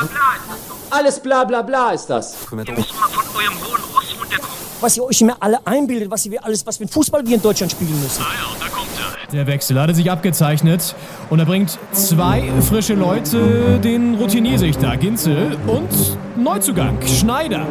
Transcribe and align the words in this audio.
bla 0.00 0.08
bla 0.08 0.34
ist 0.36 0.50
das 0.50 0.68
doch. 0.68 0.96
Alles 0.96 1.20
bla 1.20 1.44
bla 1.44 1.62
bla 1.62 1.90
ist 1.90 2.06
das. 2.06 2.34
Ihr 2.50 2.56
müsst 2.56 2.94
mal 2.94 3.08
von 3.08 3.24
eurem 3.36 3.54
hohen 3.60 3.82
Ross 3.94 4.16
runterkommen. 4.20 4.50
Was 4.80 4.96
ihr 4.96 5.04
euch 5.04 5.20
immer 5.20 5.36
alle 5.40 5.58
einbildet, 5.66 6.10
was 6.10 6.30
wir 6.30 6.42
alles, 6.44 6.66
was 6.66 6.78
für 6.78 6.84
ein 6.84 6.88
Fußball 6.88 7.26
wir 7.26 7.36
in 7.36 7.42
Deutschland 7.42 7.72
spielen 7.72 8.00
müssen. 8.00 8.22
Ah 8.22 8.32
ja, 8.32 8.66
da 8.66 8.68
kommt 8.74 8.88
er. 8.98 9.32
Der 9.32 9.46
Wechsel 9.46 9.80
hatte 9.80 9.94
sich 9.94 10.10
abgezeichnet 10.10 10.94
und 11.28 11.38
er 11.38 11.44
bringt 11.44 11.78
zwei 11.92 12.50
frische 12.68 12.94
Leute, 12.94 13.78
den 13.78 14.14
Routiniersichter 14.16 14.96
Ginzel 14.96 15.56
und 15.66 15.88
Neuzugang 16.36 16.98
Schneider. 17.06 17.66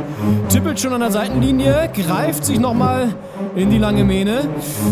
Tippelt 0.50 0.80
schon 0.80 0.93
an 0.93 1.02
der 1.02 1.11
Seitenlinie, 1.11 1.91
greift 1.93 2.46
sich 2.46 2.59
nochmal 2.59 3.14
in 3.55 3.70
die 3.71 3.80
lange 3.80 4.04
Mähne. 4.04 4.48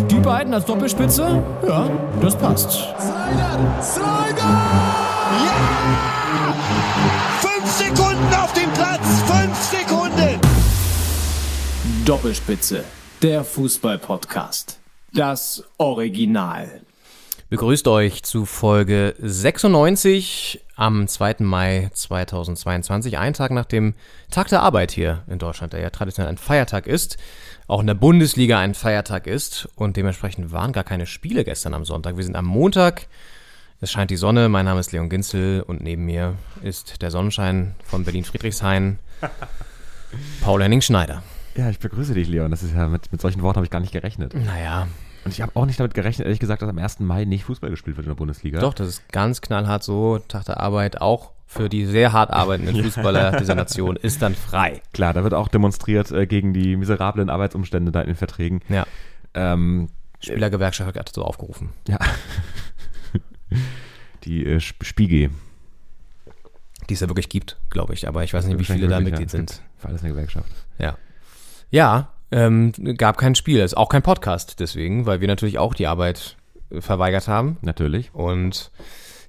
Die 0.10 0.20
beiden 0.20 0.54
als 0.54 0.66
Doppelspitze, 0.66 1.42
ja, 1.68 1.88
das 2.20 2.36
passt. 2.36 2.72
Slider! 2.72 3.82
Slider! 3.82 4.87
Sekunden 7.68 8.34
auf 8.34 8.54
dem 8.54 8.72
Platz! 8.72 9.24
Fünf 9.26 9.58
Sekunden! 9.58 10.40
Doppelspitze, 12.06 12.86
der 13.22 13.44
Fußball-Podcast. 13.44 14.80
Das 15.14 15.66
Original. 15.78 16.82
Begrüßt 17.50 17.88
euch 17.90 18.24
zu 18.24 18.46
Folge 18.46 19.16
96 19.20 20.64
am 20.78 21.10
2. 21.10 21.36
Mai 21.40 21.90
2022, 21.94 23.18
einen 23.18 23.34
Tag 23.34 23.52
nach 23.52 23.66
dem 23.66 23.96
Tag 24.32 24.48
der 24.48 24.62
Arbeit 24.62 24.92
hier 24.92 25.24
in 25.28 25.38
Deutschland, 25.38 25.74
der 25.74 25.82
ja 25.82 25.90
traditionell 25.90 26.32
ein 26.32 26.38
Feiertag 26.38 26.88
ist, 26.88 27.18
auch 27.68 27.82
in 27.82 27.88
der 27.88 27.96
Bundesliga 27.96 28.60
ein 28.60 28.76
Feiertag 28.76 29.28
ist 29.28 29.68
und 29.76 29.98
dementsprechend 29.98 30.54
waren 30.54 30.72
gar 30.72 30.86
keine 30.86 31.06
Spiele 31.06 31.44
gestern 31.44 31.74
am 31.74 31.84
Sonntag. 31.84 32.16
Wir 32.16 32.24
sind 32.24 32.38
am 32.38 32.46
Montag, 32.46 33.08
es 33.80 33.92
scheint 33.92 34.10
die 34.10 34.18
Sonne, 34.18 34.50
mein 34.50 34.66
Name 34.66 34.80
ist 34.80 34.92
Leon 34.92 35.10
Ginzel 35.10 35.62
und 35.62 35.82
neben 35.82 36.06
mir 36.06 36.36
ist 36.64 37.02
der 37.02 37.12
Sonnenschein 37.12 37.76
von 37.84 38.04
Berlin-Friedrichshain, 38.04 39.00
Paul 40.42 40.64
Henning 40.64 40.82
Schneider. 40.82 41.22
Ja, 41.56 41.70
ich 41.70 41.80
begrüße 41.80 42.14
dich, 42.14 42.28
Leon. 42.28 42.52
Das 42.52 42.64
ist 42.64 42.74
ja 42.76 42.88
mit, 42.88 43.12
mit 43.12 43.22
solchen 43.22 43.42
Worten 43.42 43.58
habe 43.58 43.66
ich 43.66 43.72
gar 43.72 43.80
nicht 43.80 43.92
gerechnet. 43.94 44.34
Naja, 44.34 44.88
Und 45.26 45.32
ich 45.32 45.42
habe 45.42 45.52
auch 45.56 45.66
nicht 45.66 45.80
damit 45.80 45.94
gerechnet, 45.94 46.26
ehrlich 46.26 46.40
gesagt, 46.40 46.62
dass 46.62 46.70
am 46.70 46.78
1. 46.78 47.00
Mai 47.02 47.26
nicht 47.26 47.44
Fußball 47.46 47.70
gespielt 47.70 47.98
wird 47.98 48.06
in 48.06 48.12
der 48.12 48.16
Bundesliga. 48.16 48.60
Doch, 48.60 48.74
das 48.74 48.88
ist 48.88 49.10
ganz 49.12 49.42
knallhart 49.42 49.84
so. 49.84 50.20
Tag 50.28 50.46
der 50.46 50.60
Arbeit 50.60 51.02
auch 51.02 51.32
für 51.46 51.70
die 51.70 51.86
sehr 51.86 52.14
hart 52.14 52.32
arbeitenden 52.32 52.84
Fußballer 52.84 53.38
dieser 53.40 53.56
Nation 53.56 53.96
ist 53.96 54.22
dann 54.22 54.36
frei. 54.36 54.82
Klar, 54.94 55.14
da 55.14 55.24
wird 55.24 55.34
auch 55.34 55.48
demonstriert 55.48 56.12
äh, 56.12 56.28
gegen 56.28 56.54
die 56.54 56.76
miserablen 56.76 57.30
Arbeitsumstände 57.30 57.92
da 57.92 58.02
in 58.02 58.08
den 58.08 58.16
Verträgen. 58.16 58.62
Ja. 58.70 58.86
Ähm, 59.34 59.88
Spielergewerkschaft 60.20 60.96
hat 60.98 61.10
dazu 61.10 61.24
aufgerufen. 61.24 61.70
ja. 61.88 62.00
die 64.24 64.46
äh, 64.46 64.58
Sp- 64.60 64.84
Spiegel. 64.84 65.30
Die 66.90 66.94
es 66.94 67.02
ja 67.02 67.10
wirklich 67.10 67.30
gibt, 67.30 67.58
glaube 67.70 67.94
ich. 67.94 68.08
Aber 68.08 68.24
ich 68.24 68.34
weiß 68.34 68.46
nicht, 68.46 68.60
wie 68.60 68.64
viele 68.64 68.88
da 68.88 69.00
Mitglied 69.00 69.30
sind. 69.30 69.62
Für 69.78 69.90
alles 69.90 70.02
eine 70.02 70.12
Gewerkschaft. 70.12 70.50
Ja. 70.80 70.98
Ja, 71.70 72.14
ähm, 72.32 72.72
gab 72.98 73.18
kein 73.18 73.36
Spiel. 73.36 73.60
Ist 73.60 73.76
auch 73.76 73.90
kein 73.90 74.04
Podcast 74.04 74.60
deswegen, 74.60 75.06
weil 75.06 75.20
wir 75.20 75.28
natürlich 75.28 75.60
auch 75.60 75.74
die 75.74 75.88
Arbeit 75.88 76.38
äh, 76.70 76.80
verweigert 76.82 77.28
haben. 77.28 77.58
Natürlich. 77.62 78.14
Und 78.14 78.72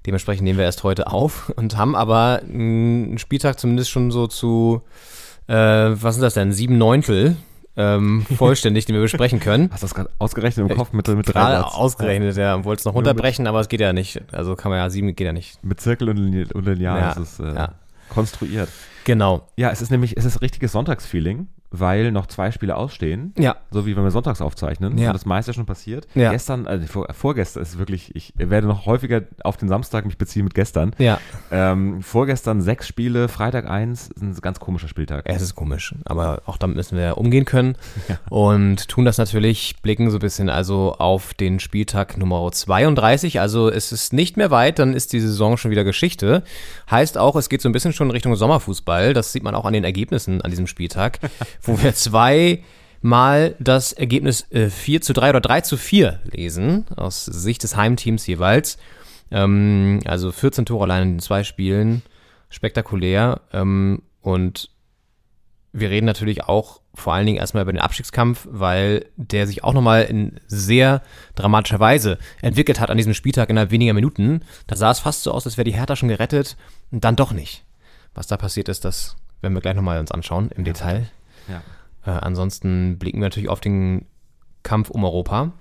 dementsprechend 0.07 0.45
nehmen 0.45 0.59
wir 0.59 0.65
erst 0.67 0.85
heute 0.85 1.09
auf 1.09 1.51
und 1.57 1.77
haben 1.77 1.97
aber 1.97 2.43
einen 2.45 3.19
Spieltag 3.19 3.59
zumindest 3.59 3.91
schon 3.91 4.11
so 4.13 4.27
zu, 4.29 4.83
äh, 5.49 5.55
was 5.55 6.15
sind 6.15 6.23
das 6.23 6.35
denn, 6.35 6.53
sieben 6.53 6.79
Neuntel 6.79 7.37
ähm, 7.79 8.27
vollständig, 8.37 8.87
den 8.87 8.95
wir 8.95 9.03
besprechen 9.03 9.39
können. 9.39 9.71
Hast 9.73 9.83
du 9.83 9.87
das 9.87 9.95
gerade 9.95 10.11
ausgerechnet 10.19 10.69
im 10.69 10.77
Kopf 10.77 10.93
mit, 10.93 11.07
mit 11.09 11.33
drei 11.33 11.53
Satz? 11.53 11.75
ausgerechnet, 11.75 12.37
ja. 12.37 12.65
Wollte 12.65 12.81
es 12.81 12.85
noch 12.85 12.95
runterbrechen, 12.95 13.47
aber 13.47 13.61
es 13.61 13.69
geht 13.69 13.81
ja 13.81 13.93
nicht. 13.93 14.21
Also 14.33 14.57
kann 14.57 14.71
man 14.71 14.79
ja, 14.79 14.91
sieben 14.91 15.15
geht 15.15 15.25
ja 15.25 15.33
nicht. 15.33 15.63
Mit 15.65 15.81
Zirkel 15.81 16.09
und 16.09 16.19
Lineal 16.19 16.99
Ja, 16.99 17.11
ist 17.13 17.19
es 17.19 17.41
äh, 17.41 17.55
ja. 17.55 17.75
konstruiert. 18.09 18.69
Genau. 19.05 19.49
Ja, 19.57 19.71
es 19.71 19.81
ist 19.81 19.91
nämlich, 19.91 20.17
es 20.17 20.25
ist 20.25 20.43
richtiges 20.43 20.73
Sonntagsfeeling, 20.73 21.47
weil 21.71 22.13
noch 22.13 22.27
zwei 22.27 22.51
Spiele 22.51 22.77
ausstehen. 22.77 23.35
Ja. 23.39 23.57
So 23.71 23.87
wie 23.87 23.97
wenn 23.97 24.05
wir 24.05 24.11
sonntags 24.11 24.41
aufzeichnen. 24.41 24.97
Ja. 24.99 25.09
Und 25.09 25.15
das 25.15 25.27
meiste 25.27 25.53
schon 25.53 25.67
passiert. 25.67 26.07
Ja. 26.15 26.31
Gestern, 26.31 26.67
also 26.67 26.87
vor, 26.87 27.07
vorgestern 27.13 27.63
ist 27.63 27.79
wirklich, 27.79 28.15
ich 28.15 28.33
werde 28.37 28.67
noch 28.67 28.87
häufiger 28.87 29.23
auf 29.45 29.57
den 29.57 29.69
Samstag 29.69 30.07
mich 30.07 30.19
beziehen 30.19 30.45
mit 30.45 30.55
gestern. 30.55 30.95
Ja. 30.99 31.21
Ähm, 31.51 32.03
vorgestern 32.03 32.61
sechs 32.61 32.87
Spiele, 32.87 33.29
Freitag 33.29 33.69
eins, 33.69 34.09
ist 34.09 34.23
ein 34.23 34.35
ganz 34.41 34.61
komischer 34.61 34.89
Spieltag. 34.89 35.25
Es 35.27 35.43
ist 35.43 35.55
komisch, 35.55 35.95
aber 36.05 36.43
auch 36.47 36.57
damit 36.57 36.77
müssen 36.77 36.97
wir 36.97 37.19
umgehen 37.19 37.45
können 37.45 37.77
und 38.31 38.89
tun 38.89 39.05
das 39.05 39.19
natürlich, 39.19 39.77
blicken 39.83 40.11
so 40.11 40.17
ein 40.17 40.21
bisschen 40.21 40.49
also 40.49 40.95
auf 40.99 41.35
den 41.35 41.61
Spieltag 41.61 42.17
Nummer 42.17 42.51
32, 42.51 43.41
also 43.41 43.71
es 43.71 43.93
ist 43.93 44.13
nicht 44.13 44.37
mehr 44.37 44.51
weit, 44.51 44.79
dann 44.79 44.95
ist 44.95 45.13
die 45.13 45.21
Saison 45.21 45.57
schon 45.57 45.71
wieder 45.71 45.85
Geschichte. 45.85 46.43
Heißt 46.91 47.19
auch, 47.19 47.37
es 47.37 47.49
geht 47.49 47.63
so 47.63 47.69
ein 47.69 47.73
bisschen 47.73 47.93
schon 47.93 48.11
Richtung 48.11 48.35
Sommerfußball, 48.35 49.15
das 49.15 49.33
sieht 49.33 49.43
man 49.43 49.55
auch 49.55 49.65
an 49.65 49.73
den 49.73 49.85
Ergebnissen 49.85 50.41
an 50.43 50.51
diesem 50.51 50.67
Spieltag, 50.67 51.19
wo 51.63 51.83
wir 51.83 51.95
zwei 51.95 52.63
mal 53.01 53.55
das 53.59 53.93
Ergebnis 53.93 54.51
äh, 54.51 54.71
4 54.71 55.01
zu 55.01 55.13
3 55.13 55.31
oder 55.31 55.41
3 55.41 55.61
zu 55.63 55.77
4 55.77 56.21
lesen, 56.31 56.87
aus 56.97 57.25
Sicht 57.25 57.63
des 57.63 57.77
Heimteams 57.77 58.27
jeweils. 58.27 58.79
Ähm, 59.31 60.01
also 60.05 60.33
14 60.33 60.67
Tore 60.67 60.85
allein 60.85 61.03
in 61.03 61.15
den 61.15 61.21
zwei 61.21 61.45
Spielen, 61.45 62.03
spektakulär. 62.49 63.41
Ähm, 63.53 64.03
und 64.21 64.71
wir 65.73 65.91
reden 65.91 66.07
natürlich 66.07 66.45
auch 66.45 66.81
vor 66.95 67.15
allen 67.15 67.27
Dingen 67.27 67.39
erstmal 67.39 67.63
über 67.63 67.73
den 67.73 67.81
Abstiegskampf, 67.81 68.49
weil 68.51 69.07
der 69.17 69.47
sich 69.47 69.63
auch 69.63 69.73
nochmal 69.73 70.05
in 70.05 70.41
sehr 70.47 71.03
dramatischer 71.37 71.79
Weise 71.79 72.19
entwickelt 72.43 72.81
hat 72.81 72.91
an 72.91 72.97
diesem 72.97 73.15
Spieltag 73.15 73.51
innerhalb 73.51 73.71
weniger 73.71 73.95
Minuten. 73.95 74.43
Da 74.67 74.75
sah 74.75 74.91
es 74.91 74.99
fast 74.99 75.23
so 75.23 75.33
aus, 75.33 75.47
als 75.47 75.57
wäre 75.57 75.65
die 75.65 75.75
Hertha 75.75 75.95
schon 75.95 76.09
gerettet 76.09 76.57
und 76.91 77.05
dann 77.05 77.17
doch 77.17 77.33
nicht. 77.33 77.65
Was 78.15 78.27
da 78.27 78.37
passiert 78.37 78.69
ist, 78.69 78.85
das 78.85 79.17
werden 79.41 79.55
wir 79.55 79.61
gleich 79.61 79.77
nochmal 79.77 80.01
uns 80.01 80.11
anschauen 80.11 80.51
im 80.57 80.65
Detail. 80.65 81.09
Ja. 81.49 81.63
Äh, 82.05 82.19
ansonsten 82.19 82.99
blicken 82.99 83.19
wir 83.19 83.27
natürlich 83.27 83.49
auf 83.49 83.61
den 83.61 84.07
Kampf 84.63 84.91
um 84.91 85.05
Europa 85.05 85.53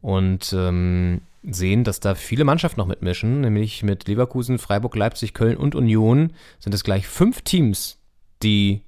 und 0.00 0.52
ähm, 0.52 1.22
sehen, 1.42 1.84
dass 1.84 2.00
da 2.00 2.14
viele 2.14 2.44
Mannschaften 2.44 2.80
noch 2.80 2.86
mitmischen, 2.86 3.40
nämlich 3.40 3.82
mit 3.82 4.06
Leverkusen, 4.06 4.58
Freiburg, 4.58 4.94
Leipzig, 4.96 5.34
Köln 5.34 5.56
und 5.56 5.74
Union 5.74 6.32
sind 6.58 6.74
es 6.74 6.84
gleich 6.84 7.06
fünf 7.06 7.42
Teams, 7.42 7.98
die 8.42 8.82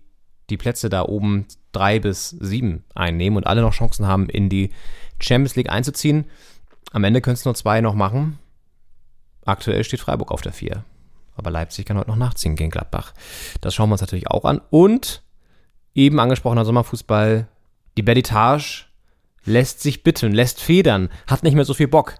die 0.50 0.56
Plätze 0.56 0.88
da 0.88 1.02
oben 1.02 1.46
drei 1.72 1.98
bis 1.98 2.30
sieben 2.30 2.84
einnehmen 2.94 3.36
und 3.36 3.46
alle 3.46 3.62
noch 3.62 3.72
Chancen 3.72 4.06
haben, 4.06 4.28
in 4.28 4.48
die 4.48 4.70
Champions 5.18 5.56
League 5.56 5.70
einzuziehen. 5.70 6.26
Am 6.92 7.02
Ende 7.02 7.20
können 7.20 7.34
es 7.34 7.44
nur 7.44 7.54
zwei 7.54 7.80
noch 7.80 7.94
machen. 7.94 8.38
Aktuell 9.44 9.82
steht 9.84 10.00
Freiburg 10.00 10.30
auf 10.30 10.42
der 10.42 10.52
vier. 10.52 10.84
Aber 11.36 11.50
Leipzig 11.50 11.86
kann 11.86 11.98
heute 11.98 12.10
noch 12.10 12.16
nachziehen 12.16 12.54
gegen 12.54 12.70
Gladbach. 12.70 13.12
Das 13.60 13.74
schauen 13.74 13.88
wir 13.88 13.94
uns 13.94 14.00
natürlich 14.00 14.30
auch 14.30 14.44
an. 14.44 14.60
Und 14.70 15.23
eben 15.94 16.18
angesprochener 16.20 16.64
Sommerfußball, 16.64 17.46
die 17.96 18.02
Beditage 18.02 18.84
lässt 19.44 19.80
sich 19.82 20.02
bitten, 20.02 20.32
lässt 20.32 20.60
federn, 20.60 21.08
hat 21.26 21.42
nicht 21.42 21.54
mehr 21.54 21.64
so 21.64 21.74
viel 21.74 21.88
Bock. 21.88 22.14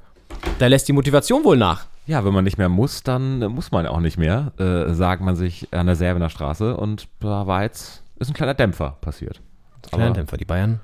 Da 0.59 0.67
lässt 0.67 0.89
die 0.89 0.93
Motivation 0.93 1.45
wohl 1.45 1.57
nach. 1.57 1.87
Ja, 2.07 2.25
wenn 2.25 2.35
man 2.35 2.45
nicht 2.45 2.59
mehr 2.59 2.69
muss, 2.69 3.03
dann 3.03 3.39
muss 3.53 3.71
man 3.71 3.87
auch 3.87 4.01
nicht 4.01 4.19
mehr, 4.19 4.53
äh, 4.59 4.93
sagt 4.93 5.23
man 5.23 5.37
sich 5.37 5.69
an 5.73 5.87
der 5.87 5.97
Serbener 5.97 6.29
Straße. 6.29 6.77
Und 6.77 7.09
da 7.21 7.47
war 7.47 7.63
jetzt, 7.63 8.03
ist 8.19 8.29
ein 8.29 8.35
kleiner 8.35 8.53
Dämpfer 8.55 8.99
passiert. 9.01 9.41
Kleiner 9.89 10.07
Aber- 10.07 10.15
Dämpfer, 10.15 10.37
die 10.37 10.45
Bayern 10.45 10.81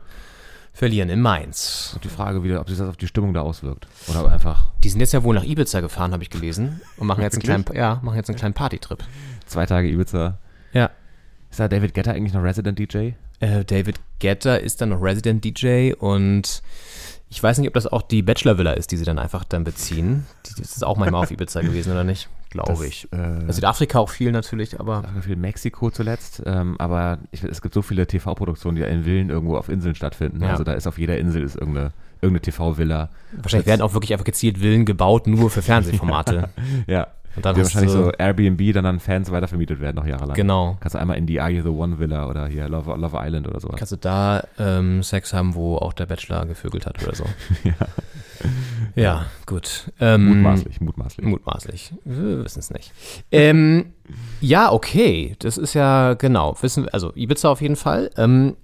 verlieren 0.73 1.11
in 1.11 1.21
Mainz. 1.21 1.91
Und 1.95 2.05
die 2.05 2.09
Frage 2.09 2.43
wieder, 2.43 2.61
ob 2.61 2.69
sich 2.71 2.79
das 2.79 2.89
auf 2.89 2.97
die 2.97 3.06
Stimmung 3.06 3.34
da 3.34 3.43
auswirkt. 3.43 3.87
Oder 4.09 4.31
einfach 4.33 4.69
Die 4.83 4.89
sind 4.89 5.00
jetzt 5.00 5.12
ja 5.12 5.23
wohl 5.23 5.34
nach 5.34 5.45
Ibiza 5.45 5.81
gefahren, 5.81 6.12
habe 6.12 6.23
ich 6.23 6.31
gelesen. 6.31 6.81
Und 6.97 7.06
machen 7.06 7.21
jetzt 7.23 7.34
einen 7.34 7.43
kleinen, 7.43 7.65
ja, 7.75 8.00
machen 8.03 8.17
jetzt 8.17 8.31
einen 8.31 8.39
kleinen 8.39 8.55
Partytrip. 8.55 9.05
zwei 9.47 9.67
Tage 9.67 9.89
Ibiza. 9.91 10.39
Ja. 10.73 10.91
Ist 11.50 11.61
da 11.61 11.69
David 11.69 11.94
Getter 11.94 12.12
eigentlich 12.12 12.34
noch 12.34 12.43
Resident 12.43 12.78
DJ? 12.78 13.11
Äh, 13.41 13.65
David 13.65 13.97
Getter 14.19 14.61
ist 14.61 14.81
dann 14.81 14.91
noch 14.91 15.03
Resident 15.03 15.44
DJ 15.44 15.93
und 15.94 16.62
ich 17.28 17.43
weiß 17.43 17.59
nicht, 17.59 17.69
ob 17.69 17.75
das 17.75 17.87
auch 17.87 18.03
die 18.03 18.22
Bachelor 18.22 18.59
Villa 18.59 18.72
ist, 18.72 18.91
die 18.93 18.97
sie 18.97 19.05
dann 19.05 19.19
einfach 19.19 19.44
dann 19.44 19.65
beziehen. 19.65 20.27
Das 20.43 20.59
ist 20.59 20.84
auch 20.84 20.97
manchmal 20.97 21.22
auf 21.22 21.31
Ibiza 21.31 21.61
gewesen, 21.62 21.93
oder 21.93 22.05
nicht? 22.05 22.28
Glaube 22.50 22.72
Das, 22.72 22.83
ich. 22.83 23.06
äh, 23.12 23.16
Also 23.16 23.53
Südafrika 23.53 24.00
auch 24.00 24.11
viel 24.11 24.32
natürlich, 24.32 24.81
aber 24.81 25.05
viel 25.23 25.37
Mexiko 25.37 25.91
zuletzt, 25.93 26.43
ähm, 26.44 26.75
aber 26.81 27.19
ich, 27.31 27.44
es 27.44 27.62
gibt 27.62 27.73
so 27.75 27.82
viele 27.82 28.06
TV-Produktionen, 28.08 28.75
die 28.75 28.82
ja 28.82 28.88
in 28.88 29.05
Villen 29.05 29.31
irgendwo 29.31 29.56
auf 29.56 29.69
Inseln 29.69 29.94
stattfinden. 29.94 30.43
Ja. 30.43 30.50
Also 30.50 30.64
da 30.64 30.73
ist 30.73 30.88
auf 30.88 30.99
jeder 30.99 31.17
Insel 31.19 31.43
ist 31.44 31.55
irgendeine, 31.55 31.93
irgendeine 32.20 32.41
TV-Villa. 32.43 33.08
wahrscheinlich 33.32 33.69
werden 33.69 33.82
auch 33.82 33.94
wirklich 33.94 34.12
einfach 34.12 34.25
gezielt 34.25 34.58
Villen 34.58 34.85
gebaut, 34.85 35.29
nur 35.29 35.49
für 35.50 35.62
Fernsehformate. 36.02 36.49
Ja. 36.88 37.06
Und 37.37 37.44
dann 37.44 37.55
die 37.55 37.62
wahrscheinlich 37.62 37.93
so 37.93 38.11
Airbnb 38.11 38.73
dann 38.75 38.87
an 38.87 38.99
Fans 38.99 39.31
weitervermietet 39.31 39.81
werden 39.81 39.97
noch 39.97 40.06
jahrelang. 40.06 40.35
Genau. 40.35 40.77
Kannst 40.81 40.94
du 40.94 40.99
einmal 40.99 41.17
in 41.17 41.27
die 41.27 41.41
Are 41.41 41.50
You 41.50 41.62
the 41.62 41.69
One 41.69 41.99
Villa 41.99 42.29
oder 42.29 42.49
hier 42.49 42.69
Love, 42.69 42.97
Love 42.97 43.17
Island 43.21 43.47
oder 43.47 43.61
sowas. 43.61 43.77
Kannst 43.79 43.93
du 43.93 43.97
da 43.97 44.44
ähm, 44.59 45.03
Sex 45.03 45.32
haben, 45.32 45.55
wo 45.55 45.77
auch 45.77 45.93
der 45.93 46.06
Bachelor 46.06 46.47
gevögelt 46.47 46.87
hat 46.87 47.03
oder 47.03 47.15
so. 47.15 47.25
ja. 48.97 49.27
gut. 49.47 49.93
Ähm, 50.00 50.43
Mutmaßlich, 50.43 50.81
mutmaßlich. 50.81 51.27
Mutmaßlich. 51.27 51.93
Wir 52.05 52.44
wissen 52.44 52.59
es 52.59 52.71
nicht. 52.71 52.93
Ähm, 53.31 53.93
ja, 54.41 54.73
okay. 54.73 55.37
Das 55.38 55.56
ist 55.56 55.75
ja 55.75 56.15
genau. 56.15 56.56
Wissen, 56.61 56.88
also 56.88 57.12
Ibiza 57.15 57.49
auf 57.49 57.61
jeden 57.61 57.76
Fall. 57.76 58.11
Ähm, 58.17 58.56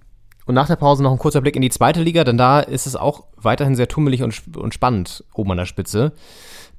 und 0.45 0.55
nach 0.55 0.67
der 0.67 0.77
Pause 0.77 1.03
noch 1.03 1.11
ein 1.11 1.17
kurzer 1.17 1.41
Blick 1.41 1.55
in 1.55 1.61
die 1.61 1.69
zweite 1.69 2.01
Liga, 2.01 2.23
denn 2.23 2.37
da 2.37 2.61
ist 2.61 2.87
es 2.87 2.95
auch 2.95 3.25
weiterhin 3.35 3.75
sehr 3.75 3.89
tummelig 3.89 4.23
und, 4.23 4.57
und 4.57 4.73
spannend 4.73 5.23
oben 5.33 5.51
an 5.51 5.57
der 5.57 5.65
Spitze. 5.65 6.13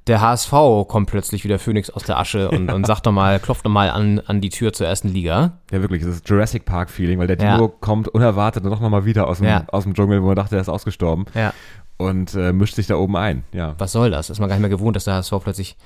Der 0.09 0.19
HSV 0.21 0.51
kommt 0.87 1.09
plötzlich 1.09 1.43
wieder 1.45 1.59
Phoenix 1.59 1.89
aus 1.89 2.03
der 2.03 2.17
Asche 2.19 2.49
und, 2.51 2.69
und 2.71 2.85
sagt 2.85 3.05
nochmal, 3.05 3.39
klopft 3.39 3.63
nochmal 3.63 3.89
an, 3.91 4.19
an 4.25 4.41
die 4.41 4.49
Tür 4.49 4.73
zur 4.73 4.87
ersten 4.87 5.07
Liga. 5.09 5.59
Ja, 5.71 5.81
wirklich, 5.81 6.01
das 6.03 6.15
ist 6.15 6.27
Jurassic 6.29 6.65
Park-Feeling, 6.65 7.19
weil 7.19 7.27
der 7.27 7.37
Ja. 7.37 7.55
Dino 7.55 7.69
kommt 7.69 8.07
unerwartet 8.09 8.65
doch 8.65 8.79
nochmal 8.81 9.05
wieder 9.05 9.27
aus 9.27 9.37
dem, 9.37 9.47
Ja. 9.47 9.63
aus 9.67 9.83
dem 9.83 9.93
Dschungel, 9.93 10.21
wo 10.21 10.27
man 10.27 10.35
dachte, 10.35 10.55
er 10.55 10.61
ist 10.61 10.69
ausgestorben 10.69 11.25
Ja. 11.33 11.53
und 11.97 12.33
äh, 12.35 12.51
mischt 12.51 12.75
sich 12.75 12.87
da 12.87 12.95
oben 12.95 13.15
ein. 13.15 13.43
Ja. 13.53 13.75
Was 13.77 13.91
soll 13.93 14.11
das? 14.11 14.29
Ist 14.29 14.39
man 14.39 14.49
gar 14.49 14.55
nicht 14.55 14.61
mehr 14.61 14.69
gewohnt, 14.69 14.95
dass 14.95 15.05
der 15.05 15.13
HSV 15.13 15.33
plötzlich 15.43 15.77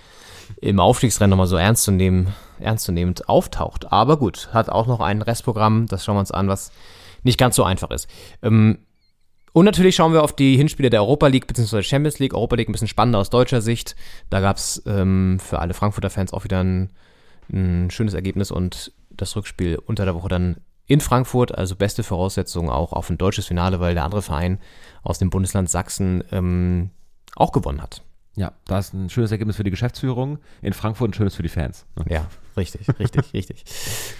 im 0.61 0.79
Aufstiegsrennen 0.79 1.29
nochmal 1.29 1.47
so 1.47 1.55
ernst 1.57 1.83
zu 1.83 1.91
nehmen, 1.91 2.33
ernstzunehmend 2.59 3.29
auftaucht. 3.29 3.91
Aber 3.91 4.17
gut, 4.17 4.49
hat 4.53 4.69
auch 4.69 4.87
noch 4.87 4.99
ein 5.01 5.21
Restprogramm, 5.21 5.85
das 5.87 6.03
schauen 6.05 6.15
wir 6.15 6.19
uns 6.21 6.31
an, 6.31 6.47
was 6.47 6.71
nicht 7.23 7.37
ganz 7.37 7.55
so 7.55 7.63
einfach 7.63 7.91
ist. 7.91 8.07
Ähm, 8.41 8.79
und 9.53 9.65
natürlich 9.65 9.95
schauen 9.95 10.13
wir 10.13 10.23
auf 10.23 10.35
die 10.35 10.57
Hinspiele 10.57 10.89
der 10.89 11.01
Europa 11.01 11.27
League 11.27 11.47
bzw. 11.47 11.83
Champions 11.83 12.19
League. 12.19 12.33
Europa 12.33 12.55
League 12.55 12.69
ein 12.69 12.71
bisschen 12.71 12.87
spannender 12.87 13.19
aus 13.19 13.29
deutscher 13.29 13.61
Sicht. 13.61 13.95
Da 14.29 14.39
gab 14.41 14.57
es 14.57 14.81
ähm, 14.85 15.39
für 15.39 15.59
alle 15.59 15.73
Frankfurter 15.73 16.09
Fans 16.09 16.33
auch 16.33 16.43
wieder 16.43 16.63
ein, 16.63 16.91
ein 17.51 17.89
schönes 17.91 18.13
Ergebnis 18.13 18.51
und 18.51 18.91
das 19.11 19.35
Rückspiel 19.35 19.77
unter 19.77 20.05
der 20.05 20.15
Woche 20.15 20.27
dann 20.27 20.57
in 20.87 21.01
Frankfurt. 21.01 21.55
Also 21.55 21.75
beste 21.75 22.03
Voraussetzungen 22.03 22.69
auch 22.69 22.93
auf 22.93 23.09
ein 23.09 23.17
deutsches 23.17 23.45
Finale, 23.45 23.79
weil 23.79 23.93
der 23.93 24.03
andere 24.03 24.21
Verein 24.21 24.59
aus 25.03 25.19
dem 25.19 25.29
Bundesland 25.29 25.69
Sachsen 25.69 26.23
ähm, 26.31 26.89
auch 27.35 27.51
gewonnen 27.51 27.81
hat. 27.81 28.01
ja, 28.35 28.53
da 28.65 28.79
ist 28.79 28.93
ein 28.93 29.09
schönes 29.09 29.31
Ergebnis 29.31 29.55
für 29.55 29.63
die 29.63 29.71
Geschäftsführung, 29.71 30.39
in 30.61 30.73
Frankfurt 30.73 31.11
ein 31.11 31.13
schönes 31.13 31.35
für 31.35 31.43
die 31.43 31.49
Fans. 31.49 31.85
ne? 31.95 32.05
Ja, 32.09 32.27
richtig, 32.57 32.87
richtig, 32.99 33.25
richtig. 33.33 33.63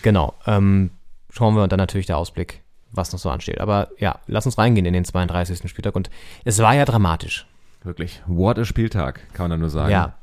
Genau. 0.03 0.33
Ähm, 0.45 0.91
schauen 1.29 1.56
wir 1.56 1.63
und 1.63 1.71
dann 1.71 1.79
natürlich 1.79 2.06
der 2.06 2.18
Ausblick, 2.18 2.62
was 2.93 3.11
noch 3.11 3.19
so 3.19 3.29
ansteht. 3.29 3.59
Aber 3.59 3.89
ja, 3.97 4.19
lass 4.27 4.45
uns 4.45 4.57
reingehen 4.57 4.85
in 4.85 4.93
den 4.93 5.05
32. 5.05 5.69
Spieltag. 5.69 5.95
Und 5.95 6.09
es 6.45 6.59
war 6.59 6.73
ja 6.75 6.85
dramatisch. 6.85 7.45
Wirklich, 7.83 8.21
what 8.27 8.57
a 8.57 8.63
Spieltag, 8.63 9.21
kann 9.33 9.45
man 9.45 9.51
da 9.51 9.57
nur 9.57 9.69
sagen. 9.69 9.91
Ja. 9.91 10.13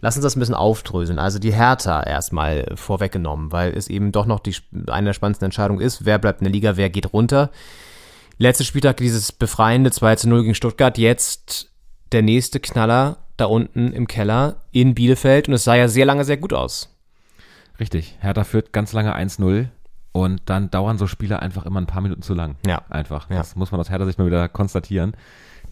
Lass 0.00 0.16
uns 0.16 0.24
das 0.24 0.36
ein 0.36 0.40
bisschen 0.40 0.54
aufdröseln. 0.54 1.18
Also 1.18 1.38
die 1.38 1.52
Hertha 1.52 2.02
erstmal 2.02 2.72
vorweggenommen, 2.74 3.52
weil 3.52 3.72
es 3.76 3.88
eben 3.88 4.12
doch 4.12 4.26
noch 4.26 4.40
die, 4.40 4.54
eine 4.88 5.06
der 5.06 5.14
spannendsten 5.14 5.46
Entscheidungen 5.46 5.80
ist, 5.80 6.04
wer 6.04 6.18
bleibt 6.18 6.40
in 6.40 6.44
der 6.44 6.52
Liga, 6.52 6.76
wer 6.76 6.90
geht 6.90 7.12
runter. 7.12 7.50
Letzter 8.38 8.64
Spieltag 8.64 8.96
dieses 8.96 9.32
befreiende 9.32 9.90
2 9.90 10.16
zu 10.16 10.28
0 10.28 10.42
gegen 10.42 10.54
Stuttgart, 10.54 10.98
jetzt 10.98 11.70
der 12.10 12.22
nächste 12.22 12.60
Knaller 12.60 13.18
da 13.36 13.46
unten 13.46 13.92
im 13.92 14.06
Keller 14.06 14.56
in 14.72 14.94
Bielefeld 14.94 15.48
und 15.48 15.54
es 15.54 15.64
sah 15.64 15.74
ja 15.74 15.88
sehr 15.88 16.04
lange 16.04 16.24
sehr 16.24 16.36
gut 16.36 16.52
aus. 16.52 16.88
Richtig, 17.78 18.16
Hertha 18.20 18.44
führt 18.44 18.72
ganz 18.72 18.92
lange 18.92 19.16
1-0 19.16 19.68
und 20.12 20.42
dann 20.46 20.70
dauern 20.70 20.98
so 20.98 21.06
Spiele 21.06 21.40
einfach 21.40 21.64
immer 21.66 21.80
ein 21.80 21.86
paar 21.86 22.02
Minuten 22.02 22.22
zu 22.22 22.34
lang. 22.34 22.56
Ja. 22.66 22.82
Einfach. 22.90 23.30
Ja. 23.30 23.36
Das 23.38 23.56
muss 23.56 23.72
man 23.72 23.80
aus 23.80 23.90
Hertha 23.90 24.04
Sicht 24.04 24.18
mal 24.18 24.26
wieder 24.26 24.48
konstatieren, 24.48 25.14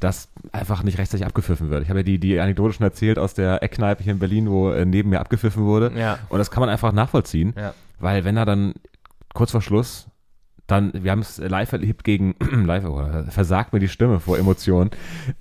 dass 0.01 0.29
einfach 0.53 0.83
nicht 0.83 0.97
rechtzeitig 0.99 1.27
abgepfiffen 1.27 1.69
wird. 1.71 1.83
Ich 1.83 1.91
habe 1.91 2.01
ja 2.01 2.05
die, 2.05 2.19
die 2.19 2.41
Anekdote 2.41 2.73
schon 2.73 2.85
erzählt 2.85 3.19
aus 3.19 3.35
der 3.35 3.63
Eckkneipe 3.63 4.03
hier 4.03 4.13
in 4.15 4.19
Berlin, 4.19 4.51
wo 4.51 4.71
äh, 4.71 4.87
neben 4.87 5.11
mir 5.11 5.21
abgepfiffen 5.21 5.65
wurde. 5.65 5.93
Ja. 5.95 6.19
Und 6.31 6.39
das 6.39 6.51
kann 6.51 6.61
man 6.61 6.71
einfach 6.71 6.93
nachvollziehen, 6.93 7.53
Ja. 7.57 7.75
weil 7.99 8.25
wenn 8.25 8.37
er 8.39 8.47
dann 8.47 8.75
kurz 9.35 9.51
vor 9.51 9.61
Schluss 9.63 10.07
dann, 10.67 10.93
wir 10.95 11.11
haben 11.11 11.19
es 11.19 11.39
live 11.39 11.73
erlebt 11.73 12.05
gegen, 12.05 12.37
live, 12.65 12.85
oh, 12.85 13.05
versagt 13.29 13.73
mir 13.73 13.81
die 13.81 13.89
Stimme 13.89 14.21
vor 14.21 14.39
Emotionen, 14.39 14.91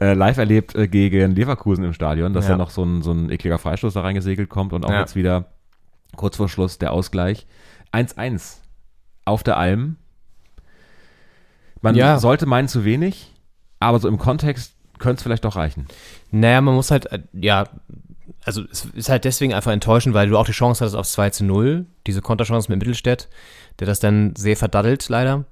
äh, 0.02 0.14
live 0.14 0.40
erlebt 0.40 0.74
äh, 0.74 0.88
gegen 0.88 1.36
Leverkusen 1.36 1.84
im 1.86 1.94
Stadion, 1.94 2.34
dass 2.34 2.46
Ja. 2.46 2.52
ja 2.54 2.58
noch 2.58 2.72
so 2.72 2.84
ein, 2.84 3.04
so 3.04 3.12
ein 3.12 3.30
ekliger 3.30 3.60
Freistoß 3.60 3.94
da 3.94 4.02
reingesegelt 4.02 4.50
kommt 4.50 4.74
und 4.74 4.84
auch 4.86 4.90
Ja. 4.90 5.02
jetzt 5.02 5.16
wieder 5.16 5.46
kurz 6.16 6.36
vor 6.38 6.50
Schluss 6.50 6.80
der 6.80 6.92
Ausgleich. 6.92 7.46
1-1 7.94 8.58
auf 9.30 9.44
der 9.44 9.58
Alm. 9.58 9.96
Man 11.82 11.96
Ja. 11.96 12.20
sollte 12.20 12.46
meinen 12.46 12.68
zu 12.68 12.84
wenig, 12.84 13.34
aber 13.80 14.00
so 14.00 14.08
im 14.08 14.18
Kontext 14.18 14.76
könnte 14.98 15.20
es 15.20 15.24
vielleicht 15.24 15.46
doch 15.46 15.56
reichen. 15.56 15.88
Naja, 16.32 16.60
man 16.62 16.76
muss 16.76 16.92
halt, 16.92 17.06
äh, 17.12 17.20
ja, 17.34 17.70
also 18.44 18.64
es 18.70 18.86
ist 18.86 19.10
halt 19.10 19.24
deswegen 19.26 19.54
einfach 19.54 19.72
enttäuschend, 19.72 20.14
weil 20.14 20.28
du 20.30 20.38
auch 20.38 20.46
die 20.46 20.52
Chance 20.52 20.82
hattest 20.84 20.98
auf 20.98 21.08
2 21.08 21.30
zu 21.30 21.46
0, 21.46 21.86
diese 22.06 22.22
Konterchance 22.22 22.70
mit 22.70 22.80
Mittelstädt, 22.80 23.30
der 23.80 23.88
das 23.88 24.00
dann 24.00 24.36
sehr 24.36 24.58
verdaddelt, 24.58 25.08
leider. 25.08 25.46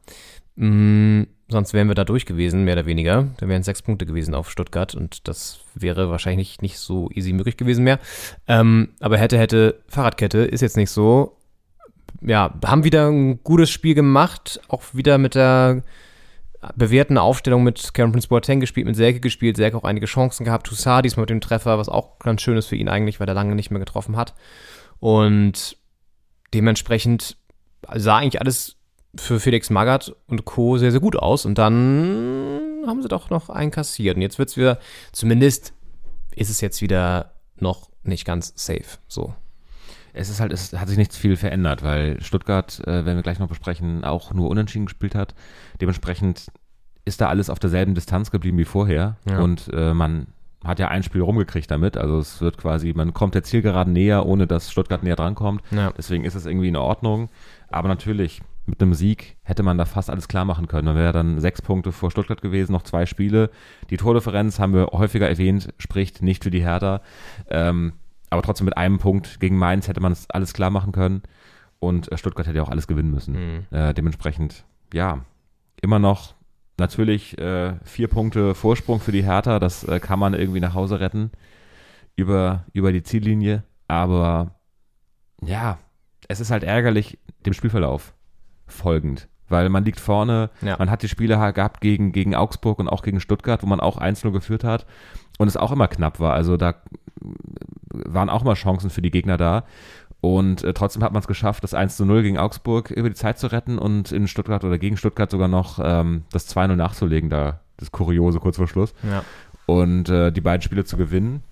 Mm, 0.56 1.24
sonst 1.50 1.74
wären 1.74 1.88
wir 1.88 1.96
da 1.96 2.04
durch 2.04 2.26
gewesen, 2.26 2.66
mehr 2.66 2.74
oder 2.74 2.86
weniger. 2.86 3.28
Da 3.38 3.48
wären 3.48 3.64
sechs 3.64 3.82
Punkte 3.82 4.06
gewesen 4.06 4.36
auf 4.36 4.52
Stuttgart 4.52 4.96
und 4.96 5.28
das 5.30 5.60
wäre 5.76 6.10
wahrscheinlich 6.10 6.50
nicht, 6.50 6.62
nicht 6.62 6.80
so 6.80 7.10
easy 7.14 7.32
möglich 7.32 7.56
gewesen 7.56 7.84
mehr. 7.86 8.00
Ähm, 8.48 8.90
aber 9.00 9.18
hätte, 9.18 9.38
hätte, 9.38 9.80
Fahrradkette 9.88 10.40
ist 10.40 10.62
jetzt 10.62 10.76
nicht 10.78 10.90
so. 10.92 11.38
Ja, 12.22 12.54
haben 12.66 12.84
wieder 12.84 13.08
ein 13.10 13.44
gutes 13.44 13.70
Spiel 13.70 13.94
gemacht, 13.94 14.60
auch 14.68 14.84
wieder 14.94 15.18
mit 15.18 15.36
der 15.36 15.84
bewährten 16.76 17.18
Aufstellung 17.18 17.64
mit 17.64 17.94
Karen 17.94 18.12
Prince 18.12 18.28
Boateng 18.28 18.60
gespielt, 18.60 18.88
mit 18.88 18.96
Selke 18.96 19.20
gespielt, 19.20 19.58
Selke 19.58 19.78
auch 19.78 19.84
einige 19.84 20.08
Chancen 20.08 20.44
gehabt, 20.44 20.68
Toussaint 20.68 21.06
diesmal 21.06 21.24
mit 21.24 21.30
dem 21.30 21.42
Treffer, 21.42 21.78
was 21.78 21.90
auch 21.90 22.18
ganz 22.20 22.42
schön 22.42 22.58
ist 22.58 22.68
für 22.68 22.76
ihn 22.76 22.90
eigentlich, 22.90 23.20
weil 23.20 23.28
er 23.28 23.36
lange 23.36 23.56
nicht 23.56 23.70
mehr 23.70 23.80
getroffen 23.80 24.18
hat. 24.18 24.34
Und 25.00 25.78
dementsprechend 26.54 27.38
sah 27.96 28.18
eigentlich 28.18 28.42
alles 28.42 28.76
für 29.16 29.40
Felix 29.40 29.70
Magath 29.70 30.16
und 30.28 30.46
Co. 30.46 30.78
sehr, 30.78 30.92
sehr 30.92 31.00
gut 31.00 31.16
aus. 31.16 31.46
Und 31.46 31.58
dann 31.58 32.84
haben 32.86 33.02
sie 33.02 33.08
doch 33.08 33.30
noch 33.30 33.50
einkassiert. 33.50 34.16
Und 34.16 34.22
jetzt 34.22 34.40
wird 34.40 34.50
es 34.50 34.58
wieder, 34.58 34.80
zumindest 35.12 35.74
ist 36.36 36.50
es 36.50 36.62
jetzt 36.62 36.82
wieder 36.82 37.34
noch 37.60 37.90
nicht 38.04 38.26
ganz 38.26 38.54
safe. 38.56 38.98
So. 39.08 39.34
Es 40.18 40.30
ist 40.30 40.40
halt, 40.40 40.52
es 40.52 40.74
hat 40.74 40.88
sich 40.88 40.98
nichts 40.98 41.18
viel 41.18 41.36
verändert, 41.36 41.84
weil 41.84 42.22
Stuttgart, 42.22 42.80
äh, 42.82 43.06
werden 43.06 43.16
wir 43.16 43.24
gleich 43.24 43.40
noch 43.40 43.48
besprechen, 43.48 44.04
auch 44.04 44.34
nur 44.34 44.50
unentschieden 44.50 44.86
gespielt 44.86 45.16
hat. 45.16 45.36
Dementsprechend 45.80 46.48
ist 47.06 47.22
da 47.22 47.30
alles 47.30 47.50
auf 47.50 47.60
derselben 47.60 47.96
Distanz 47.96 48.32
geblieben 48.32 48.58
wie 48.58 48.66
vorher. 48.66 49.18
Ja. 49.30 49.40
Und 49.40 49.70
äh, 49.74 49.94
man 49.94 50.28
hat 50.64 50.80
ja 50.80 50.88
ein 50.90 51.04
Spiel 51.04 51.22
rumgekriegt 51.22 51.70
damit. 51.70 51.98
Also 51.98 52.20
es 52.20 52.42
wird 52.42 52.58
quasi, 52.58 52.94
man 52.94 53.14
kommt 53.14 53.36
der 53.36 53.44
Zielgeraden 53.44 53.94
näher, 53.94 54.26
ohne 54.26 54.48
dass 54.48 54.72
Stuttgart 54.72 55.04
näher 55.04 55.16
drankommt. 55.16 55.62
Ja. 55.72 55.94
Deswegen 55.98 56.26
ist 56.26 56.36
es 56.36 56.46
irgendwie 56.46 56.68
in 56.68 56.76
Ordnung. 56.76 57.30
Aber 57.70 57.88
natürlich, 57.88 58.42
mit 58.66 58.82
einem 58.82 58.94
Sieg 58.94 59.38
hätte 59.44 59.64
man 59.64 59.78
da 59.78 59.86
fast 59.86 60.10
alles 60.10 60.28
klar 60.28 60.44
machen 60.44 60.68
können. 60.68 60.86
Man 60.86 60.96
wäre 60.96 61.14
dann 61.14 61.40
sechs 61.40 61.62
Punkte 61.62 61.92
vor 61.92 62.12
Stuttgart 62.12 62.42
gewesen, 62.42 62.74
noch 62.74 62.84
zwei 62.84 63.06
Spiele. 63.06 63.50
Die 63.90 63.98
Tordifferenz 63.98 64.60
haben 64.60 64.74
wir 64.74 64.88
häufiger 64.88 65.30
erwähnt, 65.30 65.74
spricht 65.78 66.22
nicht 66.22 66.44
für 66.44 66.52
die 66.52 66.64
Hertha. 66.64 67.02
Ähm, 67.50 67.94
aber 68.30 68.42
trotzdem 68.42 68.66
mit 68.66 68.78
einem 68.78 68.98
Punkt 68.98 69.40
gegen 69.40 69.58
Mainz 69.58 69.88
hätte 69.88 70.02
man 70.02 70.12
es 70.12 70.30
alles 70.30 70.54
klar 70.54 70.70
machen 70.70 70.92
können. 70.92 71.24
Und 71.80 72.12
äh, 72.12 72.18
Stuttgart 72.18 72.48
hätte 72.48 72.58
ja 72.58 72.64
auch 72.64 72.70
alles 72.70 72.88
gewinnen 72.88 73.12
müssen. 73.12 73.36
Äh, 73.72 73.94
dementsprechend, 73.94 74.66
ja, 74.94 75.24
immer 75.82 76.00
noch 76.00 76.36
natürlich 76.78 77.38
äh, 77.38 77.76
vier 77.84 78.08
Punkte 78.08 78.56
Vorsprung 78.56 79.00
für 79.00 79.12
die 79.12 79.24
Hertha. 79.24 79.60
Das 79.60 79.84
äh, 79.84 80.00
kann 80.00 80.20
man 80.20 80.34
irgendwie 80.34 80.60
nach 80.60 80.74
Hause 80.74 81.00
retten 81.00 81.32
über, 82.16 82.66
über 82.74 82.92
die 82.92 83.04
Ziellinie. 83.04 83.64
Aber 83.88 84.56
ja, 85.42 85.78
es 86.28 86.40
ist 86.40 86.52
halt 86.52 86.64
ärgerlich 86.64 87.20
dem 87.46 87.54
Spielverlauf 87.54 88.14
folgend. 88.66 89.28
Weil 89.50 89.70
man 89.70 89.86
liegt 89.86 90.00
vorne, 90.00 90.50
Ja. 90.62 90.76
man 90.78 90.90
hat 90.92 91.04
die 91.04 91.08
Spiele 91.08 91.40
ha- 91.40 91.52
gehabt 91.52 91.82
gegen, 91.82 92.12
gegen 92.12 92.36
Augsburg 92.36 92.80
und 92.80 92.90
auch 92.90 93.02
gegen 93.02 93.20
Stuttgart, 93.20 93.64
wo 93.64 93.68
man 93.68 93.80
auch 93.80 93.98
1-0 93.98 94.32
geführt 94.32 94.64
hat 94.64 94.86
und 95.38 95.48
es 95.48 95.56
auch 95.58 95.72
immer 95.72 95.88
knapp 95.88 96.20
war. 96.20 96.34
Also 96.34 96.58
da 96.58 96.76
waren 97.92 98.30
auch 98.30 98.44
mal 98.44 98.56
Chancen 98.56 98.90
für 98.90 99.02
die 99.02 99.12
Gegner 99.12 99.38
da. 99.38 99.64
Und 100.20 100.64
äh, 100.64 100.74
trotzdem 100.74 101.04
hat 101.04 101.14
man 101.14 101.22
es 101.22 101.28
geschafft, 101.28 101.64
das 101.64 101.74
1 101.76 102.00
0 102.00 102.24
gegen 102.24 102.38
Augsburg 102.40 102.90
über 102.92 103.08
die 103.10 103.16
Zeit 103.16 103.38
zu 103.38 103.48
retten 103.52 103.78
und 103.78 104.12
in 104.12 104.28
Stuttgart 104.28 104.64
oder 104.64 104.78
gegen 104.80 104.98
Stuttgart 104.98 105.30
sogar 105.30 105.48
noch 105.48 105.80
ähm, 105.82 106.24
das 106.32 106.54
2-0 106.56 106.76
nachzulegen, 106.76 107.30
da 107.30 107.60
das 107.78 107.92
Kuriose 107.92 108.40
kurz 108.40 108.58
vor 108.58 108.68
Schluss. 108.68 108.94
Ja. 109.04 109.24
Und 109.68 110.10
äh, 110.10 110.32
die 110.32 110.42
beiden 110.42 110.62
Spiele 110.64 110.86
zu 110.86 110.98
gewinnen. 110.98 111.44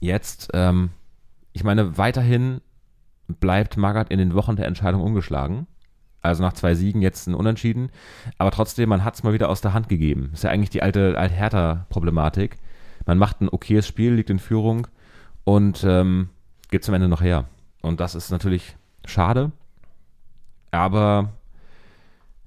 Jetzt, 0.00 0.50
ähm, 0.54 0.90
ich 1.52 1.64
meine, 1.64 1.96
weiterhin 1.98 2.60
bleibt 3.28 3.76
Magath 3.76 4.10
in 4.10 4.18
den 4.18 4.34
Wochen 4.34 4.56
der 4.56 4.66
Entscheidung 4.66 5.00
ungeschlagen. 5.02 5.66
Also 6.22 6.42
nach 6.42 6.52
zwei 6.52 6.74
Siegen 6.74 7.02
jetzt 7.02 7.26
ein 7.26 7.34
Unentschieden. 7.34 7.90
Aber 8.38 8.50
trotzdem, 8.50 8.88
man 8.88 9.04
hat 9.04 9.14
es 9.14 9.22
mal 9.22 9.32
wieder 9.32 9.48
aus 9.48 9.60
der 9.60 9.72
Hand 9.72 9.88
gegeben. 9.88 10.30
Ist 10.34 10.44
ja 10.44 10.50
eigentlich 10.50 10.70
die 10.70 10.82
alte 10.82 11.16
Alt-Hertha-Problematik. 11.16 12.58
Man 13.06 13.18
macht 13.18 13.40
ein 13.40 13.48
okayes 13.48 13.86
Spiel, 13.86 14.12
liegt 14.12 14.30
in 14.30 14.38
Führung 14.38 14.86
und 15.44 15.82
ähm, 15.84 16.28
geht 16.70 16.84
zum 16.84 16.94
Ende 16.94 17.08
noch 17.08 17.22
her. 17.22 17.46
Und 17.80 18.00
das 18.00 18.14
ist 18.14 18.30
natürlich 18.30 18.76
schade. 19.06 19.52
Aber 20.70 21.32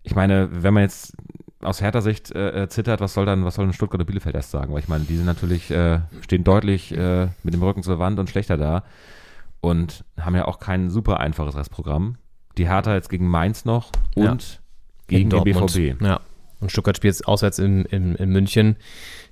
ich 0.03 0.15
meine, 0.15 0.49
wenn 0.51 0.73
man 0.73 0.83
jetzt 0.83 1.15
aus 1.61 1.81
härter 1.81 2.01
Sicht 2.01 2.31
äh, 2.31 2.63
äh, 2.63 2.67
zittert, 2.69 2.99
was 3.01 3.13
soll 3.13 3.25
dann, 3.25 3.45
was 3.45 3.55
soll 3.55 3.65
denn 3.65 3.73
Stuttgart 3.73 3.99
oder 3.99 4.05
Bielefeld 4.05 4.35
erst 4.35 4.51
sagen? 4.51 4.73
Weil 4.73 4.79
ich 4.79 4.87
meine, 4.87 5.05
die 5.05 5.15
sind 5.15 5.25
natürlich, 5.25 5.71
äh, 5.71 6.01
stehen 6.21 6.43
deutlich 6.43 6.95
äh, 6.95 7.27
mit 7.43 7.53
dem 7.53 7.63
Rücken 7.63 7.83
zur 7.83 7.99
Wand 7.99 8.19
und 8.19 8.29
schlechter 8.29 8.57
da 8.57 8.83
und 9.61 10.03
haben 10.19 10.35
ja 10.35 10.45
auch 10.45 10.59
kein 10.59 10.89
super 10.89 11.19
einfaches 11.19 11.55
Restprogramm. 11.55 12.17
Die 12.57 12.67
Hertha 12.67 12.93
jetzt 12.95 13.09
gegen 13.09 13.27
Mainz 13.27 13.65
noch 13.65 13.91
Ja. 14.15 14.31
und 14.31 14.61
gegen 15.07 15.31
In 15.31 15.43
den. 15.43 15.43
BVB. 15.43 16.01
Ja. 16.01 16.19
Und 16.59 16.71
Stuttgart 16.71 16.95
spielt 16.97 17.13
jetzt 17.15 17.27
auswärts 17.27 17.59
in, 17.59 17.85
in, 17.85 18.15
in 18.15 18.29
München. 18.29 18.77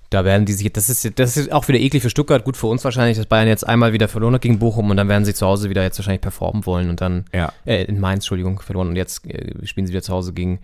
Da 0.10 0.26
werden 0.26 0.46
die 0.46 0.52
sich, 0.52 0.74
das 0.74 0.90
ist, 0.90 1.18
das 1.18 1.38
ist 1.38 1.54
auch 1.54 1.70
wieder 1.70 1.80
eklig 1.80 2.04
für 2.04 2.10
Stuttgart, 2.10 2.44
gut 2.44 2.58
für 2.58 2.68
uns 2.68 2.84
wahrscheinlich, 2.84 3.16
dass 3.18 3.28
Bayern 3.28 3.48
jetzt 3.48 3.66
einmal 3.66 3.94
wieder 3.94 4.10
verloren 4.10 4.34
hat 4.34 4.42
gegen 4.42 4.60
Bochum 4.60 4.90
und 4.90 4.98
dann 4.98 5.08
werden 5.08 5.24
sie 5.24 5.34
zu 5.34 5.46
Hause 5.48 5.70
wieder 5.70 5.84
jetzt 5.84 5.98
wahrscheinlich 6.00 6.20
performen 6.20 6.66
wollen 6.66 6.90
und 6.90 7.00
dann, 7.00 7.24
Ja. 7.34 7.54
äh, 7.66 7.86
in 7.86 7.98
Mainz, 8.02 8.24
Entschuldigung, 8.26 8.60
verloren 8.60 8.90
und 8.90 8.98
jetzt 8.98 9.26
äh, 9.26 9.66
spielen 9.66 9.88
sie 9.88 9.94
wieder 9.94 10.02
zu 10.04 10.12
Hause 10.12 10.34
gegen, 10.34 10.60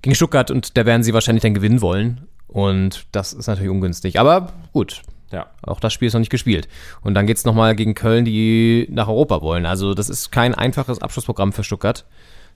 gegen 0.00 0.14
Stuttgart 0.16 0.50
und 0.50 0.78
da 0.78 0.86
werden 0.86 1.02
sie 1.02 1.12
wahrscheinlich 1.12 1.42
dann 1.42 1.52
gewinnen 1.52 1.82
wollen 1.82 2.22
und 2.46 3.06
das 3.12 3.34
ist 3.34 3.48
natürlich 3.48 3.70
ungünstig. 3.70 4.18
Aber 4.18 4.54
gut, 4.72 5.02
Ja. 5.32 5.46
Auch 5.62 5.80
das 5.80 5.92
Spiel 5.92 6.06
ist 6.08 6.14
noch 6.14 6.20
nicht 6.20 6.30
gespielt. 6.30 6.68
Und 7.02 7.14
dann 7.14 7.26
geht's 7.26 7.44
noch 7.44 7.52
nochmal 7.52 7.74
gegen 7.74 7.94
Köln, 7.94 8.24
die 8.24 8.86
nach 8.90 9.08
Europa 9.08 9.42
wollen. 9.42 9.66
Also 9.66 9.94
das 9.94 10.08
ist 10.08 10.30
kein 10.30 10.54
einfaches 10.54 11.00
Abschlussprogramm 11.02 11.52
für 11.52 11.64
Stuttgart. 11.64 12.04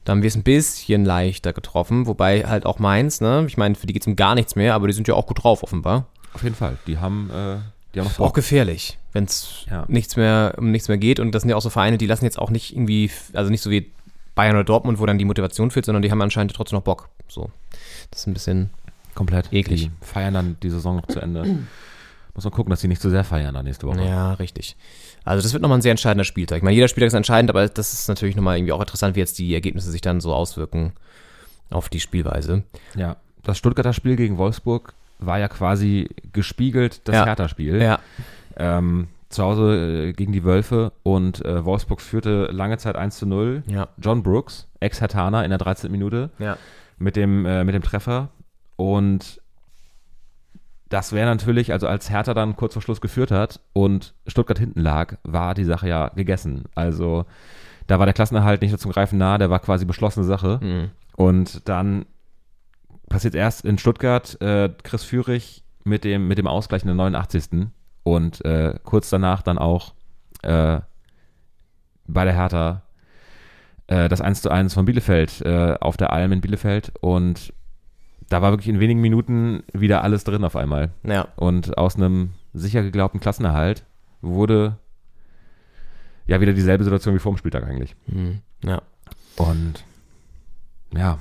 Da 0.05 0.13
haben 0.13 0.23
wir 0.23 0.29
es 0.29 0.37
ein 0.37 0.43
bisschen 0.43 1.05
leichter 1.05 1.53
getroffen, 1.53 2.07
wobei 2.07 2.45
halt 2.47 2.65
auch 2.65 2.79
Mainz, 2.79 3.21
ne? 3.21 3.45
Ich 3.47 3.57
meine, 3.57 3.75
für 3.75 3.87
die 3.87 3.93
geht's 3.93 4.07
um 4.07 4.17
gar 4.17 4.35
nichts 4.35 4.57
mehr, 4.57 4.75
aber 4.75 4.87
die 4.87 4.93
sind 4.95 5.07
ja 5.09 5.15
auch 5.15 5.27
gut 5.27 5.43
drauf, 5.43 5.63
offenbar. 5.63 6.07
Auf 6.33 6.43
jeden 6.43 6.55
Fall. 6.55 6.79
Die 6.87 6.99
haben, 6.99 7.29
äh, 7.31 7.57
die 7.95 8.01
haben 8.01 8.09
Auch 8.19 8.33
gefährlich, 8.33 8.99
wenn 9.13 9.25
es 9.25 9.67
Ja. 9.71 9.85
nichts 9.89 10.17
mehr 10.17 10.55
um 10.57 10.71
nichts 10.71 10.89
mehr 10.89 10.97
geht. 10.97 11.21
Und 11.21 11.33
das 11.33 11.43
sind 11.43 11.51
ja 11.51 11.57
auch 11.57 11.63
so 11.63 11.71
Vereine, 11.71 11.99
die 11.99 12.07
lassen 12.07 12.25
jetzt 12.25 12.39
auch 12.39 12.51
nicht 12.51 12.73
irgendwie, 12.75 13.11
also 13.35 13.51
nicht 13.51 13.63
so 13.63 13.71
wie 13.71 13.91
Bayern 14.35 14.55
oder 14.57 14.65
Dortmund, 14.65 14.99
wo 15.01 15.07
dann 15.07 15.19
die 15.19 15.25
Motivation 15.25 15.71
fehlt, 15.71 15.85
sondern 15.87 16.03
die 16.03 16.11
haben 16.11 16.23
anscheinend 16.23 16.55
trotzdem 16.55 16.79
noch 16.79 16.85
Bock. 16.85 17.09
So. 17.29 17.51
Das 18.11 18.21
ist 18.21 18.27
ein 18.27 18.33
bisschen. 18.33 18.71
Komplett. 19.15 19.53
Eklig. 19.53 19.83
Die 20.01 20.07
feiern 20.07 20.33
dann 20.35 20.57
die 20.63 20.71
Saison 20.71 20.97
noch 20.97 21.07
zu 21.09 21.21
Ende. 21.21 21.59
Muss 22.41 22.45
man 22.47 22.55
gucken, 22.55 22.71
dass 22.71 22.81
sie 22.81 22.89
nicht 22.89 23.03
zu 23.03 23.11
sehr 23.11 23.23
feiern 23.23 23.53
dann 23.53 23.67
nächste 23.67 23.87
Woche. 23.87 24.03
Ja, 24.03 24.33
richtig. 24.33 24.75
Also 25.25 25.43
das 25.43 25.53
wird 25.53 25.61
nochmal 25.61 25.77
ein 25.77 25.83
sehr 25.83 25.91
entscheidender 25.91 26.25
Spieltag. 26.25 26.57
Ich 26.57 26.63
meine, 26.63 26.75
jeder 26.75 26.89
Spieltag 26.89 27.09
ist 27.09 27.13
entscheidend, 27.13 27.51
aber 27.51 27.69
das 27.69 27.93
ist 27.93 28.09
natürlich 28.09 28.35
nochmal 28.35 28.57
irgendwie 28.57 28.73
auch 28.73 28.81
interessant, 28.81 29.15
wie 29.15 29.21
jetzt 29.21 29.39
die 29.39 29.53
Ergebnisse 29.53 29.91
sich 29.91 30.01
dann 30.01 30.23
so 30.23 30.33
auswirken 30.33 30.95
auf 31.69 31.91
die 31.91 32.01
Spielweise. 32.01 32.63
Ja. 32.95 33.17
Das 33.43 33.59
Stuttgarter 33.59 33.93
Spiel 33.93 34.17
gegen 34.17 34.39
Wolfsburg 34.39 34.95
war 35.19 35.39
ja 35.39 35.49
quasi 35.49 36.09
gespiegelt 36.33 37.03
das 37.05 37.15
Ja. 37.15 37.27
Hertha-Spiel. 37.27 37.83
Ja, 37.83 37.99
Ähm, 38.57 39.09
zu 39.29 39.45
Hause 39.45 40.07
äh, 40.09 40.13
gegen 40.15 40.33
die 40.33 40.43
Wölfe 40.45 40.93
und 41.03 41.45
äh, 41.45 41.63
Wolfsburg 41.63 42.01
führte 42.01 42.47
lange 42.47 42.79
Zeit 42.79 42.97
1 42.97 43.19
zu 43.19 43.27
0. 43.27 43.65
ja, 43.67 43.89
John 43.99 44.23
Brooks, 44.23 44.67
Ex-Hertaner 44.81 45.45
in 45.45 45.51
der 45.51 45.59
13. 45.59 45.91
Minute 45.93 46.31
ja. 46.39 46.57
mit 46.99 47.17
dem, 47.17 47.45
äh, 47.45 47.65
mit 47.65 47.75
dem 47.75 47.83
Treffer. 47.83 48.31
Und 48.77 49.43
das 50.91 51.13
wäre 51.13 51.27
natürlich, 51.27 51.73
also 51.73 51.87
als 51.87 52.11
Hertha 52.11 52.35
dann 52.35 52.57
kurz 52.57 52.75
vor 52.75 52.83
Schluss 52.83 53.01
geführt 53.01 53.31
hat 53.31 53.61
und 53.73 54.13
Stuttgart 54.27 54.59
hinten 54.59 54.81
lag, 54.81 55.17
war 55.23 55.55
die 55.55 55.65
Sache 55.65 55.89
ja 55.89 56.09
gegessen. 56.09 56.65
Also 56.75 57.25
da 57.87 57.99
war 57.99 58.07
der 58.07 58.13
Klassenerhalt 58.13 58.61
nicht 58.61 58.73
nur 58.73 58.79
zum 58.79 58.91
Greifen 58.91 59.17
nah, 59.17 59.39
der 59.39 59.51
war 59.51 59.61
quasi 59.61 59.85
beschlossene 59.85 60.27
Sache. 60.27 60.59
Mhm. 60.61 60.91
Und 61.17 61.69
dann 61.69 62.07
passiert 63.09 63.37
erst 63.37 63.65
in 63.65 63.79
Stuttgart 63.79 64.41
äh, 64.43 64.69
Chris 64.83 65.05
Führig 65.05 65.63
mit 65.85 66.03
dem, 66.03 66.27
mit 66.27 66.39
dem 66.39 66.49
Ausgleich 66.49 66.83
in 66.83 66.89
der 66.89 66.97
89. 66.97 67.69
Und 68.03 68.45
äh, 68.45 68.75
kurz 68.83 69.11
danach 69.11 69.43
dann 69.43 69.59
auch 69.59 69.95
äh, 70.43 70.81
bei 72.07 72.25
der 72.25 72.35
Hertha 72.35 72.83
äh, 73.87 74.09
das 74.09 74.21
1 74.21 74.43
zu 74.43 74.51
1 74.51 74.75
von 74.75 74.87
Bielefeld 74.87 75.41
äh, 75.43 75.77
auf 75.81 75.97
der 75.97 76.13
Alm 76.13 76.33
in 76.33 76.41
Bielefeld. 76.41 76.93
Und 77.01 77.53
da 78.31 78.41
war 78.41 78.53
wirklich 78.53 78.69
in 78.69 78.81
wenigen 78.81 79.01
Minuten 79.01 79.65
wieder 79.73 80.03
alles 80.03 80.25
drin 80.25 80.45
auf 80.45 80.57
einmal. 80.57 80.91
Ja, 81.03 81.29
Und 81.37 81.77
aus 81.77 81.97
einem 81.97 82.31
sicher 82.55 82.83
geglaubten 82.83 83.21
Klassenerhalt 83.21 83.85
wurde 84.23 84.79
ja 86.27 86.41
wieder 86.41 86.53
dieselbe 86.53 86.85
Situation 86.85 87.15
wie 87.15 87.19
vor 87.19 87.33
dem 87.33 87.39
Spieltag 87.39 87.65
eigentlich. 87.65 87.95
mhm. 88.07 88.41
ja. 88.65 88.81
Und 89.37 89.85
ja, 90.95 91.19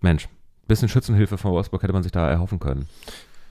Mensch, 0.00 0.28
bisschen 0.66 0.88
Schützenhilfe 0.88 1.38
von 1.38 1.52
Wolfsburg 1.52 1.82
hätte 1.82 1.92
man 1.92 2.02
sich 2.02 2.12
da 2.12 2.28
erhoffen 2.28 2.60
können. 2.60 2.88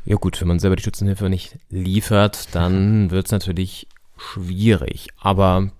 Ja 0.06 0.16
gut, 0.18 0.40
wenn 0.40 0.48
man 0.48 0.60
selber 0.60 0.76
die 0.76 0.84
Schützenhilfe 0.84 1.30
nicht 1.30 1.58
liefert, 1.70 2.54
dann 2.54 3.12
wird 3.12 3.26
es 3.26 3.32
natürlich 3.32 3.88
schwierig. 4.18 5.08
Aber 5.20 5.72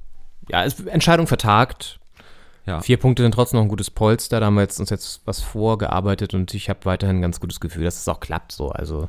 ja, 0.50 0.64
Entscheidung 0.88 1.28
vertagt. 1.28 2.00
Ja. 2.66 2.82
Vier 2.82 2.98
Punkte 2.98 3.24
sind 3.24 3.34
trotzdem 3.34 3.58
noch 3.60 3.66
ein 3.66 3.70
gutes 3.70 3.92
Polster. 3.92 4.40
Da 4.40 4.48
haben 4.48 4.56
wir 4.56 4.62
jetzt, 4.62 4.80
uns 4.80 4.90
jetzt 4.90 5.22
was 5.26 5.42
vorgearbeitet 5.42 6.34
und 6.34 6.54
ich 6.54 6.70
habe 6.70 6.80
weiterhin 6.86 7.18
ein 7.18 7.22
ganz 7.22 7.40
gutes 7.40 7.60
Gefühl, 7.60 7.84
dass 7.84 8.00
es 8.00 8.08
auch 8.08 8.20
klappt. 8.20 8.52
So, 8.52 8.70
also 8.70 9.08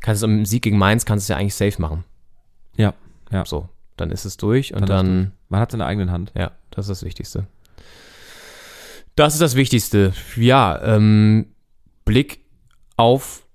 kannst 0.00 0.22
du 0.22 0.26
im 0.26 0.44
Sieg 0.44 0.62
gegen 0.62 0.78
Mainz 0.78 1.04
kannst 1.04 1.28
du 1.28 1.32
es 1.32 1.36
ja 1.36 1.40
eigentlich 1.40 1.54
safe 1.54 1.80
machen. 1.80 2.04
Ja, 2.76 2.94
ja. 3.30 3.44
So, 3.44 3.68
dann 3.96 4.10
ist 4.10 4.24
es 4.24 4.36
durch 4.36 4.74
und 4.74 4.88
Dann 4.88 4.88
dann, 4.88 5.32
Man 5.48 5.60
hat 5.60 5.70
es 5.70 5.74
in 5.74 5.78
der 5.78 5.88
eigenen 5.88 6.10
Hand. 6.10 6.32
ja, 6.34 6.52
das 6.70 6.86
ist 6.86 7.02
das 7.02 7.04
Wichtigste. 7.04 7.46
Das 9.14 9.34
ist 9.34 9.40
das 9.40 9.56
Wichtigste. 9.56 10.12
Ja, 10.36 10.80
ähm, 10.82 11.46
Blick 12.04 12.44
auf 12.96 13.46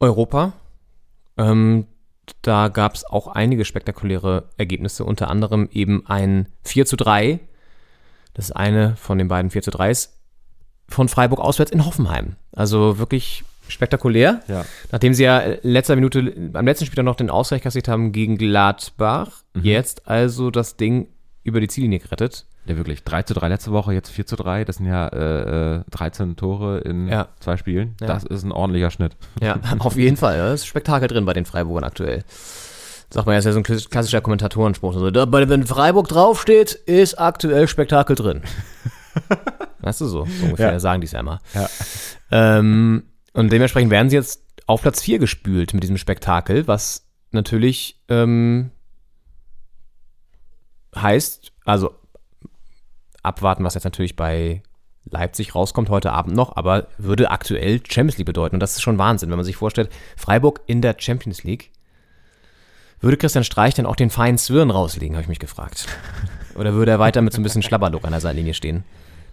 Europa. 0.00 0.52
Ähm, 1.36 1.86
da 2.42 2.68
gab 2.68 2.94
es 2.94 3.04
auch 3.04 3.28
einige 3.28 3.64
spektakuläre 3.64 4.50
Ergebnisse, 4.56 5.04
unter 5.04 5.28
anderem 5.28 5.68
eben 5.72 6.06
ein 6.06 6.48
4 6.64 6.86
zu 6.86 6.96
3. 6.96 7.40
Das 8.34 8.52
eine 8.52 8.96
von 8.96 9.18
den 9.18 9.28
beiden 9.28 9.50
4 9.50 9.62
zu 9.62 9.70
3s 9.70 10.10
von 10.88 11.08
Freiburg 11.08 11.40
auswärts 11.40 11.70
in 11.72 11.84
Hoffenheim. 11.86 12.36
Also 12.52 12.98
wirklich 12.98 13.44
spektakulär. 13.68 14.40
Ja. 14.48 14.64
Nachdem 14.90 15.14
sie 15.14 15.22
ja 15.24 15.42
letzter 15.62 15.94
Minute 15.94 16.50
am 16.54 16.66
letzten 16.66 16.86
Spiel 16.86 16.96
dann 16.96 17.04
noch 17.04 17.16
den 17.16 17.30
Ausgleich 17.30 17.62
kassiert 17.62 17.86
haben 17.88 18.10
gegen 18.12 18.36
Gladbach, 18.38 19.42
jetzt 19.60 20.08
also 20.08 20.50
das 20.50 20.76
Ding 20.76 21.08
über 21.44 21.60
die 21.60 21.68
Ziellinie 21.68 22.00
gerettet. 22.00 22.46
Ja, 22.66 22.76
wirklich. 22.76 23.04
3 23.04 23.22
zu 23.22 23.32
3 23.34 23.48
letzte 23.48 23.72
Woche, 23.72 23.94
jetzt 23.94 24.10
4 24.10 24.26
zu 24.26 24.36
3. 24.36 24.64
Das 24.64 24.76
sind 24.76 24.86
ja 24.86 25.08
äh, 25.08 25.76
äh, 25.78 25.82
13 25.90 26.36
Tore 26.36 26.78
in 26.80 27.08
Ja. 27.08 27.28
zwei 27.40 27.56
Spielen. 27.56 27.94
Ja. 28.00 28.06
Das 28.08 28.24
ist 28.24 28.42
ein 28.44 28.52
ordentlicher 28.52 28.90
Schnitt. 28.90 29.16
Ja, 29.40 29.58
auf 29.78 29.96
jeden 29.96 30.16
Fall. 30.16 30.36
Da 30.38 30.52
ist 30.52 30.66
Spektakel 30.66 31.08
drin 31.08 31.24
bei 31.24 31.32
den 31.32 31.46
Freiburgern 31.46 31.84
aktuell. 31.84 32.22
Sagt 33.12 33.26
man 33.26 33.32
ja, 33.34 33.38
ist 33.40 33.44
ja 33.44 33.52
so 33.52 33.58
ein 33.58 33.64
klass- 33.64 33.88
klassischer 33.90 34.20
Kommentatorenspruch. 34.20 34.92
So, 34.94 35.10
da, 35.10 35.30
wenn 35.32 35.66
Freiburg 35.66 36.08
draufsteht, 36.08 36.72
ist 36.72 37.18
aktuell 37.18 37.66
Spektakel 37.68 38.14
drin. 38.16 38.42
weißt 39.80 40.00
du 40.00 40.06
so? 40.06 40.24
So 40.26 40.44
ungefähr 40.44 40.72
Ja. 40.72 40.80
sagen 40.80 41.00
die 41.00 41.06
es 41.06 41.12
ja 41.12 41.20
immer. 41.20 41.40
Ja. 41.54 41.68
Ähm, 42.30 43.04
und 43.32 43.50
dementsprechend 43.52 43.90
werden 43.90 44.10
sie 44.10 44.16
jetzt 44.16 44.42
auf 44.66 44.82
Platz 44.82 45.02
4 45.02 45.18
gespült 45.18 45.74
mit 45.74 45.82
diesem 45.82 45.96
Spektakel, 45.96 46.68
was 46.68 47.06
natürlich 47.32 48.00
ähm, 48.08 48.70
heißt, 50.94 51.52
also 51.64 51.94
abwarten, 53.22 53.64
was 53.64 53.74
jetzt 53.74 53.84
natürlich 53.84 54.16
bei 54.16 54.62
Leipzig 55.04 55.54
rauskommt 55.54 55.88
heute 55.90 56.12
Abend 56.12 56.36
noch, 56.36 56.56
aber 56.56 56.86
würde 56.98 57.30
aktuell 57.30 57.80
Champions 57.88 58.18
League 58.18 58.26
bedeuten. 58.26 58.56
Und 58.56 58.60
das 58.60 58.72
ist 58.76 58.82
schon 58.82 58.98
Wahnsinn, 58.98 59.30
wenn 59.30 59.38
man 59.38 59.44
sich 59.44 59.56
vorstellt, 59.56 59.90
Freiburg 60.16 60.60
in 60.66 60.82
der 60.82 60.94
Champions 60.98 61.42
League. 61.42 61.72
Würde 63.00 63.16
Christian 63.16 63.44
Streich 63.44 63.74
dann 63.74 63.86
auch 63.86 63.96
den 63.96 64.10
feinen 64.10 64.36
Zwirn 64.38 64.70
rauslegen, 64.70 65.16
habe 65.16 65.22
ich 65.22 65.28
mich 65.28 65.38
gefragt. 65.38 65.86
Oder 66.54 66.74
würde 66.74 66.90
er 66.90 66.98
weiter 66.98 67.22
mit 67.22 67.32
so 67.32 67.40
ein 67.40 67.42
bisschen 67.42 67.62
Schlabberlook 67.62 68.04
an 68.04 68.10
der 68.10 68.20
Seitenlinie 68.20 68.54
stehen? 68.54 68.84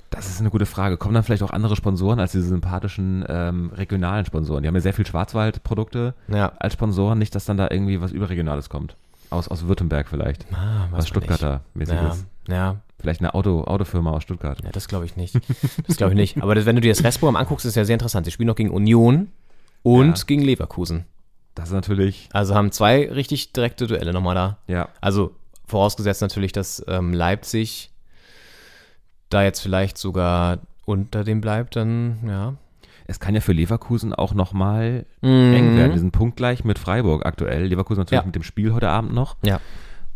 Das 0.09 0.27
ist 0.27 0.39
eine 0.39 0.49
gute 0.49 0.65
Frage. 0.65 0.95
Kommen 0.95 1.13
dann 1.15 1.23
vielleicht 1.23 1.43
auch 1.43 1.49
andere 1.51 1.75
Sponsoren 1.75 2.19
als 2.21 2.31
diese 2.31 2.45
sympathischen 2.47 3.25
ähm, 3.27 3.71
regionalen 3.75 4.25
Sponsoren? 4.25 4.63
Die 4.63 4.67
haben 4.69 4.75
ja 4.75 4.81
sehr 4.81 4.93
viel 4.93 5.05
Schwarzwald-Produkte 5.05 6.13
Ja. 6.29 6.53
als 6.59 6.73
Sponsoren. 6.73 7.19
Nicht, 7.19 7.35
dass 7.35 7.43
dann 7.43 7.57
da 7.57 7.67
irgendwie 7.69 7.99
was 7.99 8.11
Überregionales 8.13 8.69
kommt. 8.69 8.95
Aus, 9.29 9.49
aus 9.49 9.67
Württemberg 9.67 10.07
vielleicht. 10.07 10.45
Ah, 10.53 10.87
was 10.91 11.09
Stuttgarter 11.09 11.59
Ja, 11.75 12.15
ja, 12.47 12.75
Vielleicht 13.01 13.19
eine 13.19 13.33
Auto, 13.33 13.65
Autofirma 13.65 14.11
aus 14.11 14.23
Stuttgart. 14.23 14.61
ja, 14.63 14.69
das 14.71 14.87
glaube 14.87 15.03
ich 15.05 15.17
nicht. 15.17 15.35
Das 15.85 15.97
glaube 15.97 16.13
ich 16.13 16.17
nicht. 16.17 16.41
Aber 16.41 16.55
das, 16.55 16.65
wenn 16.65 16.75
du 16.77 16.81
dir 16.81 16.93
das 16.93 17.03
Restprogramm 17.03 17.35
anguckst, 17.35 17.65
ist 17.65 17.75
ja 17.75 17.83
sehr 17.83 17.93
interessant. 17.95 18.25
Sie 18.25 18.31
spielen 18.31 18.47
noch 18.47 18.55
gegen 18.55 18.69
Union 18.69 19.27
und 19.83 20.17
Ja. 20.19 20.23
gegen 20.25 20.41
Leverkusen. 20.41 21.03
Das 21.57 21.69
ist 21.69 21.73
natürlich, 21.73 22.29
Also 22.33 22.53
haben 22.53 22.71
zwei 22.71 23.09
richtig 23.11 23.51
direkte 23.51 23.87
Duelle 23.87 24.13
nochmal 24.13 24.35
da. 24.35 24.57
ja, 24.67 24.89
Also 25.01 25.31
vorausgesetzt 25.65 26.21
natürlich, 26.21 26.51
dass 26.51 26.85
ähm, 26.87 27.13
Leipzig 27.13 27.91
da 29.29 29.43
jetzt 29.43 29.59
vielleicht 29.61 29.97
sogar 29.97 30.59
unter 30.85 31.23
dem 31.23 31.41
bleibt, 31.41 31.75
dann 31.75 32.19
ja. 32.25 32.53
es 33.07 33.19
kann 33.19 33.33
ja 33.35 33.41
für 33.41 33.53
Leverkusen 33.53 34.13
auch 34.13 34.33
nochmal 34.35 35.05
Mhm. 35.21 35.53
eng 35.53 35.77
werden. 35.77 35.93
Die 35.93 35.99
sind 35.99 36.11
punktgleich 36.11 36.63
mit 36.63 36.77
Freiburg 36.79 37.25
aktuell. 37.25 37.65
Leverkusen 37.65 38.01
natürlich 38.01 38.21
Ja. 38.21 38.25
mit 38.25 38.35
dem 38.35 38.43
Spiel 38.43 38.73
heute 38.73 38.89
Abend 38.89 39.13
noch. 39.13 39.35
Ja. 39.43 39.59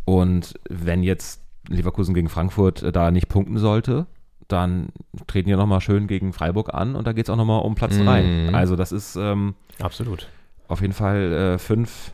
Und 0.05 0.53
wenn 0.69 1.01
jetzt 1.03 1.41
Leverkusen 1.67 2.13
gegen 2.13 2.29
Frankfurt 2.29 2.83
äh, 2.83 2.91
da 2.91 3.09
nicht 3.11 3.27
punkten 3.29 3.57
sollte, 3.57 4.05
dann 4.47 4.89
treten 5.27 5.49
die 5.49 5.55
nochmal 5.55 5.81
schön 5.81 6.07
gegen 6.07 6.33
Freiburg 6.33 6.73
an 6.73 6.95
und 6.95 7.07
da 7.07 7.13
geht 7.13 7.25
es 7.25 7.29
auch 7.29 7.35
nochmal 7.35 7.61
um 7.63 7.73
Platz 7.75 7.97
Mhm. 7.97 8.05
3. 8.05 8.49
Also 8.53 8.75
das 8.75 8.91
ist 8.91 9.15
ähm, 9.15 9.55
Absolut. 9.79 10.27
Auf 10.71 10.81
jeden 10.81 10.93
Fall 10.93 11.33
äh, 11.33 11.57
fünf 11.57 12.13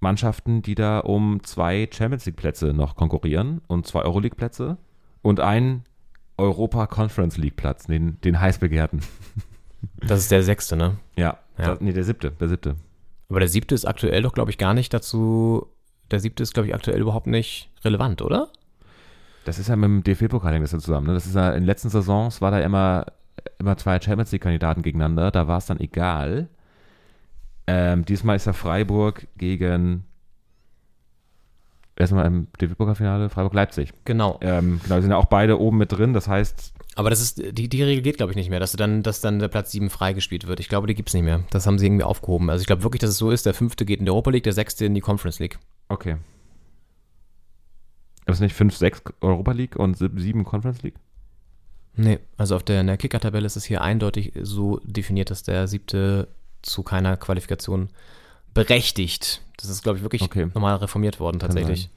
Mannschaften, 0.00 0.62
die 0.62 0.74
da 0.74 0.98
um 0.98 1.42
zwei 1.44 1.88
Champions 1.90 2.26
League 2.26 2.36
Plätze 2.36 2.72
noch 2.72 2.96
konkurrieren 2.96 3.60
und 3.68 3.86
zwei 3.86 4.02
Euroleague 4.02 4.36
Plätze 4.36 4.76
und 5.22 5.38
einen 5.38 5.84
Europa 6.36 6.88
Conference 6.88 7.36
League 7.36 7.56
Platz, 7.56 7.86
den, 7.86 8.20
den 8.22 8.40
heiß 8.40 8.58
begehrten. 8.58 9.00
Das 9.96 10.20
ist 10.20 10.30
der 10.30 10.44
sechste, 10.44 10.76
ne? 10.76 10.98
Ja, 11.16 11.38
Ja. 11.58 11.74
Da, 11.74 11.78
nee, 11.80 11.92
der 11.92 12.04
siebte, 12.04 12.30
der 12.30 12.48
siebte. 12.48 12.76
Aber 13.28 13.40
der 13.40 13.48
siebte 13.48 13.74
ist 13.74 13.84
aktuell 13.84 14.22
doch, 14.22 14.32
glaube 14.32 14.52
ich, 14.52 14.58
gar 14.58 14.74
nicht 14.74 14.94
dazu. 14.94 15.66
Der 16.12 16.20
siebte 16.20 16.44
ist, 16.44 16.54
glaube 16.54 16.68
ich, 16.68 16.74
aktuell 16.74 17.00
überhaupt 17.00 17.26
nicht 17.26 17.68
relevant, 17.84 18.22
oder? 18.22 18.48
Das 19.44 19.58
ist 19.58 19.68
ja 19.68 19.74
mit 19.74 19.86
dem 19.86 20.04
DFB-Pokal 20.04 20.52
hängt 20.52 20.62
das 20.62 20.70
ja 20.70 20.78
zusammen. 20.78 21.08
Ne? 21.08 21.14
Das 21.14 21.26
ist 21.26 21.34
ja 21.34 21.48
in 21.48 21.62
den 21.62 21.66
letzten 21.66 21.88
Saisons 21.88 22.40
war 22.40 22.52
da 22.52 22.60
immer, 22.60 23.06
immer 23.58 23.76
zwei 23.76 24.00
Champions 24.00 24.30
League-Kandidaten 24.30 24.82
gegeneinander. 24.82 25.32
Da 25.32 25.48
war 25.48 25.58
es 25.58 25.66
dann 25.66 25.80
egal. 25.80 26.48
Ähm, 27.66 28.04
diesmal 28.04 28.36
ist 28.36 28.46
ja 28.46 28.52
Freiburg 28.52 29.26
gegen 29.36 30.04
erstmal 31.96 32.26
im 32.26 32.48
DFB-Pokalfinale 32.60 33.28
Freiburg-Leipzig. 33.28 33.92
Genau. 34.04 34.38
Ähm, 34.40 34.80
genau, 34.82 34.96
die 34.96 35.02
sind 35.02 35.10
ja 35.10 35.16
auch 35.16 35.26
beide 35.26 35.60
oben 35.60 35.78
mit 35.78 35.92
drin. 35.92 36.12
Das 36.12 36.28
heißt, 36.28 36.72
Aber 36.96 37.10
das 37.10 37.20
ist, 37.20 37.58
die, 37.58 37.68
die 37.68 37.82
Regel 37.82 38.02
geht, 38.02 38.16
glaube 38.16 38.32
ich, 38.32 38.36
nicht 38.36 38.50
mehr, 38.50 38.60
dass 38.60 38.72
dann, 38.72 39.02
dass 39.02 39.20
dann 39.20 39.38
der 39.38 39.48
Platz 39.48 39.70
7 39.72 39.90
freigespielt 39.90 40.46
wird. 40.46 40.60
Ich 40.60 40.68
glaube, 40.68 40.86
die 40.86 40.94
gibt 40.94 41.10
es 41.10 41.14
nicht 41.14 41.24
mehr. 41.24 41.44
Das 41.50 41.66
haben 41.66 41.78
sie 41.78 41.86
irgendwie 41.86 42.04
aufgehoben. 42.04 42.50
Also 42.50 42.62
ich 42.62 42.66
glaube 42.66 42.82
wirklich, 42.82 43.00
dass 43.00 43.10
es 43.10 43.18
so 43.18 43.30
ist, 43.30 43.46
der 43.46 43.54
fünfte 43.54 43.84
geht 43.84 44.00
in 44.00 44.06
die 44.06 44.10
Europa 44.10 44.30
League, 44.30 44.44
der 44.44 44.52
sechste 44.52 44.84
in 44.84 44.94
die 44.94 45.00
Conference 45.00 45.38
League. 45.38 45.58
Okay. 45.88 46.16
Ist 48.26 48.40
nicht 48.40 48.54
5, 48.54 48.76
6 48.76 49.02
Europa 49.20 49.52
League 49.52 49.76
und 49.76 49.96
7 49.96 50.44
Conference 50.44 50.82
League? 50.82 50.94
Nee, 51.94 52.20
also 52.38 52.56
auf 52.56 52.62
der, 52.62 52.82
der 52.82 52.96
Kicker-Tabelle 52.96 53.44
ist 53.44 53.56
es 53.56 53.64
hier 53.64 53.82
eindeutig 53.82 54.32
so 54.40 54.80
definiert, 54.84 55.30
dass 55.30 55.42
der 55.42 55.68
siebte 55.68 56.28
zu 56.62 56.82
keiner 56.82 57.16
Qualifikation 57.16 57.88
berechtigt. 58.54 59.42
Das 59.56 59.68
ist, 59.68 59.82
glaube 59.82 59.98
ich, 59.98 60.02
wirklich 60.04 60.22
Okay. 60.22 60.46
nochmal 60.46 60.76
reformiert 60.76 61.20
worden 61.20 61.38
tatsächlich. 61.38 61.88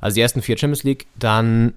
Also 0.00 0.14
die 0.16 0.20
ersten 0.20 0.42
vier 0.42 0.56
Champions 0.58 0.84
League, 0.84 1.06
dann 1.16 1.74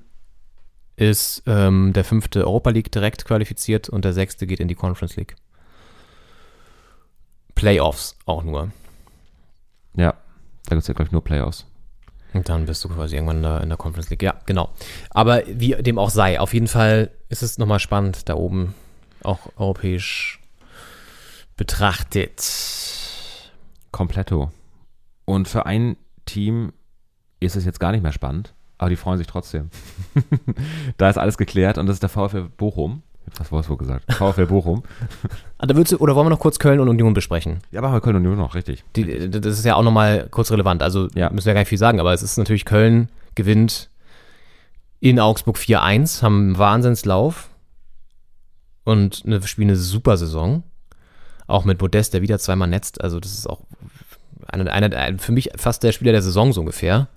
ist 0.96 1.44
ähm, 1.48 1.94
der 1.94 2.04
fünfte 2.04 2.46
Europa 2.46 2.70
League 2.70 2.92
direkt 2.92 3.26
qualifiziert 3.26 3.90
und 3.90 4.06
der 4.06 4.14
sechste 4.14 4.46
geht 4.46 4.60
in 4.60 4.68
die 4.68 4.76
Conference 4.76 5.16
League. 5.16 5.36
Playoffs 7.56 8.16
auch 8.26 8.44
nur. 8.44 8.72
Ja, 9.96 10.12
da 10.66 10.70
gibt 10.76 10.82
es 10.82 10.88
ja, 10.88 10.94
glaube 10.94 11.08
ich, 11.08 11.12
nur 11.12 11.24
Playoffs. 11.24 11.66
Und 12.34 12.48
dann 12.48 12.66
bist 12.66 12.84
du 12.84 12.90
quasi 12.90 13.16
irgendwann 13.16 13.38
in 13.38 13.44
der, 13.44 13.62
in 13.62 13.70
der 13.70 13.78
Conference 13.78 14.10
League. 14.10 14.24
Ja, 14.24 14.36
genau. 14.46 14.70
Aber 15.10 15.44
wie 15.48 15.72
dem 15.82 16.00
auch 16.00 16.10
sei, 16.10 16.40
auf 16.40 16.54
jeden 16.54 16.68
Fall 16.68 17.12
ist 17.30 17.42
es 17.44 17.58
nochmal 17.58 17.80
spannend, 17.80 18.30
da 18.30 18.36
oben 18.36 18.74
auch 19.24 19.40
europäisch 19.58 20.40
betrachtet. 21.62 22.42
Kompletto. 23.92 24.52
Und 25.26 25.48
für 25.48 25.68
ein 25.68 25.96
Team 26.26 26.74
ist 27.40 27.56
es 27.56 27.66
jetzt 27.66 27.80
gar 27.80 27.92
nicht 27.92 28.02
mehr 28.02 28.12
spannend, 28.12 28.56
aber 28.80 28.90
die 28.90 28.96
freuen 28.96 29.20
sich 29.20 29.28
trotzdem. 29.28 29.70
da 30.98 31.08
ist 31.08 31.20
alles 31.20 31.38
geklärt 31.38 31.78
und 31.78 31.86
das 31.86 31.98
ist 31.98 32.02
der 32.02 32.10
VfL 32.10 32.50
Bochum. 32.58 33.04
Ich 33.20 33.28
hab 33.28 33.38
fast 33.38 33.52
Wolfsburg 33.52 33.78
gesagt. 33.78 34.12
VfL 34.12 34.48
Bochum. 34.48 34.82
Da 35.60 35.76
würdest 35.76 35.92
du, 35.92 35.98
oder 35.98 36.16
wollen 36.16 36.26
wir 36.26 36.32
noch 36.32 36.40
kurz 36.40 36.58
Köln 36.58 36.80
und 36.80 36.90
Union 36.90 37.14
besprechen? 37.14 37.60
Ja, 37.70 37.84
aber 37.84 38.02
Köln 38.02 38.16
und 38.16 38.24
Union 38.24 38.40
noch, 38.40 38.56
richtig. 38.56 38.84
Die, 38.96 39.30
das 39.30 39.60
ist 39.60 39.64
ja 39.64 39.76
auch 39.76 39.84
nochmal 39.84 40.28
kurz 40.32 40.50
relevant. 40.50 40.82
Also 40.82 41.10
Ja. 41.14 41.30
müssen 41.30 41.46
wir 41.46 41.54
gar 41.54 41.62
nicht 41.62 41.70
viel 41.70 41.78
sagen, 41.78 42.00
aber 42.00 42.12
es 42.12 42.24
ist 42.24 42.38
natürlich 42.38 42.66
Köln 42.66 43.10
gewinnt 43.36 43.92
in 45.00 45.20
Augsburg 45.20 45.58
4-1, 45.58 46.24
haben 46.24 46.38
einen 46.40 46.58
Wahnsinnslauf 46.58 47.50
und 48.84 49.22
eine, 49.28 49.44
spielen 49.44 49.70
eine 49.70 49.78
super 49.78 50.18
Saison. 50.18 50.64
Auch 51.52 51.66
mit 51.66 51.82
Modest, 51.82 52.14
der 52.14 52.22
wieder 52.22 52.40
zweimal 52.40 52.68
netzt. 52.68 53.02
Also 53.02 53.20
das 53.20 53.34
ist 53.34 53.48
auch 53.48 53.62
einer, 54.48 54.72
einer, 54.72 55.20
für 55.20 55.32
mich 55.32 55.52
fast 55.56 55.84
der 55.84 55.92
Spieler 55.92 56.12
der 56.12 56.22
Saison 56.22 56.54
so 56.54 56.62
ungefähr. 56.62 57.08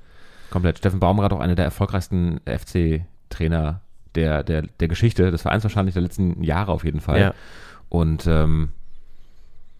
Komplett. 0.50 0.78
Steffen 0.78 1.00
Baumgart 1.00 1.32
auch 1.32 1.40
einer 1.40 1.54
der 1.54 1.64
erfolgreichsten 1.64 2.40
FC-Trainer 2.44 3.80
der, 4.14 4.44
der, 4.44 4.62
der 4.62 4.88
Geschichte 4.88 5.30
des 5.30 5.42
Vereins 5.42 5.64
wahrscheinlich 5.64 5.94
der 5.94 6.02
letzten 6.02 6.42
Jahre 6.42 6.72
auf 6.72 6.84
jeden 6.84 7.00
Fall. 7.00 7.20
Ja. 7.20 7.34
Und 7.88 8.26
ähm, 8.26 8.70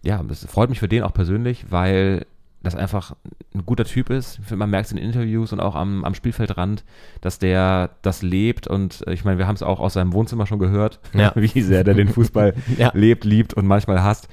ja, 0.03 0.21
das 0.23 0.45
freut 0.45 0.69
mich 0.69 0.79
für 0.79 0.87
den 0.87 1.03
auch 1.03 1.13
persönlich, 1.13 1.65
weil 1.69 2.25
das 2.65 2.75
einfach 2.75 3.15
ein 3.53 3.65
guter 3.65 3.85
Typ 3.85 4.09
ist. 4.09 4.39
Man 4.51 4.69
merkt 4.69 4.87
es 4.87 4.91
in 4.91 4.97
Interviews 4.97 5.53
und 5.53 5.59
auch 5.59 5.75
am, 5.75 6.03
am 6.03 6.13
Spielfeldrand, 6.13 6.83
dass 7.21 7.39
der 7.39 7.91
das 8.01 8.21
lebt. 8.21 8.67
Und 8.67 9.05
äh, 9.07 9.13
ich 9.13 9.23
meine, 9.23 9.37
wir 9.37 9.47
haben 9.47 9.55
es 9.55 9.63
auch 9.63 9.79
aus 9.79 9.93
seinem 9.93 10.11
Wohnzimmer 10.13 10.45
schon 10.45 10.59
gehört, 10.59 10.99
Ja. 11.13 11.31
wie 11.35 11.61
sehr 11.61 11.83
der 11.83 11.93
den 11.93 12.09
Fußball 12.09 12.53
Ja. 12.77 12.91
lebt, 12.93 13.23
liebt 13.23 13.53
und 13.53 13.65
manchmal 13.65 14.03
hasst. 14.03 14.27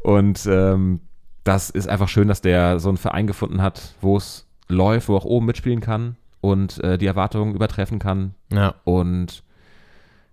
Und 0.00 0.46
ähm, 0.46 1.00
das 1.44 1.70
ist 1.70 1.88
einfach 1.88 2.08
schön, 2.08 2.28
dass 2.28 2.40
der 2.42 2.78
so 2.78 2.88
einen 2.88 2.98
Verein 2.98 3.26
gefunden 3.26 3.62
hat, 3.62 3.94
wo 4.00 4.16
es 4.16 4.46
läuft, 4.68 5.08
wo 5.08 5.14
er 5.14 5.18
auch 5.18 5.24
oben 5.24 5.46
mitspielen 5.46 5.80
kann 5.80 6.16
und 6.40 6.78
äh, 6.84 6.98
die 6.98 7.06
Erwartungen 7.06 7.54
übertreffen 7.54 7.98
kann. 7.98 8.34
Ja. 8.52 8.74
Und 8.84 9.42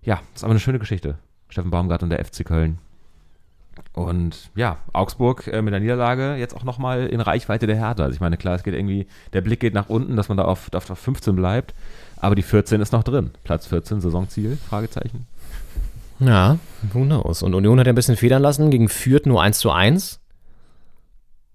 ja, 0.02 0.20
ist 0.34 0.44
aber 0.44 0.52
eine 0.52 0.60
schöne 0.60 0.78
Geschichte. 0.78 1.16
Steffen 1.48 1.70
Baumgart 1.70 2.02
und 2.02 2.10
der 2.10 2.24
FC 2.24 2.44
Köln. 2.44 2.78
Und 3.92 4.50
ja, 4.54 4.78
Augsburg 4.92 5.46
äh, 5.46 5.62
mit 5.62 5.72
der 5.72 5.80
Niederlage 5.80 6.36
jetzt 6.36 6.54
auch 6.54 6.64
nochmal 6.64 7.06
in 7.06 7.20
Reichweite 7.20 7.66
der 7.66 7.76
Hertha. 7.76 8.04
Also 8.04 8.14
ich 8.14 8.20
meine, 8.20 8.36
klar, 8.36 8.54
es 8.54 8.62
geht 8.62 8.74
irgendwie, 8.74 9.06
der 9.32 9.40
Blick 9.40 9.60
geht 9.60 9.74
nach 9.74 9.88
unten, 9.88 10.16
dass 10.16 10.28
man 10.28 10.36
da 10.36 10.44
auf, 10.44 10.70
auf 10.72 10.84
15 10.84 11.34
bleibt. 11.34 11.74
Aber 12.16 12.34
die 12.34 12.42
14 12.42 12.80
ist 12.80 12.92
noch 12.92 13.04
drin. 13.04 13.30
Platz 13.44 13.66
14, 13.66 14.00
Saisonziel, 14.00 14.56
Fragezeichen. 14.68 15.26
Ja, 16.18 16.58
who 16.92 17.04
knows. 17.04 17.42
Und 17.42 17.54
Union 17.54 17.78
hat 17.78 17.86
ja 17.86 17.92
ein 17.92 17.96
bisschen 17.96 18.16
federn 18.16 18.42
lassen, 18.42 18.70
gegen 18.70 18.88
Fürth 18.88 19.26
nur 19.26 19.42
1 19.42 19.58
zu 19.58 19.70
1. 19.70 20.20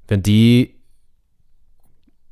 Wenn 0.08 0.22
die 0.22 0.76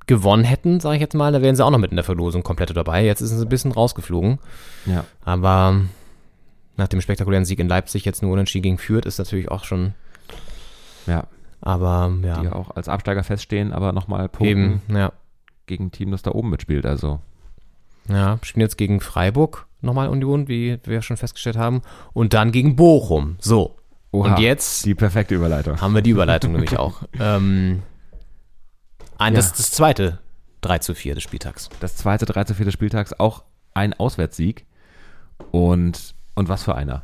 gewonnen 0.05 0.43
hätten, 0.43 0.79
sage 0.79 0.95
ich 0.95 1.01
jetzt 1.01 1.13
mal, 1.13 1.31
da 1.31 1.41
wären 1.41 1.55
sie 1.55 1.63
auch 1.63 1.69
noch 1.69 1.77
mit 1.77 1.91
in 1.91 1.95
der 1.95 2.03
Verlosung 2.03 2.43
komplett 2.43 2.75
dabei. 2.75 3.05
Jetzt 3.05 3.21
ist 3.21 3.29
sie 3.29 3.45
ein 3.45 3.49
bisschen 3.49 3.71
rausgeflogen. 3.71 4.39
Ja. 4.85 5.05
Aber 5.23 5.81
nach 6.79 6.87
dem 6.87 7.01
spektakulären 7.01 7.45
Sieg 7.45 7.59
in 7.59 7.67
Leipzig 7.67 8.05
jetzt 8.05 8.21
nur 8.23 8.31
unentschieden 8.33 8.63
gegen 8.63 8.77
Fürth 8.79 9.05
ist 9.05 9.19
natürlich 9.19 9.49
auch 9.51 9.63
schon, 9.63 9.93
Ja, 11.05 11.27
aber 11.61 12.11
die 12.21 12.27
ja 12.27 12.41
ja, 12.43 12.53
auch 12.53 12.71
als 12.75 12.89
Absteiger 12.89 13.23
feststehen, 13.23 13.71
aber 13.73 13.91
nochmal 13.91 14.29
punkten 14.29 14.81
eben, 14.87 14.95
ja. 14.97 15.11
gegen 15.67 15.85
ein 15.87 15.91
Team, 15.91 16.11
das 16.11 16.21
da 16.23 16.31
oben 16.31 16.49
mitspielt. 16.49 16.85
Also 16.85 17.19
Ja, 18.07 18.39
spielen 18.41 18.61
jetzt 18.61 18.77
gegen 18.77 19.01
Freiburg 19.01 19.67
nochmal 19.81 20.09
Union, 20.09 20.47
wie 20.47 20.79
wir 20.83 21.01
schon 21.01 21.17
festgestellt 21.17 21.57
haben. 21.57 21.81
Und 22.13 22.33
dann 22.33 22.51
gegen 22.51 22.75
Bochum. 22.75 23.35
So. 23.39 23.75
Oha, 24.11 24.33
Und 24.35 24.39
jetzt 24.39 24.85
die 24.85 24.95
perfekte 24.95 25.35
Überleitung. 25.35 25.79
haben 25.79 25.93
wir 25.93 26.01
die 26.01 26.09
Überleitung 26.09 26.51
nämlich 26.53 26.77
auch. 26.79 27.03
Ähm, 27.19 27.83
ein, 29.17 29.33
Ja. 29.33 29.37
das, 29.39 29.53
das 29.53 29.71
zweite 29.71 30.19
3 30.61 30.79
zu 30.79 30.95
4 30.95 31.13
des 31.15 31.23
Spieltags. 31.23 31.69
Das 31.79 31.95
zweite, 31.95 32.25
13, 32.25 32.55
vierte 32.55 32.71
Spieltags 32.71 33.13
auch 33.13 33.43
ein 33.73 33.93
Auswärtssieg. 33.93 34.65
Und, 35.51 36.15
und 36.39 36.49
was 36.49 36.63
für 36.63 36.75
einer. 36.75 37.03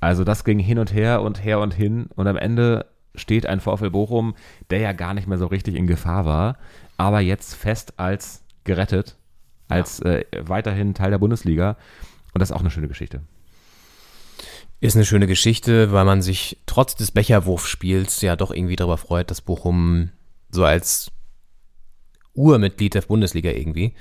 Also 0.00 0.24
das 0.24 0.44
ging 0.44 0.58
hin 0.58 0.78
und 0.78 0.92
her 0.92 1.22
und 1.22 1.44
her 1.44 1.60
und 1.60 1.74
hin. 1.74 2.06
Und 2.16 2.26
am 2.26 2.36
Ende 2.36 2.86
steht 3.14 3.46
ein 3.46 3.60
VfL 3.60 3.90
Bochum, 3.90 4.34
der 4.70 4.80
ja 4.80 4.92
gar 4.92 5.14
nicht 5.14 5.28
mehr 5.28 5.38
so 5.38 5.46
richtig 5.46 5.76
in 5.76 5.86
Gefahr 5.86 6.24
war, 6.24 6.58
aber 6.96 7.20
jetzt 7.20 7.54
fest 7.54 7.98
als 7.98 8.42
gerettet, 8.64 9.16
als 9.68 10.00
äh, 10.00 10.24
weiterhin 10.40 10.94
Teil 10.94 11.10
der 11.10 11.18
Bundesliga. 11.18 11.76
Und 12.32 12.40
das 12.40 12.50
ist 12.50 12.56
auch 12.56 12.60
eine 12.60 12.70
schöne 12.70 12.88
Geschichte. 12.88 13.20
Ist 14.80 14.96
eine 14.96 15.04
schöne 15.04 15.26
Geschichte, 15.26 15.92
weil 15.92 16.06
man 16.06 16.22
sich 16.22 16.58
trotz 16.64 16.96
des 16.96 17.10
Becherwurfspiels 17.10 18.22
ja 18.22 18.36
doch 18.36 18.50
irgendwie 18.50 18.76
darüber 18.76 18.96
freut, 18.96 19.30
dass 19.30 19.42
Bochum 19.42 20.08
so 20.50 20.64
als 20.64 21.12
Urmitglied 22.32 22.94
der 22.94 23.02
Bundesliga 23.02 23.50
irgendwie 23.50 23.94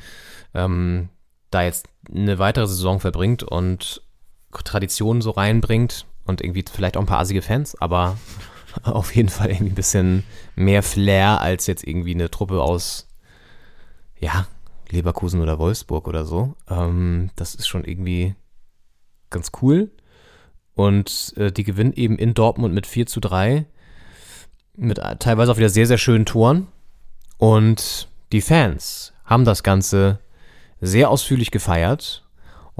ähm, 0.54 1.10
da 1.50 1.64
jetzt 1.64 1.90
eine 2.10 2.40
weitere 2.40 2.68
Saison 2.68 3.02
verbringt 3.02 3.44
und 3.44 4.02
Traditionen 4.52 5.22
so 5.22 5.32
reinbringt 5.32 6.06
und 6.26 6.42
irgendwie 6.42 6.64
vielleicht 6.72 6.98
auch 6.98 7.02
ein 7.02 7.08
paar 7.08 7.20
assige 7.20 7.42
Fans, 7.42 7.80
aber 7.80 8.18
auf 8.84 9.16
jeden 9.16 9.30
Fall 9.30 9.50
irgendwie 9.50 9.72
ein 9.72 9.76
bisschen 9.76 10.24
mehr 10.56 10.84
Flair 10.84 11.42
als 11.42 11.68
jetzt 11.68 11.86
irgendwie 11.86 12.14
eine 12.14 12.32
Truppe 12.32 12.62
aus, 12.62 13.08
ja, 14.20 14.48
Leverkusen 14.90 15.42
oder 15.42 15.58
Wolfsburg 15.58 16.08
oder 16.08 16.26
so. 16.26 16.56
Ähm, 16.70 17.30
das 17.36 17.56
ist 17.56 17.68
schon 17.68 17.86
irgendwie 17.86 18.36
ganz 19.30 19.52
cool. 19.62 19.92
Und 20.74 21.34
äh, 21.38 21.52
die 21.52 21.64
gewinnen 21.64 21.94
eben 21.94 22.18
in 22.18 22.34
Dortmund 22.34 22.74
mit 22.74 22.88
4 22.88 23.06
zu 23.08 23.20
3. 23.20 23.66
Mit 24.76 25.00
äh, 25.00 25.16
teilweise 25.18 25.52
auch 25.52 25.58
wieder 25.58 25.70
sehr, 25.70 25.88
sehr 25.88 25.98
schönen 25.98 26.26
Toren. 26.26 26.68
Und 27.38 28.08
die 28.32 28.42
Fans 28.42 29.14
haben 29.26 29.46
das 29.46 29.64
Ganze 29.64 30.20
sehr 30.80 31.10
ausführlich 31.10 31.52
gefeiert. 31.52 32.24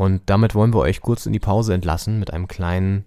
Und 0.02 0.32
damit 0.32 0.56
wollen 0.56 0.74
wir 0.74 0.80
euch 0.80 1.00
kurz 1.00 1.28
in 1.28 1.34
die 1.34 1.38
Pause 1.38 1.76
entlassen 1.76 2.18
mit 2.18 2.34
einem 2.34 2.48
kleinen 2.48 3.06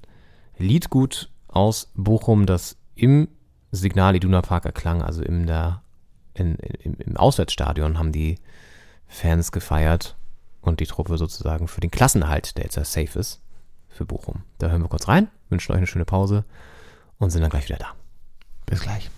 Liedgut 0.58 1.28
aus 1.48 1.90
Bochum, 1.96 2.46
das 2.46 2.76
im 2.94 3.26
Signal 3.72 4.14
Iduna 4.14 4.42
Park 4.42 4.64
erklang, 4.64 5.02
also 5.02 5.20
in 5.20 5.48
der, 5.48 5.82
in, 6.34 6.54
im, 6.54 6.94
im 6.94 7.16
Auswärtsstadion 7.16 7.98
haben 7.98 8.12
die 8.12 8.38
Fans 9.08 9.50
gefeiert 9.50 10.14
und 10.60 10.78
die 10.78 10.86
Truppe 10.86 11.18
sozusagen 11.18 11.66
für 11.66 11.80
den 11.80 11.90
Klassenerhalt, 11.90 12.56
der 12.56 12.62
jetzt 12.62 12.76
ja 12.76 12.84
safe 12.84 13.18
ist, 13.18 13.40
für 13.88 14.04
Bochum. 14.04 14.44
Da 14.60 14.68
hören 14.68 14.82
wir 14.82 14.88
kurz 14.88 15.08
rein, 15.08 15.26
wünschen 15.48 15.72
euch 15.72 15.78
eine 15.78 15.88
schöne 15.88 16.04
Pause 16.04 16.44
und 17.18 17.30
sind 17.30 17.42
dann 17.42 17.50
gleich 17.50 17.64
wieder 17.64 17.78
da. 17.78 17.88
Bis 18.66 18.82
gleich. 18.82 19.10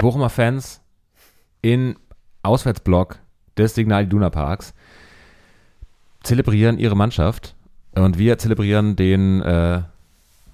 Bochumer 0.00 0.30
Fans 0.30 0.80
in 1.60 1.94
Auswärtsblock 2.42 3.18
des 3.58 3.74
Signal 3.74 4.04
Iduna 4.04 4.30
Parks 4.30 4.72
zelebrieren 6.22 6.78
ihre 6.78 6.96
Mannschaft 6.96 7.54
und 7.94 8.16
wir 8.16 8.38
zelebrieren 8.38 8.96
den, 8.96 9.42
äh, 9.42 9.82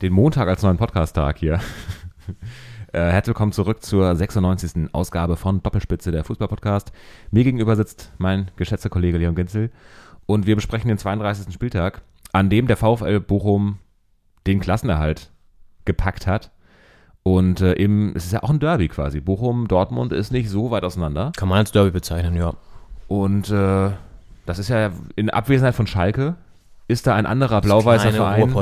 den 0.02 0.12
Montag 0.12 0.48
als 0.48 0.64
neuen 0.64 0.78
Podcast-Tag 0.78 1.38
hier. 1.38 1.61
äh, 2.92 2.98
herzlich 2.98 3.28
willkommen 3.28 3.52
zurück 3.52 3.85
zur 3.85 4.16
96. 4.16 4.92
Ausgabe 4.92 5.37
von 5.37 5.62
Doppelspitze, 5.62 6.11
der 6.11 6.24
Fußball-Podcast. 6.24 6.90
Mir 7.30 7.44
gegenüber 7.44 7.76
sitzt 7.76 8.12
mein 8.18 8.50
geschätzter 8.56 8.88
Kollege 8.88 9.18
Leon 9.18 9.37
Ginzel 9.37 9.70
und 10.26 10.48
wir 10.48 10.56
besprechen 10.56 10.88
den 10.88 10.98
32. 10.98 11.54
Spieltag, 11.54 12.02
an 12.32 12.50
dem 12.50 12.66
der 12.66 12.76
VfL 12.76 13.20
Bochum 13.20 13.78
den 14.48 14.59
Klassenerhalt 14.59 15.30
gepackt 15.85 16.26
hat. 16.26 16.50
Und 17.27 17.61
äh, 17.61 17.75
eben, 17.77 18.12
es 18.15 18.27
ist 18.27 18.33
ja 18.35 18.45
auch 18.45 18.51
ein 18.51 18.61
Derby 18.61 18.87
quasi. 18.87 19.19
Bochum, 19.19 19.67
Dortmund 19.67 20.12
ist 20.12 20.31
nicht 20.31 20.49
so 20.49 20.71
weit 20.71 20.85
auseinander. 20.85 21.33
Kann 21.37 21.49
man 21.49 21.59
als 21.59 21.73
Derby 21.73 21.91
bezeichnen, 21.91 22.37
ja. 22.37 22.55
Und 23.09 23.51
äh, 23.51 23.91
das 24.47 24.61
ist 24.61 24.69
ja 24.69 24.93
in 25.17 25.31
Abwesenheit 25.31 25.75
von 25.75 25.89
Schalke, 25.89 26.37
ist 26.87 27.09
da 27.09 27.17
ein 27.17 27.27
anderer 27.27 27.62
blau-weißer 27.62 28.12
Verein. 28.12 28.55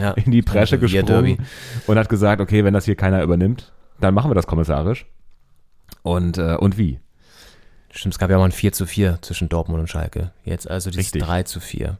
Ja. 0.00 0.10
in 0.16 0.30
die 0.30 0.44
Revier-Derby. 0.46 1.38
gesprungen 1.38 1.46
und 1.88 1.98
hat 1.98 2.08
gesagt, 2.08 2.40
okay, 2.40 2.62
wenn 2.62 2.72
das 2.72 2.84
hier 2.84 2.94
keiner 2.94 3.20
übernimmt, 3.20 3.72
dann 3.98 4.14
machen 4.14 4.30
wir 4.30 4.36
das 4.36 4.46
kommissarisch. 4.46 5.04
Und, 6.02 6.38
äh, 6.38 6.54
und 6.54 6.78
wie? 6.78 7.00
Stimmt, 7.90 8.14
es 8.14 8.20
gab 8.20 8.30
ja 8.30 8.38
mal 8.38 8.44
ein 8.44 8.52
4 8.52 8.72
zu 8.74 8.86
4 8.86 9.18
zwischen 9.22 9.48
Dortmund 9.48 9.80
und 9.80 9.88
Schalke. 9.88 10.30
Jetzt 10.44 10.70
also 10.70 10.90
dieses 10.90 11.06
Richtig. 11.06 11.24
3 11.24 11.42
zu 11.42 11.58
4. 11.58 11.98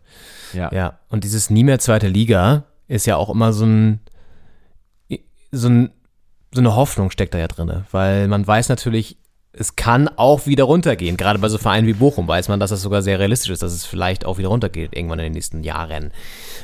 Ja. 0.53 0.73
Ja, 0.73 0.99
und 1.09 1.25
dieses 1.25 1.51
nie 1.51 1.65
mehr 1.65 1.81
zweite 1.81 2.07
Liga 2.07 2.63
ist 2.87 3.07
ja 3.07 3.17
auch 3.17 3.31
immer 3.31 3.53
so 3.53 3.67
ein, 3.67 3.99
so 5.51 5.69
ein, 5.69 5.91
so 6.53 6.61
eine 6.61 6.77
Hoffnung 6.77 7.11
steckt 7.11 7.35
da 7.35 7.39
ja 7.39 7.49
drin, 7.49 7.85
weil 7.91 8.29
man 8.29 8.47
weiß 8.47 8.69
natürlich, 8.69 9.19
es 9.53 9.77
kann 9.77 10.09
auch 10.09 10.47
wieder 10.47 10.65
runtergehen. 10.65 11.17
Gerade 11.17 11.39
bei 11.39 11.49
so 11.49 11.59
Vereinen 11.59 11.87
wie 11.87 11.95
Bochum 11.95 12.29
weiß 12.29 12.49
man, 12.49 12.61
dass 12.61 12.71
das 12.71 12.83
sogar 12.83 13.03
sehr 13.03 13.19
realistisch 13.19 13.51
ist, 13.51 13.63
dass 13.63 13.73
es 13.73 13.87
vielleicht 13.87 14.25
auch 14.25 14.39
wieder 14.39 14.49
runtergeht, 14.49 14.95
irgendwann 14.95 15.19
in 15.19 15.25
den 15.25 15.33
nächsten 15.33 15.65
Jahren. 15.65 16.13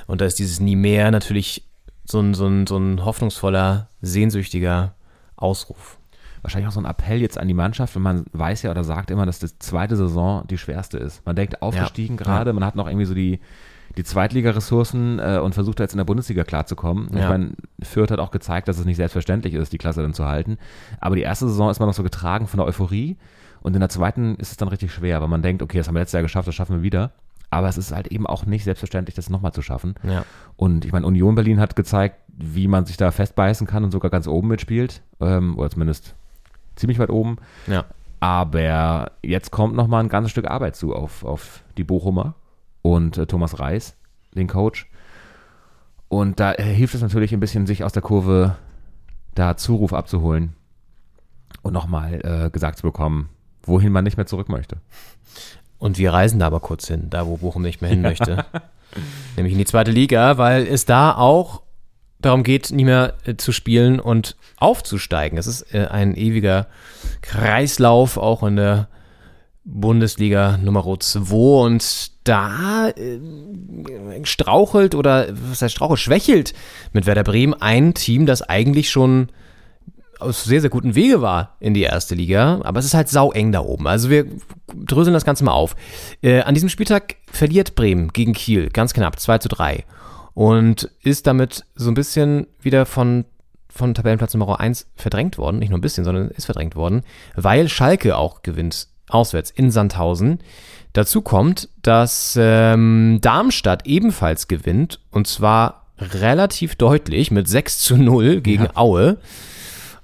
Und 0.06 0.20
da 0.20 0.26
ist 0.26 0.38
dieses 0.38 0.60
nie 0.60 0.76
mehr 0.76 1.10
natürlich 1.10 1.64
so 2.04 2.20
ein, 2.20 2.34
so 2.34 2.46
ein, 2.46 2.66
so 2.66 2.76
ein 2.76 3.04
hoffnungsvoller, 3.04 3.88
sehnsüchtiger 4.00 4.94
Ausruf. 5.36 5.98
Wahrscheinlich 6.42 6.68
auch 6.68 6.72
so 6.72 6.80
ein 6.80 6.84
Appell 6.84 7.22
jetzt 7.22 7.38
an 7.38 7.48
die 7.48 7.54
Mannschaft, 7.54 7.94
wenn 7.94 8.02
man 8.02 8.26
weiß 8.32 8.62
ja 8.62 8.70
oder 8.70 8.84
sagt 8.84 9.10
immer, 9.10 9.24
dass 9.24 9.38
die 9.38 9.58
zweite 9.58 9.96
Saison 9.96 10.46
die 10.46 10.58
schwerste 10.58 10.98
ist. 10.98 11.24
Man 11.24 11.36
denkt, 11.36 11.62
aufgestiegen 11.62 12.18
gerade, 12.18 12.52
man 12.52 12.64
hat 12.64 12.76
noch 12.76 12.86
irgendwie 12.86 13.06
so 13.06 13.14
die, 13.14 13.40
die 13.96 14.04
Zweitliga-Ressourcen 14.04 15.18
äh, 15.18 15.38
und 15.42 15.54
versucht 15.54 15.80
jetzt 15.80 15.92
in 15.92 15.98
der 15.98 16.04
Bundesliga 16.04 16.44
klarzukommen. 16.44 17.08
Ich 17.12 17.20
Ja. 17.20 17.28
meine, 17.28 17.52
Fürth 17.82 18.10
hat 18.10 18.18
auch 18.18 18.30
gezeigt, 18.30 18.68
dass 18.68 18.78
es 18.78 18.84
nicht 18.84 18.96
selbstverständlich 18.96 19.54
ist, 19.54 19.72
die 19.72 19.78
Klasse 19.78 20.02
dann 20.02 20.14
zu 20.14 20.24
halten. 20.24 20.58
Aber 21.00 21.16
die 21.16 21.22
erste 21.22 21.46
Saison 21.48 21.70
ist 21.70 21.78
man 21.78 21.88
noch 21.88 21.94
so 21.94 22.02
getragen 22.02 22.46
von 22.46 22.58
der 22.58 22.66
Euphorie 22.66 23.16
und 23.62 23.74
in 23.74 23.80
der 23.80 23.88
zweiten 23.88 24.34
ist 24.36 24.50
es 24.50 24.56
dann 24.56 24.68
richtig 24.68 24.92
schwer, 24.92 25.20
weil 25.20 25.28
man 25.28 25.42
denkt, 25.42 25.62
okay, 25.62 25.78
das 25.78 25.86
haben 25.88 25.94
wir 25.94 26.00
letztes 26.00 26.14
Jahr 26.14 26.22
geschafft, 26.22 26.48
das 26.48 26.54
schaffen 26.54 26.76
wir 26.76 26.82
wieder. 26.82 27.12
Aber 27.50 27.68
es 27.68 27.78
ist 27.78 27.92
halt 27.94 28.08
eben 28.08 28.26
auch 28.26 28.46
nicht 28.46 28.64
selbstverständlich, 28.64 29.14
das 29.14 29.30
nochmal 29.30 29.52
zu 29.52 29.62
schaffen. 29.62 29.94
Ja. 30.02 30.24
Und 30.56 30.84
ich 30.84 30.92
meine, 30.92 31.06
Union 31.06 31.36
Berlin 31.36 31.60
hat 31.60 31.76
gezeigt, 31.76 32.16
wie 32.36 32.66
man 32.66 32.84
sich 32.84 32.96
da 32.96 33.12
festbeißen 33.12 33.66
kann 33.68 33.84
und 33.84 33.92
sogar 33.92 34.10
ganz 34.10 34.26
oben 34.26 34.48
mitspielt. 34.48 35.02
Ähm, 35.20 35.56
oder 35.56 35.70
zumindest 35.70 36.16
ziemlich 36.74 36.98
weit 36.98 37.10
oben. 37.10 37.36
Ja. 37.68 37.84
Aber 38.18 39.12
jetzt 39.22 39.52
kommt 39.52 39.76
nochmal 39.76 40.02
ein 40.02 40.08
ganzes 40.08 40.32
Stück 40.32 40.50
Arbeit 40.50 40.74
zu 40.74 40.96
auf, 40.96 41.24
auf 41.24 41.62
die 41.76 41.84
Bochumer 41.84 42.34
und 42.84 43.16
äh, 43.16 43.26
Thomas 43.26 43.58
Reis, 43.58 43.96
den 44.34 44.46
Coach. 44.46 44.86
Und 46.08 46.38
da 46.38 46.52
äh, 46.52 46.62
hilft 46.62 46.94
es 46.94 47.00
natürlich 47.00 47.32
ein 47.32 47.40
bisschen, 47.40 47.66
sich 47.66 47.82
aus 47.82 47.92
der 47.92 48.02
Kurve 48.02 48.56
da 49.34 49.56
Zuruf 49.56 49.94
abzuholen 49.94 50.52
und 51.62 51.72
nochmal 51.72 52.20
äh, 52.22 52.50
gesagt 52.50 52.78
zu 52.78 52.82
bekommen, 52.82 53.30
wohin 53.62 53.90
man 53.90 54.04
nicht 54.04 54.18
mehr 54.18 54.26
zurück 54.26 54.50
möchte. 54.50 54.76
Und 55.78 55.96
wir 55.96 56.12
reisen 56.12 56.38
da 56.38 56.46
aber 56.46 56.60
kurz 56.60 56.86
hin, 56.86 57.08
da 57.08 57.26
wo 57.26 57.38
Bochum 57.38 57.62
nicht 57.62 57.80
mehr 57.80 57.90
hin 57.90 58.02
möchte. 58.02 58.44
Nämlich 59.36 59.54
in 59.54 59.58
die 59.58 59.64
zweite 59.64 59.90
Liga, 59.90 60.36
weil 60.36 60.66
es 60.66 60.84
da 60.84 61.16
auch 61.16 61.62
darum 62.20 62.42
geht, 62.42 62.70
nie 62.70 62.84
mehr 62.84 63.14
äh, 63.24 63.36
zu 63.36 63.50
spielen 63.50 63.98
und 63.98 64.36
aufzusteigen. 64.58 65.38
Es 65.38 65.46
ist 65.46 65.74
äh, 65.74 65.86
ein 65.86 66.14
ewiger 66.14 66.66
Kreislauf, 67.22 68.18
auch 68.18 68.42
in 68.42 68.56
der 68.56 68.88
Bundesliga 69.64 70.58
Nummer 70.58 70.84
2 70.98 71.34
und 71.34 72.12
da 72.24 72.88
äh, 72.90 73.18
strauchelt 74.24 74.94
oder 74.94 75.28
was 75.50 75.62
heißt 75.62 75.74
strauchelt, 75.74 76.00
schwächelt 76.00 76.54
mit 76.92 77.06
Werder 77.06 77.24
Bremen 77.24 77.54
ein 77.54 77.94
Team, 77.94 78.26
das 78.26 78.42
eigentlich 78.42 78.90
schon 78.90 79.28
aus 80.20 80.44
sehr, 80.44 80.60
sehr 80.60 80.70
guten 80.70 80.94
Wege 80.94 81.22
war 81.22 81.56
in 81.60 81.74
die 81.74 81.82
erste 81.82 82.14
Liga, 82.14 82.60
aber 82.62 82.80
es 82.80 82.86
ist 82.86 82.94
halt 82.94 83.08
sau 83.08 83.32
eng 83.32 83.52
da 83.52 83.60
oben. 83.60 83.86
Also 83.86 84.10
wir 84.10 84.26
dröseln 84.74 85.14
das 85.14 85.24
Ganze 85.24 85.44
mal 85.44 85.52
auf. 85.52 85.76
Äh, 86.22 86.42
an 86.42 86.54
diesem 86.54 86.68
Spieltag 86.68 87.16
verliert 87.30 87.74
Bremen 87.74 88.08
gegen 88.12 88.32
Kiel, 88.32 88.70
ganz 88.70 88.94
knapp, 88.94 89.18
2 89.18 89.38
zu 89.38 89.48
3 89.48 89.84
und 90.34 90.90
ist 91.02 91.26
damit 91.26 91.64
so 91.74 91.90
ein 91.90 91.94
bisschen 91.94 92.46
wieder 92.60 92.86
von, 92.86 93.24
von 93.68 93.94
Tabellenplatz 93.94 94.34
Nummer 94.34 94.60
1 94.60 94.88
verdrängt 94.94 95.38
worden, 95.38 95.58
nicht 95.58 95.70
nur 95.70 95.78
ein 95.78 95.82
bisschen, 95.82 96.04
sondern 96.04 96.28
ist 96.28 96.46
verdrängt 96.46 96.76
worden, 96.76 97.02
weil 97.34 97.68
Schalke 97.68 98.16
auch 98.16 98.42
gewinnt, 98.42 98.88
auswärts 99.08 99.50
in 99.50 99.70
Sandhausen. 99.70 100.40
Dazu 100.92 101.22
kommt, 101.22 101.68
dass 101.82 102.38
ähm, 102.40 103.18
Darmstadt 103.20 103.86
ebenfalls 103.86 104.48
gewinnt 104.48 105.00
und 105.10 105.26
zwar 105.26 105.86
relativ 105.98 106.76
deutlich 106.76 107.30
mit 107.30 107.48
6 107.48 107.78
zu 107.80 107.96
0 107.96 108.40
gegen 108.40 108.68
Aue. 108.74 109.18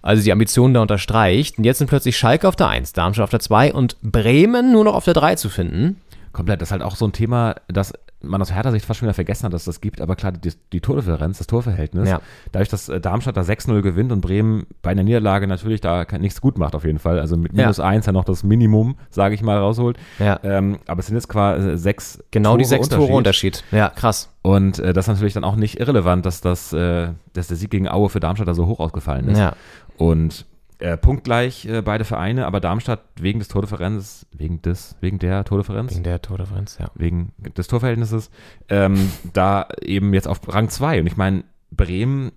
Also 0.02 0.22
die 0.22 0.32
Ambitionen 0.32 0.74
da 0.74 0.80
unterstreicht. 0.80 1.58
Und 1.58 1.64
jetzt 1.64 1.78
sind 1.78 1.88
plötzlich 1.88 2.16
Schalke 2.16 2.48
auf 2.48 2.56
der 2.56 2.68
1, 2.68 2.92
Darmstadt 2.94 3.24
auf 3.24 3.30
der 3.30 3.40
2 3.40 3.74
und 3.74 3.96
Bremen 4.02 4.72
nur 4.72 4.84
noch 4.84 4.94
auf 4.94 5.04
der 5.04 5.14
3 5.14 5.36
zu 5.36 5.48
finden. 5.50 6.00
Komplett. 6.32 6.60
Das 6.60 6.68
ist 6.68 6.72
halt 6.72 6.82
auch 6.82 6.96
so 6.96 7.06
ein 7.06 7.12
Thema, 7.12 7.56
das 7.68 7.92
man 8.22 8.42
aus 8.42 8.52
Hertha 8.52 8.70
Sicht 8.70 8.84
fast 8.84 9.00
schon 9.00 9.06
wieder 9.06 9.14
vergessen 9.14 9.44
hat, 9.44 9.52
dass 9.52 9.62
es 9.62 9.66
das 9.66 9.80
gibt. 9.80 10.00
Aber 10.00 10.14
klar, 10.16 10.32
die, 10.32 10.52
die 10.72 10.80
Tordifferenz, 10.80 11.38
das 11.38 11.46
Torverhältnis, 11.46 12.08
Ja. 12.08 12.20
dadurch, 12.52 12.68
dass 12.68 12.88
äh, 12.88 13.00
Darmstadt 13.00 13.36
da 13.36 13.40
6-0 13.42 13.80
gewinnt 13.82 14.12
und 14.12 14.20
Bremen 14.20 14.66
bei 14.82 14.90
einer 14.90 15.02
Niederlage 15.02 15.46
natürlich 15.46 15.80
da 15.80 16.04
nichts 16.18 16.40
gut 16.40 16.58
macht 16.58 16.74
auf 16.74 16.84
jeden 16.84 16.98
Fall. 16.98 17.18
Also 17.18 17.36
mit 17.36 17.52
Ja. 17.52 17.62
minus 17.64 17.80
1 17.80 18.06
ja 18.06 18.12
noch 18.12 18.24
das 18.24 18.42
Minimum, 18.44 18.96
sage 19.10 19.34
ich 19.34 19.42
mal, 19.42 19.58
rausholt. 19.58 19.96
Ja. 20.18 20.38
Ähm, 20.42 20.78
aber 20.86 21.00
es 21.00 21.06
sind 21.06 21.16
jetzt 21.16 21.28
quasi 21.28 21.78
sechs 21.78 22.22
Genau 22.30 22.56
die 22.56 22.64
Tore 22.64 22.68
sechs 22.68 22.88
Tore 22.88 23.12
Unterschied. 23.12 23.64
Ja, 23.72 23.88
krass. 23.88 24.28
Und 24.42 24.78
äh, 24.78 24.92
das 24.92 25.06
ist 25.06 25.14
natürlich 25.14 25.34
dann 25.34 25.44
auch 25.44 25.56
nicht 25.56 25.80
irrelevant, 25.80 26.26
dass, 26.26 26.40
das, 26.40 26.72
äh, 26.72 27.08
dass 27.32 27.48
der 27.48 27.56
Sieg 27.56 27.70
gegen 27.70 27.88
Aue 27.88 28.08
für 28.10 28.20
Darmstadt 28.20 28.48
da 28.48 28.54
so 28.54 28.66
hoch 28.66 28.80
ausgefallen 28.80 29.28
ist. 29.28 29.38
Ja. 29.38 29.52
Und 29.96 30.46
äh, 30.80 30.96
punktgleich 30.96 31.66
äh, 31.66 31.82
beide 31.82 32.04
Vereine, 32.04 32.46
aber 32.46 32.60
Darmstadt 32.60 33.02
wegen 33.20 33.38
des 33.38 33.48
Tordifferenzes, 33.48 34.26
wegen 34.32 34.62
des, 34.62 34.96
wegen 35.00 35.18
der 35.18 35.44
Tordifferenz, 35.44 35.92
Wegen 35.92 36.04
der 36.04 36.22
Tordifferenz, 36.22 36.78
ja. 36.78 36.90
wegen 36.94 37.32
des 37.56 37.66
Torverhältnisses, 37.66 38.30
ähm, 38.68 39.12
da 39.32 39.68
eben 39.82 40.14
jetzt 40.14 40.26
auf 40.26 40.40
Rang 40.48 40.68
2. 40.68 41.00
Und 41.00 41.06
ich 41.06 41.16
meine, 41.16 41.44
Bremen 41.70 42.32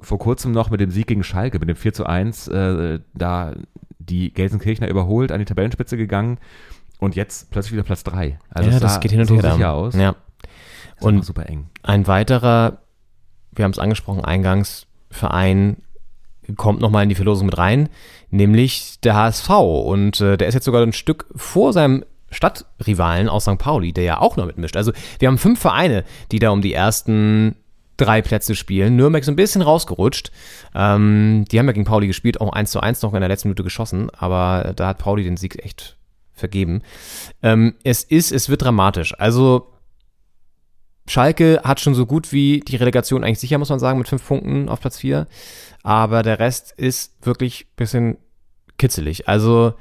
vor 0.00 0.18
kurzem 0.18 0.52
noch 0.52 0.70
mit 0.70 0.80
dem 0.80 0.90
Sieg 0.90 1.08
gegen 1.08 1.24
Schalke, 1.24 1.58
mit 1.58 1.68
dem 1.68 1.76
4 1.76 1.92
zu 1.92 2.06
1, 2.06 2.48
äh, 2.48 3.00
da 3.14 3.54
die 3.98 4.32
Gelsenkirchner 4.32 4.88
überholt, 4.88 5.32
an 5.32 5.40
die 5.40 5.44
Tabellenspitze 5.44 5.96
gegangen 5.96 6.38
und 6.98 7.16
jetzt 7.16 7.50
plötzlich 7.50 7.72
wieder 7.72 7.82
Platz 7.82 8.04
3. 8.04 8.38
Also 8.48 8.70
ja, 8.70 8.78
das 8.78 8.94
sah 8.94 9.00
geht 9.00 9.10
hin 9.10 9.20
und 9.20 9.26
so 9.26 9.34
her. 9.34 9.52
sicher 9.52 9.72
aus. 9.72 9.94
Ja. 9.94 10.14
Und 11.00 11.24
super 11.24 11.48
eng. 11.48 11.68
ein 11.82 12.06
weiterer, 12.06 12.78
wir 13.52 13.64
haben 13.64 13.72
es 13.72 13.78
angesprochen, 13.78 14.24
Eingangsverein 14.24 15.78
kommt 16.56 16.80
nochmal 16.80 17.02
in 17.02 17.08
die 17.08 17.14
Verlosung 17.14 17.46
mit 17.46 17.58
rein, 17.58 17.88
nämlich 18.30 19.00
der 19.02 19.14
HSV. 19.14 19.50
Und 19.50 20.20
äh, 20.20 20.36
der 20.36 20.48
ist 20.48 20.54
jetzt 20.54 20.64
sogar 20.64 20.82
ein 20.82 20.92
Stück 20.92 21.26
vor 21.34 21.72
seinem 21.72 22.04
Stadtrivalen 22.30 23.28
aus 23.28 23.44
St. 23.44 23.58
Pauli, 23.58 23.92
der 23.92 24.04
ja 24.04 24.20
auch 24.20 24.36
noch 24.36 24.46
mitmischt. 24.46 24.76
Also 24.76 24.92
wir 25.18 25.28
haben 25.28 25.38
fünf 25.38 25.60
Vereine, 25.60 26.04
die 26.30 26.38
da 26.38 26.50
um 26.50 26.60
die 26.60 26.74
ersten 26.74 27.56
drei 27.96 28.22
Plätze 28.22 28.54
spielen. 28.54 28.96
Nürnberg 28.96 29.22
ist 29.22 29.28
ein 29.28 29.36
bisschen 29.36 29.62
rausgerutscht. 29.62 30.30
Ähm, 30.74 31.44
die 31.50 31.58
haben 31.58 31.66
ja 31.66 31.72
gegen 31.72 31.84
Pauli 31.84 32.06
gespielt, 32.06 32.40
auch 32.40 32.52
1 32.52 32.70
zu 32.70 32.80
1 32.80 33.02
noch 33.02 33.14
in 33.14 33.20
der 33.20 33.28
letzten 33.28 33.48
Minute 33.48 33.64
geschossen, 33.64 34.08
aber 34.16 34.72
da 34.76 34.88
hat 34.88 34.98
Pauli 34.98 35.24
den 35.24 35.36
Sieg 35.36 35.62
echt 35.64 35.96
vergeben. 36.32 36.82
Ähm, 37.42 37.74
es 37.82 38.04
ist, 38.04 38.30
es 38.30 38.48
wird 38.48 38.62
dramatisch. 38.62 39.18
Also 39.18 39.66
Schalke 41.08 41.60
hat 41.64 41.80
schon 41.80 41.94
so 41.94 42.06
gut 42.06 42.32
wie 42.32 42.60
die 42.60 42.76
Relegation 42.76 43.24
eigentlich 43.24 43.40
sicher, 43.40 43.58
muss 43.58 43.70
man 43.70 43.78
sagen, 43.78 43.98
mit 43.98 44.08
fünf 44.08 44.26
Punkten 44.26 44.68
auf 44.68 44.80
Platz 44.80 44.98
vier. 44.98 45.26
Aber 45.82 46.22
der 46.22 46.38
Rest 46.38 46.72
ist 46.76 47.14
wirklich 47.26 47.64
ein 47.64 47.76
bisschen 47.76 48.18
kitzelig. 48.76 49.26
Also 49.26 49.72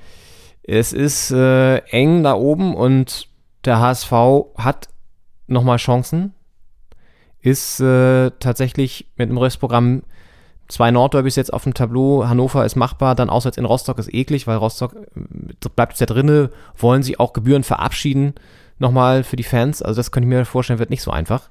es 0.64 0.94
ist 0.94 1.32
äh, 1.32 1.78
eng 1.90 2.24
da 2.24 2.34
oben 2.34 2.76
und 2.76 3.28
der 3.66 3.80
HSV 3.80 4.12
hat 4.58 4.88
nochmal 5.48 5.78
Chancen. 5.78 6.34
Ist 7.42 7.80
äh, 7.82 8.32
tatsächlich 8.40 9.08
mit 9.18 9.30
dem 9.30 9.38
Restprogramm 9.38 10.04
zwei 10.70 10.92
Nordderbys 10.92 11.36
jetzt 11.36 11.54
auf 11.54 11.64
dem 11.64 11.74
Tableau. 11.74 12.26
Hannover 12.26 12.66
ist 12.66 12.76
machbar, 12.76 13.16
dann 13.16 13.30
auswärts 13.30 13.58
in 13.58 13.66
Rostock 13.66 14.00
ist 14.00 14.14
eklig, 14.14 14.48
weil 14.48 14.58
Rostock 14.58 14.96
äh, 14.96 15.70
bleibt 15.76 15.94
jetzt 15.94 16.00
ja 16.00 16.06
drinne, 16.06 16.52
wollen 16.78 17.04
sie 17.04 17.20
auch 17.20 17.34
Gebühren 17.34 17.64
verabschieden 17.64 18.34
nochmal 18.80 19.24
für 19.24 19.36
die 19.36 19.44
Fans. 19.44 19.82
Also 19.82 20.00
das 20.00 20.12
könnte 20.12 20.28
ich 20.28 20.36
mir 20.36 20.46
vorstellen, 20.46 20.80
wird 20.80 20.90
nicht 20.90 21.02
so 21.02 21.12
einfach. 21.12 21.50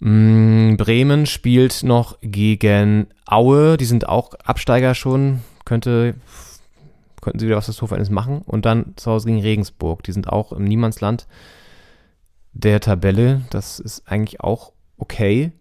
Mm, 0.00 0.76
Bremen 0.76 1.26
spielt 1.26 1.82
noch 1.82 2.18
gegen 2.22 3.06
Aue, 3.26 3.76
die 3.76 3.84
sind 3.84 4.08
auch 4.08 4.34
Absteiger 4.44 4.94
schon, 4.94 5.40
könnte 5.64 6.14
könnten 7.20 7.38
sie 7.38 7.46
wieder 7.46 7.56
was 7.56 7.66
das 7.66 7.76
Torverhältnis 7.76 8.10
machen 8.10 8.42
und 8.42 8.66
dann 8.66 8.94
zu 8.96 9.12
Hause 9.12 9.28
gegen 9.28 9.40
Regensburg, 9.40 10.02
die 10.02 10.10
sind 10.10 10.28
auch 10.28 10.50
im 10.52 10.64
Niemandsland 10.64 11.28
der 12.52 12.80
Tabelle, 12.80 13.42
das 13.50 13.78
ist 13.78 14.08
eigentlich 14.08 14.40
auch 14.40 14.72
okay. 14.98 15.52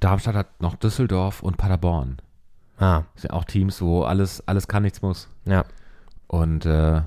Darmstadt 0.00 0.34
hat 0.34 0.60
noch 0.60 0.76
Düsseldorf 0.76 1.42
und 1.42 1.56
Paderborn. 1.56 2.18
Ah, 2.78 3.04
Das 3.14 3.22
sind 3.22 3.30
auch 3.32 3.44
Teams, 3.44 3.80
wo 3.80 4.02
alles, 4.02 4.46
alles 4.46 4.68
kann, 4.68 4.82
nichts 4.82 5.00
muss. 5.00 5.28
ja. 5.46 5.64
Und 6.28 6.66
äh, 6.66 7.02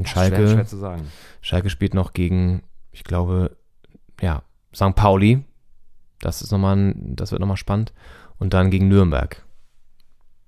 Und 0.00 0.08
Schwer, 0.08 0.28
Schalke, 0.28 0.48
schwer 0.48 0.66
zu 0.66 0.76
sagen. 0.76 1.02
Schalke 1.40 1.70
spielt 1.70 1.94
noch 1.94 2.12
gegen, 2.12 2.62
ich 2.92 3.04
glaube, 3.04 3.56
ja, 4.20 4.42
St. 4.74 4.94
Pauli. 4.94 5.44
Das 6.20 6.42
ist 6.42 6.50
nochmal, 6.52 6.76
ein- 6.76 7.16
das 7.16 7.30
wird 7.32 7.40
nochmal 7.40 7.56
spannend. 7.56 7.92
Und 8.38 8.52
dann 8.54 8.70
gegen 8.70 8.88
Nürnberg. 8.88 9.42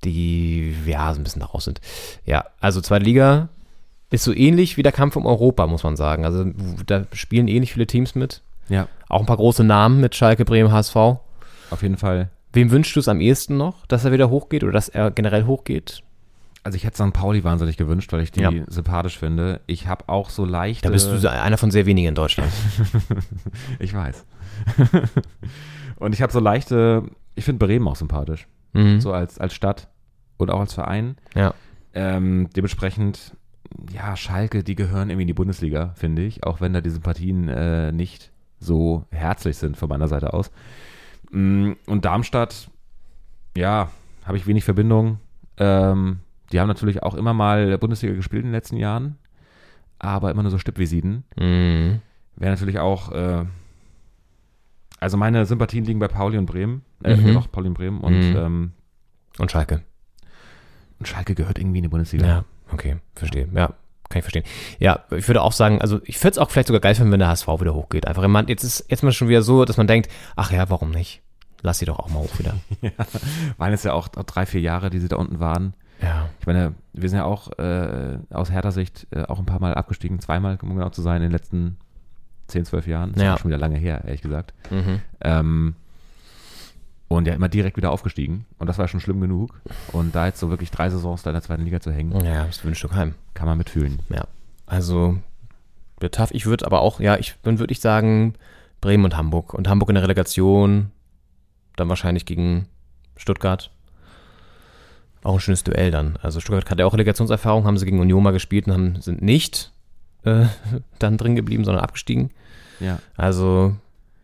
Die, 0.05 0.75
ja, 0.85 1.13
so 1.15 1.21
ein 1.21 1.25
bisschen 1.25 1.41
da 1.41 1.47
raus 1.47 1.65
sind. 1.65 1.81
Ja, 2.25 2.45
also 2.61 2.81
zweite 2.81 3.05
Liga 3.05 3.49
ist 4.11 4.25
so 4.25 4.35
ähnlich 4.35 4.77
wie 4.77 4.83
der 4.83 4.91
Kampf 4.93 5.15
um 5.17 5.27
Europa, 5.27 5.67
muss 5.67 5.85
man 5.85 5.97
sagen. 5.97 6.25
Also 6.25 6.45
da 6.87 7.05
spielen 7.13 7.47
ähnlich 7.49 7.73
viele 7.73 7.87
Teams 7.87 8.15
mit. 8.15 8.43
Ja, 8.69 8.89
Auch 9.09 9.21
ein 9.21 9.27
paar 9.27 9.37
große 9.37 9.65
Namen 9.65 10.01
mit 10.01 10.15
Schalke, 10.15 10.45
Bremen, 10.45 10.73
HSV. 10.73 10.97
auf 10.97 11.83
jeden 11.83 11.97
Fall. 11.97 12.31
Wem 12.53 12.71
wünschst 12.71 12.95
du 12.97 13.01
es 13.01 13.09
am 13.09 13.21
ehesten 13.21 13.57
noch, 13.57 13.87
dass 13.87 14.05
er 14.05 14.13
wieder 14.13 14.29
hochgeht 14.29 14.63
oder 14.65 14.73
dass 14.73 14.89
er 14.89 15.11
generell 15.11 15.45
hochgeht? 15.47 16.03
Also 16.65 16.77
ich 16.77 16.85
hätte 16.85 16.97
St. 16.97 17.13
Pauli 17.13 17.43
wahnsinnig 17.43 17.77
gewünscht, 17.77 18.13
weil 18.13 18.21
ich 18.23 18.31
die 18.31 18.41
Ja. 18.41 18.51
sympathisch 18.69 19.19
finde. 19.19 19.61
Ich 19.67 19.89
habe 19.89 20.09
auch 20.09 20.31
so 20.31 20.45
leichte... 20.45 20.87
Da 20.87 20.93
bist 20.93 21.09
du 21.11 21.31
einer 21.31 21.59
von 21.59 21.71
sehr 21.73 21.87
wenigen 21.87 22.09
in 22.09 22.15
Deutschland. 22.15 22.53
Ich 23.81 23.93
weiß. 23.95 24.25
und 25.97 26.15
ich 26.15 26.23
habe 26.23 26.33
so 26.33 26.41
leichte... 26.41 27.03
Ich 27.35 27.45
finde 27.45 27.65
Bremen 27.67 27.89
auch 27.89 27.97
sympathisch. 27.97 28.47
Mhm. 28.75 29.01
So 29.01 29.13
als, 29.13 29.39
als 29.39 29.55
Stadt 29.55 29.89
und 30.37 30.51
auch 30.51 30.61
als 30.61 30.75
Verein. 30.75 31.17
Ja. 31.35 31.55
Ähm, 31.95 32.49
dementsprechend, 32.55 33.37
ja, 33.93 34.17
Schalke, 34.17 34.63
die 34.63 34.75
gehören 34.75 35.11
irgendwie 35.11 35.23
in 35.23 35.29
die 35.29 35.35
Bundesliga, 35.35 35.93
finde 35.97 36.23
ich. 36.23 36.45
Auch 36.45 36.61
wenn 36.61 36.73
da 36.75 36.81
die 36.81 36.91
Sympathien 36.91 37.49
äh, 37.49 37.91
nicht 37.91 38.31
so 38.61 39.05
herzlich 39.11 39.57
sind 39.57 39.77
von 39.77 39.89
meiner 39.89 40.09
Seite 40.09 40.33
aus. 40.33 40.51
Mm, 41.31 41.73
Und 41.87 42.05
Darmstadt, 42.05 42.69
ja, 43.57 43.91
habe 44.25 44.37
ich 44.37 44.47
wenig 44.47 44.65
Verbindung. 44.65 45.19
Ähm, 45.57 46.21
die 46.53 46.61
haben 46.61 46.69
natürlich 46.69 47.03
auch 47.03 47.15
immer 47.15 47.33
mal 47.35 47.77
Bundesliga 47.79 48.15
gespielt 48.15 48.43
in 48.43 48.49
den 48.49 48.55
letzten 48.55 48.77
Jahren, 48.77 49.17
aber 49.99 50.31
immer 50.31 50.43
nur 50.43 50.51
so 50.51 50.59
Stippvisiten. 50.59 51.25
Mhm. 51.39 52.01
Wäre 52.37 52.53
natürlich 52.53 52.79
auch, 52.79 53.11
äh, 53.13 53.45
also 55.01 55.17
meine 55.17 55.47
Sympathien 55.47 55.85
liegen 55.85 55.99
bei 55.99 56.09
Pauli 56.09 56.39
und 56.39 56.47
Bremen, 56.47 56.83
äh, 57.03 57.17
Mhm. 57.17 57.35
doch, 57.35 57.51
Pauli 57.51 57.69
und 57.69 57.75
Bremen 57.75 58.01
und, 58.01 58.31
Mhm. 58.31 58.37
ähm, 58.37 58.73
Und 59.39 59.51
Schalke. 59.51 59.83
und 60.99 61.09
Schalke 61.09 61.35
gehört 61.35 61.59
irgendwie 61.59 61.79
in 61.79 61.83
die 61.85 61.89
Bundesliga. 61.89 62.27
Ja, 62.27 62.45
okay, 62.73 62.97
verstehe. 63.15 63.49
Ja, 63.55 63.69
kann 64.09 64.19
ich 64.19 64.23
verstehen. 64.23 64.45
Ja, 64.79 65.01
ich 65.11 65.27
würde 65.27 65.41
auch 65.43 65.53
sagen, 65.53 65.81
also 65.81 66.01
ich 66.05 66.19
würde 66.23 66.33
es 66.33 66.39
auch 66.39 66.51
vielleicht 66.51 66.69
sogar 66.69 66.81
geil 66.81 66.95
finden, 66.95 67.11
wenn 67.13 67.19
der 67.19 67.29
HSV 67.29 67.49
wieder 67.61 67.75
hochgeht. 67.75 68.07
Einfach, 68.07 68.27
man, 68.29 68.47
jetzt 68.49 68.63
ist 68.63 68.85
jetzt 68.89 69.03
mal 69.03 69.13
schon 69.13 69.29
wieder 69.29 69.43
so, 69.43 69.65
dass 69.65 69.77
man 69.79 69.87
denkt, 69.87 70.11
ach 70.37 70.53
ja, 70.53 70.69
warum 70.71 70.91
nicht? 70.91 71.23
Lass 71.63 71.79
sie 71.79 71.87
doch 71.87 71.99
auch 71.99 72.09
mal 72.09 72.19
hoch 72.19 72.39
wieder. 72.39 72.55
Waren 73.57 73.71
jetzt 73.71 73.85
ja 73.85 73.93
auch 73.93 74.09
drei, 74.09 74.47
vier 74.47 74.61
Jahre, 74.61 74.91
die 74.91 74.99
sie 74.99 75.09
da 75.09 75.17
unten 75.17 75.39
waren. 75.41 75.75
Ich 76.43 76.47
meine, 76.47 76.75
wir 76.93 77.09
sind 77.09 77.19
ja 77.21 77.25
auch 77.25 77.57
äh, 77.59 78.19
aus 78.31 78.51
Hertha 78.51 78.73
Sicht 78.73 79.07
äh, 79.13 79.23
auch 79.23 79.39
ein 79.39 79.47
paar 79.47 79.61
Mal 79.61 79.75
abgestiegen, 79.75 80.19
zweimal, 80.19 80.59
um 80.61 80.75
genau 80.77 80.89
zu 80.91 81.01
sein, 81.01 81.17
in 81.19 81.23
den 81.23 81.31
letzten 81.31 81.77
10, 82.49 82.65
12 82.65 82.89
Jahren. 82.89 83.13
Das 83.13 83.23
Ja. 83.23 83.29
ist 83.31 83.35
auch 83.39 83.43
schon 83.43 83.51
wieder 83.53 83.59
lange 83.61 83.79
her, 83.79 84.03
ehrlich 84.05 84.23
gesagt. 84.23 84.53
Mhm. 84.71 85.01
Ähm, 85.21 85.75
und 87.07 87.29
ja, 87.29 87.35
immer 87.35 87.49
direkt 87.49 87.77
wieder 87.77 87.93
aufgestiegen. 87.93 88.45
Und 88.59 88.67
das 88.67 88.77
war 88.79 88.89
schon 88.89 88.99
schlimm 88.99 89.21
genug. 89.21 89.61
Und 89.93 90.15
da 90.17 90.27
jetzt 90.27 90.41
so 90.41 90.51
wirklich 90.51 90.73
drei 90.73 90.91
Saisons 90.91 91.23
da 91.23 91.31
in 91.31 91.35
der 91.35 91.43
zweiten 91.43 91.63
Liga 91.65 91.79
zu 91.81 91.93
hängen, 91.93 92.25
Ja, 92.25 92.45
das 92.47 92.65
wünscht 92.65 92.83
du 92.83 92.89
keinem. 92.89 93.15
kann 93.35 93.47
man 93.47 93.57
mitfühlen. 93.59 94.01
Ja. 94.09 94.25
Also, 94.67 95.19
wird 96.01 96.17
tough. 96.17 96.31
Ich 96.33 96.47
würde 96.47 96.67
aber 96.67 96.81
auch, 96.81 96.99
ja, 96.99 97.17
ich 97.19 97.37
dann 97.45 97.61
würde 97.61 97.71
ich 97.73 97.79
sagen, 97.81 98.35
Bremen 98.81 99.05
und 99.05 99.17
Hamburg. 99.17 99.55
Und 99.55 99.69
Hamburg 99.69 99.91
in 99.91 99.95
der 99.95 100.03
Relegation, 100.03 100.91
dann 101.77 101.89
wahrscheinlich 101.89 102.27
gegen 102.27 102.67
Stuttgart. 103.17 103.71
Auch 105.23 105.35
ein 105.35 105.41
schönes 105.41 105.65
Duell 105.65 105.91
dann. 105.91 106.19
Also 106.23 106.41
Stuttgart 106.41 106.71
hat 106.71 106.79
ja 106.79 106.87
auch 106.87 106.95
Relegationserfahrung, 106.95 107.65
haben 107.65 107.79
sie 107.79 107.85
gegen 107.85 108.01
Union 108.01 108.23
mal 108.23 108.33
gespielt 108.33 108.67
und 108.67 108.73
haben, 108.73 109.01
sind 109.01 109.23
nicht 109.23 109.73
äh, 110.25 110.47
dann 110.99 111.19
drin 111.19 111.37
geblieben, 111.37 111.65
sondern 111.65 111.85
abgestiegen. 111.85 112.31
Ja. 112.81 112.99
Also, 113.17 113.77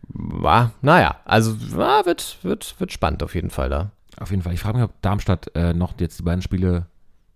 war, 0.09 0.71
naja, 0.81 1.17
also 1.25 1.55
war, 1.75 2.05
wird, 2.05 2.37
wird, 2.41 2.75
wird 2.79 2.91
spannend 2.91 3.23
auf 3.23 3.35
jeden 3.35 3.49
Fall 3.49 3.69
da. 3.69 3.91
Auf 4.19 4.31
jeden 4.31 4.41
Fall. 4.41 4.53
Ich 4.53 4.59
frage 4.59 4.77
mich, 4.77 4.85
ob 4.85 5.01
Darmstadt 5.01 5.51
äh, 5.55 5.73
noch 5.73 5.93
jetzt 5.99 6.19
die 6.19 6.23
beiden 6.23 6.41
Spiele 6.41 6.87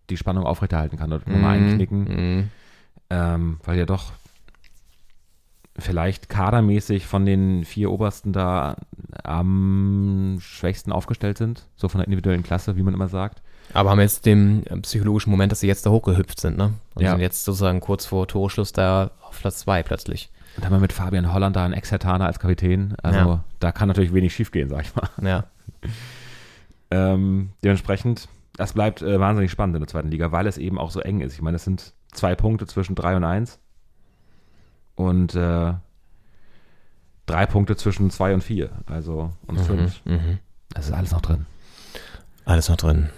die 0.10 0.18
Spannung 0.18 0.46
aufrechterhalten 0.46 0.98
kann 0.98 1.14
oder 1.14 1.30
nochmal 1.30 1.58
einknicken. 1.58 2.04
Mhm. 2.04 2.50
ähm, 3.10 3.60
weil 3.64 3.78
ja 3.78 3.86
doch 3.86 4.12
vielleicht 5.78 6.30
kadermäßig 6.30 7.08
von 7.08 7.26
den 7.26 7.64
vier 7.64 7.90
Obersten 7.90 8.34
da 8.34 8.76
am 9.24 10.38
schwächsten 10.40 10.92
aufgestellt 10.92 11.38
sind, 11.38 11.68
so 11.76 11.88
von 11.90 12.00
der 12.00 12.08
individuellen 12.08 12.44
Klasse, 12.44 12.76
wie 12.76 12.84
man 12.84 12.94
immer 12.94 13.08
sagt. 13.08 13.42
Aber 13.74 13.90
haben 13.90 14.00
jetzt 14.00 14.26
den 14.26 14.66
äh, 14.68 14.78
psychologischen 14.82 15.32
Moment, 15.32 15.52
dass 15.52 15.60
sie 15.62 15.68
jetzt 15.68 15.86
da 15.86 15.90
hochgehüpft 15.90 16.40
sind, 16.40 16.58
ne? 16.58 16.74
Und 16.96 17.04
Ja. 17.04 17.12
sind 17.12 17.22
jetzt 17.22 17.44
sozusagen 17.46 17.80
kurz 17.80 18.06
vor 18.06 18.28
Toreschluss 18.28 18.72
da 18.72 19.12
auf 19.28 19.40
Platz 19.40 19.60
zwei 19.60 19.82
plötzlich. 19.84 20.30
Und 20.58 20.66
haben 20.66 20.74
wir 20.74 20.80
mit 20.80 20.94
Fabian 20.94 21.34
Holland 21.34 21.56
da 21.56 21.66
einen 21.66 21.74
Ex-Hertaner 21.74 22.28
als 22.28 22.40
Kapitän. 22.40 22.96
Also 23.02 23.18
Ja. 23.20 23.44
da 23.60 23.72
kann 23.72 23.88
natürlich 23.88 24.14
wenig 24.14 24.34
schiefgehen, 24.36 24.70
sag 24.70 24.82
ich 24.86 24.96
mal. 24.96 25.10
Ja. 25.22 25.46
Ähm, 26.92 27.50
dementsprechend, 27.64 28.28
das 28.56 28.74
bleibt 28.74 29.02
äh, 29.02 29.20
wahnsinnig 29.20 29.50
spannend 29.50 29.76
in 29.76 29.82
der 29.82 29.88
zweiten 29.88 30.10
Liga, 30.12 30.32
weil 30.32 30.46
es 30.46 30.60
eben 30.60 30.78
auch 30.78 30.92
so 30.92 31.00
eng 31.00 31.22
ist. 31.22 31.34
Ich 31.34 31.42
meine, 31.42 31.56
es 31.56 31.64
sind 31.64 31.94
zwei 32.12 32.36
Punkte 32.36 32.68
zwischen 32.68 32.94
drei 32.94 33.16
und 33.16 33.24
eins 33.24 33.58
und 34.94 35.34
äh, 35.34 35.74
drei 37.26 37.46
Punkte 37.48 37.76
zwischen 37.78 38.12
zwei 38.12 38.34
und 38.36 38.44
vier, 38.44 38.70
also 38.86 39.32
und 39.48 39.60
fünf. 39.60 40.06
Mhm. 40.06 40.38
Das 40.70 40.86
ist 40.86 40.94
alles 40.94 41.12
noch 41.12 41.22
drin. 41.22 41.48
Alles 42.46 42.70
noch 42.70 42.78
drin. 42.78 43.10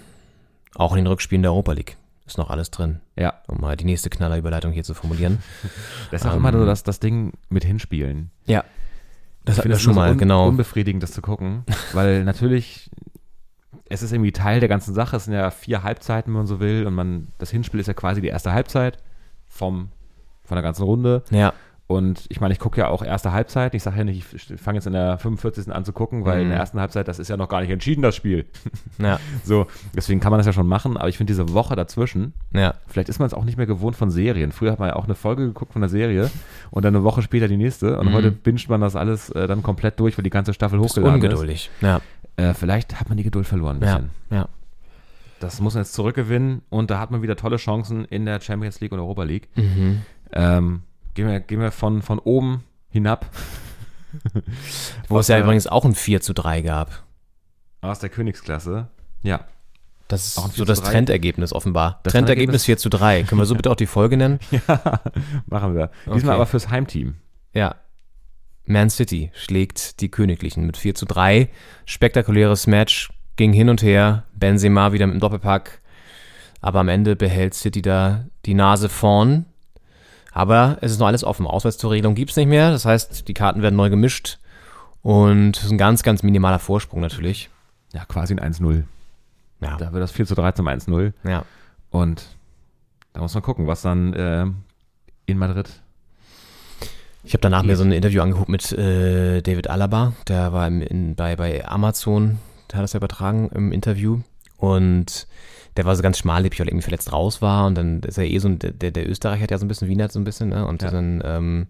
Auch 0.75 0.91
in 0.91 0.97
den 0.97 1.07
Rückspielen 1.07 1.41
der 1.41 1.51
Europa 1.51 1.73
League 1.73 1.97
ist 2.25 2.37
noch 2.37 2.49
alles 2.49 2.71
drin. 2.71 2.99
Ja, 3.15 3.33
Um 3.47 3.61
mal 3.61 3.75
die 3.75 3.85
nächste 3.85 4.09
Knallerüberleitung 4.09 4.71
hier 4.71 4.83
zu 4.83 4.93
formulieren. 4.93 5.41
das 6.11 6.21
ist 6.21 6.27
auch 6.27 6.33
Ähm, 6.33 6.39
immer 6.39 6.51
so 6.51 6.65
das, 6.65 6.83
das 6.83 6.99
Ding 6.99 7.33
mit 7.49 7.63
hinspielen. 7.63 8.31
Ja. 8.45 8.63
Das 9.43 9.63
wir 9.63 9.71
es 9.71 9.81
schon 9.81 9.93
immer 9.93 10.01
so 10.01 10.05
mal, 10.07 10.11
un 10.11 10.17
genau. 10.17 10.47
unbefriedigend, 10.47 11.03
das 11.03 11.11
zu 11.11 11.21
gucken, 11.21 11.63
weil 11.93 12.23
natürlich 12.23 12.89
es 13.87 14.01
ist 14.01 14.11
irgendwie 14.11 14.31
Teil 14.31 14.59
der 14.59 14.69
ganzen 14.69 14.95
Sache. 14.95 15.17
Es 15.17 15.25
sind 15.25 15.33
ja 15.33 15.51
vier 15.51 15.83
Halbzeiten, 15.83 16.33
wenn 16.33 16.39
man 16.39 16.47
so 16.47 16.59
will, 16.59 16.87
und 16.87 16.95
man 16.95 17.27
das 17.37 17.51
Hinspiel 17.51 17.79
ist 17.79 17.87
ja 17.87 17.93
quasi 17.93 18.21
die 18.21 18.27
erste 18.27 18.51
Halbzeit 18.51 18.97
vom 19.47 19.89
von 20.43 20.55
der 20.55 20.63
ganzen 20.63 20.83
Runde. 20.83 21.23
Ja. 21.29 21.53
Und 21.87 22.25
ich 22.29 22.41
meine, 22.41 22.51
ich 22.51 22.59
gucke 22.59 22.79
ja 22.79 22.87
auch 22.87 23.03
erste 23.03 23.31
Halbzeit. 23.31 23.75
Ich 23.75 23.83
sage 23.83 23.99
ja 23.99 24.03
nicht, 24.05 24.25
ich 24.33 24.59
fange 24.59 24.77
jetzt 24.77 24.87
in 24.87 24.93
der 24.93 25.19
45. 25.19 25.71
an 25.71 25.85
zu 25.85 25.93
gucken, 25.93 26.25
weil 26.25 26.41
in 26.41 26.47
der 26.47 26.55
Mhm. 26.57 26.61
ersten 26.61 26.79
Halbzeit, 26.79 27.07
das 27.07 27.19
ist 27.19 27.27
ja 27.27 27.37
noch 27.37 27.47
gar 27.47 27.61
nicht 27.61 27.69
entschieden, 27.69 28.01
das 28.01 28.15
Spiel. 28.15 28.45
Ja. 28.97 29.19
So, 29.43 29.67
deswegen 29.95 30.19
kann 30.19 30.31
man 30.31 30.39
das 30.39 30.47
ja 30.47 30.53
schon 30.53 30.65
machen, 30.67 30.97
aber 30.97 31.09
ich 31.09 31.17
finde 31.17 31.31
diese 31.31 31.53
Woche 31.53 31.75
dazwischen, 31.75 32.33
Ja. 32.53 32.73
vielleicht 32.87 33.09
ist 33.09 33.19
man 33.19 33.27
es 33.27 33.35
auch 33.35 33.43
nicht 33.43 33.57
mehr 33.57 33.67
gewohnt 33.67 33.95
von 33.95 34.09
Serien. 34.09 34.51
Früher 34.51 34.71
hat 34.71 34.79
man 34.79 34.87
ja 34.89 34.95
auch 34.95 35.03
eine 35.05 35.13
Folge 35.15 35.45
geguckt 35.45 35.73
von 35.73 35.81
der 35.83 35.89
Serie 35.89 36.31
und 36.71 36.83
dann 36.85 36.95
eine 36.95 37.03
Woche 37.03 37.21
später 37.21 37.47
die 37.47 37.57
nächste 37.57 37.99
und 37.99 38.07
Mhm. 38.07 38.13
heute 38.13 38.31
binscht 38.31 38.67
man 38.69 38.81
das 38.81 38.95
alles 38.95 39.29
äh, 39.29 39.45
dann 39.45 39.61
komplett 39.61 39.99
durch, 39.99 40.17
weil 40.17 40.23
die 40.23 40.29
ganze 40.31 40.53
Staffel 40.55 40.79
Ist 40.79 40.91
hochgeladen 40.91 41.15
ungeduldig. 41.21 41.69
Ja. 41.81 41.97
ist. 41.97 42.03
Äh, 42.43 42.53
vielleicht 42.55 42.99
hat 42.99 43.09
man 43.09 43.17
die 43.17 43.23
Geduld 43.23 43.45
verloren 43.45 43.77
ein 43.77 43.83
Ja. 43.87 43.93
bisschen. 43.97 44.09
Ja. 44.31 44.47
Das 45.39 45.61
muss 45.61 45.75
man 45.75 45.83
jetzt 45.83 45.93
zurückgewinnen 45.93 46.61
und 46.69 46.89
da 46.89 46.99
hat 46.99 47.11
man 47.11 47.21
wieder 47.21 47.35
tolle 47.35 47.57
Chancen 47.57 48.05
in 48.05 48.25
der 48.25 48.39
Champions 48.41 48.79
League 48.79 48.91
und 48.93 48.99
Europa 48.99 49.23
League. 49.23 49.49
Mhm. 49.55 50.01
Ähm, 50.31 50.81
gehen 51.15 51.27
wir, 51.27 51.39
gehen 51.39 51.59
wir 51.59 51.71
von, 51.71 52.01
von 52.01 52.19
oben 52.19 52.63
hinab. 52.89 53.25
Wo 55.09 55.19
es 55.19 55.27
ja 55.27 55.39
übrigens 55.39 55.67
auch 55.67 55.83
ein 55.85 55.95
4 55.95 56.21
zu 56.21 56.33
3 56.33 56.61
gab. 56.61 57.03
Aus 57.81 57.99
der 57.99 58.09
Königsklasse. 58.09 58.87
Ja. 59.23 59.45
Das 60.07 60.25
ist 60.27 60.35
so 60.35 60.41
4 60.43 60.53
zu 60.53 60.65
das 60.65 60.81
3? 60.81 60.91
Trendergebnis 60.91 61.51
offenbar. 61.51 61.99
Das 62.03 62.13
Trendergebnis 62.13 62.63
Trendergebnis- 62.63 62.65
4 62.65 62.77
zu 62.77 62.89
3. 62.89 63.23
Können 63.23 63.41
wir 63.41 63.45
so 63.45 63.55
bitte 63.57 63.71
auch 63.71 63.75
die 63.75 63.87
Folge 63.87 64.17
nennen? 64.17 64.39
ja, 64.51 65.01
machen 65.47 65.75
wir. 65.75 65.89
Diesmal 66.05 66.17
Okay. 66.17 66.29
aber 66.29 66.45
fürs 66.45 66.69
Heimteam. 66.69 67.15
Ja. 67.53 67.75
Man 68.65 68.89
City 68.89 69.31
schlägt 69.33 70.01
die 70.01 70.09
Königlichen 70.09 70.65
mit 70.65 70.77
4 70.77 70.95
zu 70.95 71.05
3. 71.05 71.49
Spektakuläres 71.85 72.67
Match, 72.67 73.09
ging 73.35 73.53
hin 73.53 73.69
und 73.69 73.81
her. 73.83 74.23
Benzema 74.33 74.91
wieder 74.91 75.07
mit 75.07 75.15
dem 75.15 75.19
Doppelpack. 75.19 75.81
Aber 76.61 76.79
am 76.79 76.87
Ende 76.87 77.15
behält 77.15 77.53
City 77.53 77.81
da 77.81 78.25
die 78.45 78.55
Nase 78.55 78.89
vorn. 78.89 79.45
Aber 80.35 80.77
es 80.81 80.91
ist 80.91 80.99
noch 80.99 81.07
alles 81.07 81.23
offen. 81.23 81.47
Auswärtstorregelung 81.47 82.13
gibt 82.13 82.31
es 82.31 82.37
nicht 82.37 82.47
mehr. 82.47 82.69
Das 82.69 82.83
heißt, 82.83 83.25
die 83.29 83.33
Karten 83.33 83.61
werden 83.61 83.77
neu 83.77 83.89
gemischt. 83.89 84.37
Und 85.01 85.55
es 85.55 85.63
ist 85.63 85.71
ein 85.71 85.77
ganz, 85.77 86.03
ganz 86.03 86.23
minimaler 86.23 86.59
Vorsprung 86.59 86.99
natürlich. 86.99 87.49
Ja, 87.93 88.03
quasi 88.03 88.35
ein 88.35 88.53
1-0. 88.53 88.83
Ja. 89.61 89.77
Da 89.77 89.93
wird 89.93 90.03
das 90.03 90.11
4 90.11 90.25
zu 90.25 90.35
3 90.35 90.51
zum 90.51 90.67
1-0. 90.67 91.13
ja. 91.23 91.45
Und 91.89 92.25
da 93.13 93.21
muss 93.21 93.33
man 93.33 93.43
gucken, 93.43 93.67
was 93.67 93.81
dann 93.81 94.11
äh, 94.11 94.45
in 95.25 95.37
Madrid. 95.37 95.69
Ich 97.23 97.31
habe 97.31 97.39
danach 97.39 97.63
mir 97.63 97.77
so 97.77 97.85
ein 97.85 97.93
Interview 97.93 98.21
angeguckt 98.21 98.49
mit 98.49 98.73
äh, 98.73 99.41
David 99.41 99.69
Alaba, 99.69 100.11
der 100.27 100.51
war 100.51 100.67
im, 100.67 100.81
in, 100.81 101.15
bei, 101.15 101.37
bei 101.37 101.65
Amazon, 101.65 102.39
der 102.69 102.79
hat 102.79 102.83
das 102.83 102.91
ja 102.91 102.97
übertragen 102.97 103.49
im 103.55 103.71
Interview 103.71 104.19
und 104.65 105.27
der 105.77 105.85
war 105.85 105.95
so 105.95 106.01
ganz 106.03 106.17
schmallippig, 106.17 106.59
weil 106.59 106.67
er 106.67 106.71
irgendwie 106.71 106.83
verletzt 106.83 107.11
raus 107.11 107.41
war 107.41 107.65
und 107.67 107.75
dann 107.75 108.01
ist 108.03 108.17
er 108.17 108.25
eh 108.25 108.37
so 108.39 108.47
ein, 108.47 108.59
der, 108.59 108.71
der 108.91 109.09
Österreicher 109.09 109.43
hat 109.43 109.51
ja 109.51 109.57
so 109.57 109.65
ein 109.65 109.67
bisschen 109.67 109.87
Wiener 109.89 110.09
so 110.09 110.19
ein 110.19 110.23
bisschen, 110.23 110.49
ne? 110.49 110.65
Und 110.65 110.81
Ja. 110.81 110.89
dann 110.91 111.21
ähm, 111.25 111.67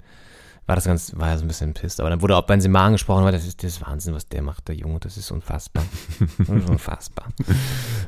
war 0.67 0.75
das 0.75 0.85
ganz, 0.85 1.13
war 1.15 1.29
er 1.29 1.37
so 1.37 1.43
ein 1.45 1.47
bisschen 1.47 1.73
pisst. 1.73 1.99
Aber 1.99 2.09
dann 2.09 2.21
wurde 2.21 2.35
auch 2.37 2.43
Benzema 2.45 2.85
angesprochen, 2.85 3.23
weil 3.23 3.31
das 3.31 3.45
ist 3.45 3.63
das 3.63 3.73
ist 3.77 3.81
Wahnsinn, 3.85 4.13
was 4.13 4.27
der 4.29 4.41
macht, 4.41 4.67
der 4.67 4.75
Junge, 4.75 4.99
das 4.99 5.17
ist 5.17 5.31
unfassbar. 5.31 5.83
das 6.37 6.49
ist 6.49 6.69
unfassbar. 6.69 7.27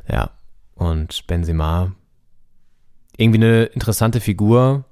Ja. 0.07 0.31
Und 0.75 1.25
Benzema 1.27 1.91
irgendwie 3.17 3.39
eine 3.43 3.63
interessante 3.65 4.21
Figur, 4.21 4.85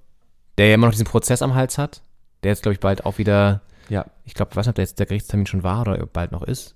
der 0.58 0.68
ja 0.70 0.74
immer 0.76 0.88
noch 0.88 0.94
diesen 0.94 1.06
Prozess 1.06 1.42
am 1.44 1.54
Hals 1.54 1.78
hat. 1.78 2.02
Der 2.44 2.52
jetzt, 2.52 2.64
glaube 2.64 2.74
ich, 2.74 2.80
bald 2.80 3.06
auch 3.06 3.18
wieder, 3.20 3.62
Ja, 3.90 4.06
ich 4.24 4.34
glaube, 4.34 4.50
ich 4.52 4.58
weiß 4.58 4.66
nicht, 4.66 4.72
ob 4.72 4.76
der 4.76 4.84
jetzt 4.86 4.98
der 5.00 5.06
Gerichtstermin 5.06 5.46
schon 5.46 5.64
war 5.64 5.82
oder 5.82 6.04
bald 6.08 6.32
noch 6.32 6.42
ist. 6.44 6.76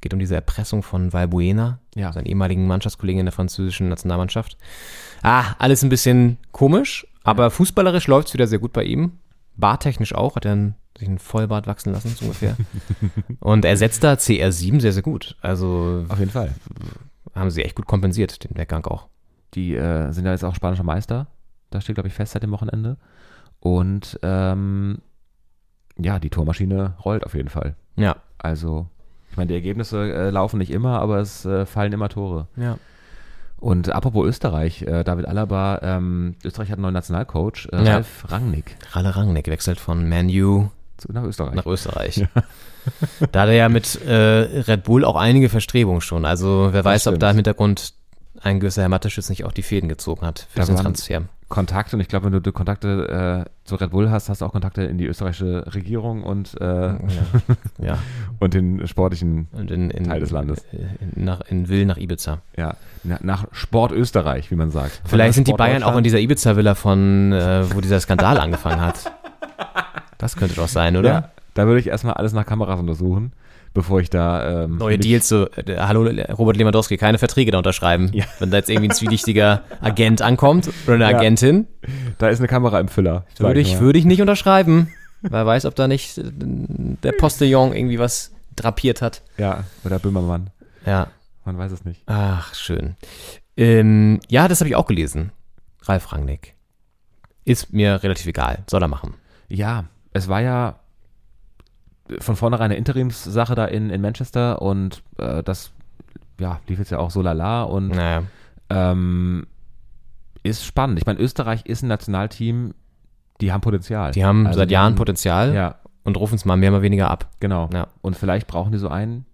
Geht 0.00 0.12
um 0.12 0.18
diese 0.20 0.34
Erpressung 0.36 0.82
von 0.82 1.12
Valbuena, 1.12 1.80
Ja. 1.94 2.12
seinen 2.12 2.26
ehemaligen 2.26 2.66
Mannschaftskollegen 2.66 3.20
in 3.20 3.26
der 3.26 3.32
französischen 3.32 3.88
Nationalmannschaft. 3.88 4.56
Ah, 5.22 5.54
alles 5.58 5.82
ein 5.82 5.88
bisschen 5.88 6.38
komisch, 6.52 7.06
aber 7.24 7.50
fußballerisch 7.50 8.06
läuft 8.06 8.28
es 8.28 8.34
wieder 8.34 8.46
sehr 8.46 8.58
gut 8.60 8.72
bei 8.72 8.84
ihm. 8.84 9.12
Bartechnisch 9.56 10.14
auch, 10.14 10.36
hat 10.36 10.44
er 10.44 10.52
einen, 10.52 10.74
sich 10.96 11.08
einen 11.08 11.18
Vollbart 11.18 11.66
wachsen 11.66 11.92
lassen, 11.92 12.10
so 12.10 12.26
ungefähr. 12.26 12.56
Und 13.40 13.64
er 13.64 13.76
setzt 13.76 14.04
da 14.04 14.12
CR7 14.14 14.80
sehr, 14.80 14.92
sehr 14.92 15.02
gut. 15.02 15.36
Also 15.40 16.04
auf 16.08 16.18
jeden 16.20 16.30
Fall. 16.30 16.54
haben 17.34 17.50
sie 17.50 17.64
echt 17.64 17.74
gut 17.74 17.86
kompensiert, 17.86 18.44
den 18.44 18.56
Weggang 18.56 18.84
auch. 18.86 19.08
Die 19.54 19.74
äh, 19.74 20.12
sind 20.12 20.24
ja 20.26 20.30
jetzt 20.32 20.44
auch 20.44 20.54
spanischer 20.54 20.84
Meister. 20.84 21.26
Da 21.70 21.80
steht, 21.80 21.96
glaube 21.96 22.08
ich, 22.08 22.14
fest 22.14 22.32
seit 22.32 22.42
dem 22.44 22.52
Wochenende. 22.52 22.98
Und 23.60 24.18
ähm, 24.22 24.98
ja, 25.98 26.20
die 26.20 26.30
Tormaschine 26.30 26.94
rollt 27.04 27.24
auf 27.26 27.34
jeden 27.34 27.48
Fall. 27.48 27.74
Ja. 27.96 28.16
Also, 28.38 28.88
meine, 29.38 29.48
die 29.48 29.54
Ergebnisse 29.54 30.12
äh, 30.12 30.30
laufen 30.30 30.58
nicht 30.58 30.70
immer, 30.70 31.00
aber 31.00 31.18
es 31.18 31.44
äh, 31.46 31.64
fallen 31.64 31.92
immer 31.92 32.08
Tore. 32.10 32.46
Ja. 32.56 32.76
Und 33.60 33.90
apropos 33.90 34.26
Österreich, 34.26 34.82
äh, 34.82 35.02
David 35.02 35.26
Alaba, 35.26 35.80
ähm, 35.82 36.36
Österreich 36.44 36.68
hat 36.70 36.76
einen 36.76 36.82
neuen 36.82 36.94
Nationalcoach, 36.94 37.68
äh, 37.72 37.82
Ja. 37.84 37.94
Ralf 37.94 38.24
Rangnick, 38.28 38.76
Ralle 38.92 39.16
Rangnick 39.16 39.48
wechselt 39.48 39.80
von 39.80 40.08
Manu 40.08 40.68
zu, 40.96 41.10
nach 41.12 41.24
Österreich. 41.24 41.54
nach 41.54 41.66
Österreich. 41.66 42.26
Da 43.32 43.42
hat 43.42 43.48
er 43.48 43.54
ja 43.54 43.68
mit 43.68 44.00
äh, 44.06 44.12
Red 44.14 44.84
Bull 44.84 45.04
auch 45.04 45.16
einige 45.16 45.50
Verstrebungen 45.50 46.00
schon. 46.00 46.24
Also 46.24 46.68
wer 46.72 46.84
weiß, 46.86 47.06
ob 47.06 47.12
stimmt. 47.12 47.22
da 47.22 47.30
im 47.30 47.36
Hintergrund 47.36 47.92
ein 48.40 48.60
gewisser 48.60 48.80
Herr 48.82 48.88
Matteschitz 48.88 49.28
nicht 49.28 49.44
auch 49.44 49.52
die 49.52 49.62
Fäden 49.62 49.90
gezogen 49.90 50.24
hat 50.24 50.46
für 50.50 50.60
Da 50.60 50.64
den 50.66 50.74
waren- 50.76 50.84
Transfer. 50.84 51.22
Kontakte 51.48 51.96
und 51.96 52.00
ich 52.00 52.08
glaube, 52.08 52.30
wenn 52.30 52.42
du, 52.42 52.52
Kontakte 52.52 53.46
äh, 53.46 53.50
zu 53.64 53.76
Red 53.76 53.90
Bull 53.90 54.10
hast, 54.10 54.28
hast 54.28 54.42
du 54.42 54.44
auch 54.44 54.52
Kontakte 54.52 54.82
in 54.82 54.98
die 54.98 55.06
österreichische 55.06 55.64
Regierung 55.74 56.22
und, 56.22 56.60
äh, 56.60 56.88
Ja. 57.78 57.98
und 58.38 58.52
den 58.52 58.86
sportlichen, 58.86 59.48
Und 59.52 59.70
in, 59.70 59.90
in, 59.90 60.04
Teil 60.04 60.20
des 60.20 60.30
Landes. 60.30 60.64
In, 60.72 61.24
nach, 61.24 61.40
in 61.48 61.68
Will 61.70 61.86
nach 61.86 61.96
Ibiza. 61.96 62.38
ja, 62.56 62.74
na- 63.02 63.18
nach 63.22 63.46
Sport 63.52 63.92
Österreich, 63.92 64.50
wie 64.50 64.56
man 64.56 64.70
sagt. 64.70 65.00
Vielleicht 65.06 65.34
sind 65.34 65.48
die 65.48 65.52
Bayern 65.54 65.82
auch 65.82 65.96
in 65.96 66.04
dieser 66.04 66.18
Ibiza-Villa 66.18 66.74
von, 66.74 67.32
äh, 67.32 67.64
wo 67.74 67.80
dieser 67.80 67.98
Skandal 68.00 68.38
angefangen 68.40 68.80
hat. 68.82 69.10
Das 70.18 70.36
könnte 70.36 70.54
doch 70.56 70.68
sein, 70.68 70.96
oder? 70.96 71.08
Ja, 71.10 71.30
da 71.54 71.66
würde 71.66 71.80
ich 71.80 71.86
erstmal 71.86 72.14
alles 72.14 72.32
nach 72.34 72.44
Kameras 72.44 72.78
untersuchen, 72.78 73.32
bevor 73.74 74.00
ich 74.00 74.10
da 74.10 74.64
ähm, 74.64 74.76
Neue 74.78 74.98
Deals, 74.98 75.28
so, 75.28 75.48
äh, 75.50 75.76
hallo 75.78 76.02
Robert 76.34 76.56
Lewandowski, 76.56 76.96
keine 76.96 77.18
Verträge 77.18 77.50
da 77.50 77.58
unterschreiben. 77.58 78.10
Ja. 78.12 78.24
Wenn 78.38 78.50
da 78.50 78.56
jetzt 78.58 78.70
irgendwie 78.70 78.88
ein 78.88 78.94
zwielichtiger 78.94 79.62
Agent 79.80 80.22
ankommt 80.22 80.70
oder 80.86 80.94
eine 80.94 81.10
Ja. 81.10 81.18
Agentin, 81.18 81.66
Da 82.18 82.28
ist 82.28 82.38
eine 82.38 82.48
Kamera 82.48 82.80
im 82.80 82.88
Füller. 82.88 83.24
würde 83.38 83.60
ich, 83.60 83.74
mal. 83.74 83.80
würde 83.80 83.98
ich 83.98 84.04
nicht 84.04 84.20
unterschreiben. 84.20 84.92
Wer 85.22 85.44
weiß, 85.46 85.64
ob 85.66 85.74
da 85.74 85.88
nicht 85.88 86.18
äh, 86.18 86.24
der 86.34 87.12
Postillon 87.12 87.72
irgendwie 87.74 87.98
was 87.98 88.32
drapiert 88.56 89.02
hat. 89.02 89.22
Ja, 89.36 89.64
oder 89.84 89.98
Böhmermann. 89.98 90.50
Ja, 90.86 91.08
Man 91.44 91.58
weiß 91.58 91.72
es 91.72 91.84
nicht. 91.84 92.02
ach, 92.06 92.54
schön. 92.54 92.96
Ähm, 93.56 94.20
ja, 94.28 94.46
das 94.48 94.60
habe 94.60 94.68
ich 94.68 94.76
auch 94.76 94.86
gelesen. 94.86 95.32
Ralf 95.82 96.12
Rangnick. 96.12 96.54
Ist 97.44 97.72
mir 97.72 98.02
relativ 98.02 98.26
egal. 98.26 98.58
Soll 98.68 98.82
er 98.82 98.88
machen. 98.88 99.14
Ja, 99.48 99.84
es 100.12 100.28
war 100.28 100.40
ja 100.42 100.78
von 102.20 102.36
vornherein 102.36 102.66
eine 102.66 102.76
Interimssache 102.76 103.54
da 103.54 103.64
in, 103.66 103.90
in 103.90 104.00
Manchester 104.00 104.62
und 104.62 105.02
äh, 105.18 105.42
das 105.42 105.72
ja, 106.40 106.60
lief 106.68 106.78
jetzt 106.78 106.90
ja 106.90 106.98
auch 106.98 107.10
so 107.10 107.20
lala 107.22 107.62
und 107.64 107.88
Naja. 107.88 108.22
ähm, 108.70 109.46
ist 110.42 110.64
spannend. 110.64 110.98
Ich 110.98 111.06
meine, 111.06 111.18
Österreich 111.20 111.66
ist 111.66 111.82
ein 111.82 111.88
Nationalteam, 111.88 112.74
die 113.40 113.52
haben 113.52 113.60
Potenzial. 113.60 114.12
Die 114.12 114.24
haben 114.24 114.46
Also 114.46 114.58
seit 114.60 114.70
Jahren 114.70 114.94
Potenzial 114.94 115.54
Ja, 115.54 115.76
und 116.04 116.16
rufen 116.16 116.36
es 116.36 116.44
mal 116.44 116.56
mehr, 116.56 116.70
mal 116.70 116.82
weniger 116.82 117.10
ab. 117.10 117.28
genau. 117.40 117.68
Ja. 117.72 117.88
Und 118.00 118.16
vielleicht 118.16 118.46
brauchen 118.46 118.72
die 118.72 118.78
so 118.78 118.88
einen, 118.88 119.26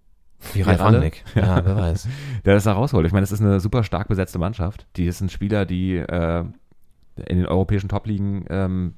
Wie 0.55 0.63
Ralf. 0.63 0.81
Rangnick. 0.81 1.25
Ja, 1.35 1.65
wer 1.65 1.77
weiß. 1.77 2.09
der 2.45 2.55
das 2.55 2.65
da 2.65 2.73
rausholt. 2.73 3.07
Ich 3.07 3.13
meine, 3.13 3.25
es 3.25 3.33
ist 3.33 3.41
eine 3.41 3.61
super 3.61 3.85
stark 3.85 4.09
besetzte 4.09 4.39
Mannschaft. 4.39 4.87
Die 4.97 5.07
ist 5.07 5.21
ein 5.21 5.29
Spieler, 5.29 5.65
die 5.67 5.97
äh, 5.97 6.45
in 7.27 7.37
den 7.39 7.47
europäischen 7.47 7.89
Top-Ligen 7.89 8.45
ähm, 8.51 8.95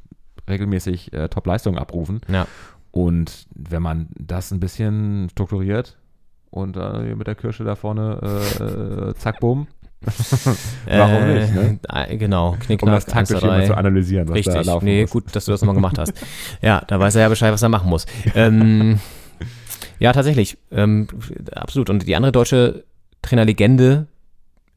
regelmäßig 0.48 1.12
äh, 1.12 1.28
Top-Leistungen 1.28 1.78
abrufen. 1.78 2.20
Ja. 2.28 2.46
Und 2.96 3.46
wenn 3.54 3.82
man 3.82 4.08
das 4.18 4.50
ein 4.52 4.60
bisschen 4.60 5.28
strukturiert 5.30 5.98
und 6.50 6.78
äh, 6.78 7.14
mit 7.14 7.26
der 7.26 7.34
Kirsche 7.34 7.62
da 7.62 7.74
vorne, 7.74 8.18
äh, 8.22 8.62
äh, 9.10 9.14
zack, 9.16 9.38
bumm, 9.40 9.66
Warum 10.86 11.34
nicht, 11.34 11.54
ne? 11.54 11.78
äh, 11.88 12.16
Genau, 12.16 12.56
knick, 12.60 12.82
um 12.82 12.88
das 12.90 13.04
taktisch 13.04 13.40
drei. 13.40 13.66
zu 13.66 13.76
analysieren, 13.76 14.28
was 14.28 14.32
da 14.44 14.50
Richtig, 14.52 14.66
laufen 14.66 14.84
nee, 14.86 15.02
muss. 15.02 15.10
gut, 15.10 15.36
dass 15.36 15.44
du 15.44 15.50
das 15.52 15.60
nochmal 15.60 15.74
gemacht 15.74 15.98
hast. 15.98 16.12
Ja, 16.62 16.82
da 16.86 16.98
weiß 16.98 17.16
er 17.16 17.22
ja 17.22 17.28
Bescheid, 17.28 17.52
was 17.52 17.62
er 17.62 17.68
machen 17.68 17.90
muss. 17.90 18.06
Ähm, 18.34 18.98
ja, 19.98 20.12
tatsächlich, 20.12 20.56
ähm, 20.70 21.08
absolut. 21.52 21.90
Und 21.90 22.06
die 22.06 22.16
andere 22.16 22.32
deutsche 22.32 22.84
Trainerlegende 23.20 24.06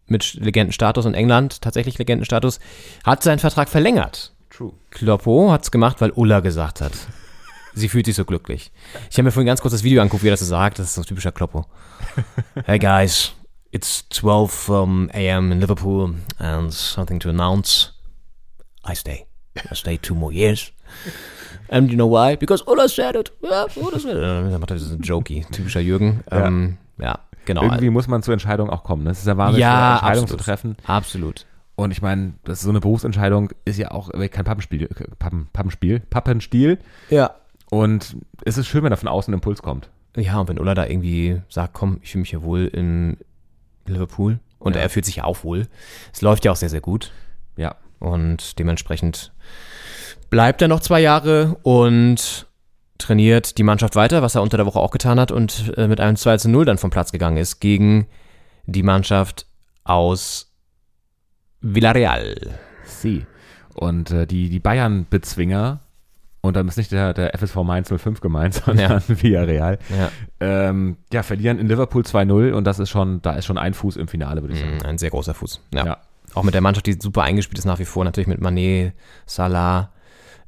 mit 0.07 0.33
Legendenstatus 0.33 1.05
in 1.05 1.13
England, 1.13 1.61
tatsächlich 1.61 1.97
Legendenstatus, 1.99 2.59
hat 3.05 3.23
seinen 3.23 3.39
Vertrag 3.39 3.69
verlängert. 3.69 4.33
True. 4.49 4.73
Kloppo 4.89 5.51
hat 5.51 5.63
es 5.63 5.71
gemacht, 5.71 6.01
weil 6.01 6.11
Ulla 6.11 6.39
gesagt 6.41 6.81
hat. 6.81 6.93
Sie 7.73 7.89
fühlt 7.89 8.05
sich 8.05 8.15
so 8.15 8.25
glücklich. 8.25 8.71
Ich 9.09 9.17
habe 9.17 9.23
mir 9.23 9.31
vorhin 9.31 9.47
ganz 9.47 9.61
kurz 9.61 9.73
das 9.73 9.83
Video 9.83 10.01
angeguckt, 10.01 10.23
wie 10.23 10.27
er 10.29 10.31
das 10.31 10.39
so 10.41 10.45
sagt. 10.45 10.79
Das 10.79 10.87
ist 10.87 10.95
so 10.95 11.01
ein 11.01 11.05
typischer 11.05 11.31
Kloppo. 11.31 11.65
Hey 12.65 12.79
guys, 12.79 13.33
it's 13.71 14.07
12 14.09 14.69
um, 14.69 15.09
a.m. 15.13 15.51
in 15.51 15.59
Liverpool 15.59 16.15
and 16.37 16.73
something 16.73 17.19
to 17.19 17.29
announce. 17.29 17.93
I 18.87 18.95
stay. 18.95 19.25
I 19.71 19.75
stay 19.75 19.97
two 19.97 20.15
more 20.15 20.33
years. 20.33 20.71
And 21.69 21.89
you 21.91 21.95
know 21.95 22.09
why? 22.09 22.35
Because 22.35 22.63
Ulla 22.65 22.87
said 22.89 23.15
it. 23.15 23.31
Ja, 23.41 23.67
Ulla 23.75 23.99
said 23.99 24.15
it. 24.15 24.23
Dann 24.23 24.59
macht 24.59 24.71
er 24.71 24.77
diesen 24.77 25.01
Jokey. 25.01 25.45
Typischer 25.51 25.81
Jürgen. 25.81 26.23
Ja. 26.31 26.47
Ähm, 26.47 26.77
ja 26.97 27.19
genau. 27.45 27.63
Irgendwie 27.63 27.89
muss 27.89 28.07
man 28.07 28.23
zur 28.23 28.33
Entscheidung 28.33 28.69
auch 28.69 28.83
kommen. 28.83 29.03
Ne? 29.03 29.11
Es 29.11 29.19
ist 29.19 29.27
ja 29.27 29.37
wahnsinnig 29.37 29.61
Ja, 29.61 29.69
schwer, 29.69 29.91
Entscheidungen 29.93 30.23
absolut. 30.23 30.39
zu 30.39 30.45
treffen. 30.45 30.77
Absolut. 30.85 31.45
Und 31.75 31.91
ich 31.91 32.01
meine, 32.01 32.33
das 32.43 32.59
ist 32.59 32.63
so 32.63 32.69
eine 32.69 32.79
Berufsentscheidung 32.81 33.51
ist 33.65 33.77
ja 33.77 33.91
auch 33.91 34.09
kein 34.11 34.43
Pappenspiel, 34.43 34.83
äh, 34.83 34.87
Pappen, 35.17 35.47
Pappenspiel, 35.53 35.99
Pappenstiel. 36.01 36.79
Ja. 37.09 37.35
Und 37.71 38.15
es 38.45 38.57
ist 38.57 38.67
schön, 38.67 38.83
wenn 38.83 38.89
da 38.91 38.95
von 38.95 39.07
außen 39.09 39.31
ein 39.31 39.35
Impuls 39.37 39.61
kommt. 39.61 39.89
Ja, 40.17 40.39
und 40.39 40.47
wenn 40.49 40.59
Ulla 40.59 40.73
da 40.73 40.85
irgendwie 40.87 41.41
sagt, 41.49 41.73
komm, 41.73 41.99
ich 42.01 42.11
fühle 42.11 42.21
mich 42.21 42.29
hier 42.31 42.41
wohl 42.43 42.65
in 42.65 43.17
Liverpool 43.85 44.39
und 44.57 44.75
Ja. 44.75 44.81
er 44.81 44.89
fühlt 44.89 45.05
sich 45.05 45.17
ja 45.17 45.23
auch 45.23 45.43
wohl. 45.43 45.67
Es 46.11 46.21
läuft 46.21 46.45
ja 46.45 46.51
auch 46.51 46.55
sehr, 46.55 46.69
sehr 46.69 46.81
gut 46.81 47.11
Ja. 47.57 47.75
und 47.99 48.57
dementsprechend 48.59 49.31
bleibt 50.29 50.61
er 50.61 50.67
noch 50.67 50.79
zwei 50.79 50.99
Jahre 50.99 51.57
und 51.63 52.47
trainiert 52.97 53.57
die 53.57 53.63
Mannschaft 53.63 53.95
weiter, 53.95 54.21
was 54.21 54.35
er 54.35 54.41
unter 54.41 54.57
der 54.57 54.65
Woche 54.65 54.79
auch 54.79 54.91
getan 54.91 55.19
hat 55.19 55.31
und 55.31 55.71
äh, 55.77 55.87
mit 55.87 56.01
einem 56.01 56.15
2 56.17 56.37
zu 56.37 56.49
0 56.49 56.65
dann 56.65 56.77
vom 56.77 56.89
Platz 56.89 57.11
gegangen 57.11 57.37
ist 57.37 57.59
gegen 57.59 58.07
die 58.65 58.83
Mannschaft 58.83 59.45
aus 59.83 60.51
Villarreal. 61.61 62.59
Sie. 62.83 63.25
Und 63.75 64.11
äh, 64.11 64.25
die, 64.27 64.49
die 64.49 64.59
Bayern-Bezwinger, 64.59 65.79
und 66.41 66.55
dann 66.55 66.67
ist 66.67 66.77
nicht 66.77 66.91
der, 66.91 67.13
der 67.13 67.37
FSV 67.37 67.55
Mainz 67.63 67.91
05 67.95 68.21
gemeint, 68.21 68.53
sondern 68.65 69.01
Villarreal, 69.07 69.77
Ja, 69.89 70.11
ähm, 70.39 70.97
ja, 71.11 71.23
verlieren 71.23 71.59
in 71.59 71.67
Liverpool 71.67 72.03
2-0 72.03 72.51
und 72.51 72.63
das 72.65 72.79
ist 72.79 72.89
schon, 72.89 73.21
da 73.21 73.33
ist 73.33 73.45
schon 73.45 73.57
ein 73.57 73.73
Fuß 73.73 73.97
im 73.97 74.07
Finale, 74.07 74.41
würde 74.41 74.53
ich 74.53 74.59
sagen. 74.59 74.77
mm, 74.77 74.85
ein 74.85 74.97
sehr 74.97 75.09
großer 75.09 75.33
Fuß. 75.33 75.61
Ja. 75.73 75.85
Ja. 75.85 75.97
Auch 76.35 76.43
mit 76.43 76.53
der 76.53 76.61
Mannschaft, 76.61 76.85
die 76.85 76.93
super 76.93 77.23
eingespielt 77.23 77.57
ist 77.57 77.65
nach 77.65 77.79
wie 77.79 77.85
vor, 77.85 78.05
natürlich 78.05 78.27
mit 78.27 78.39
Mané, 78.39 78.93
Salah. 79.25 79.91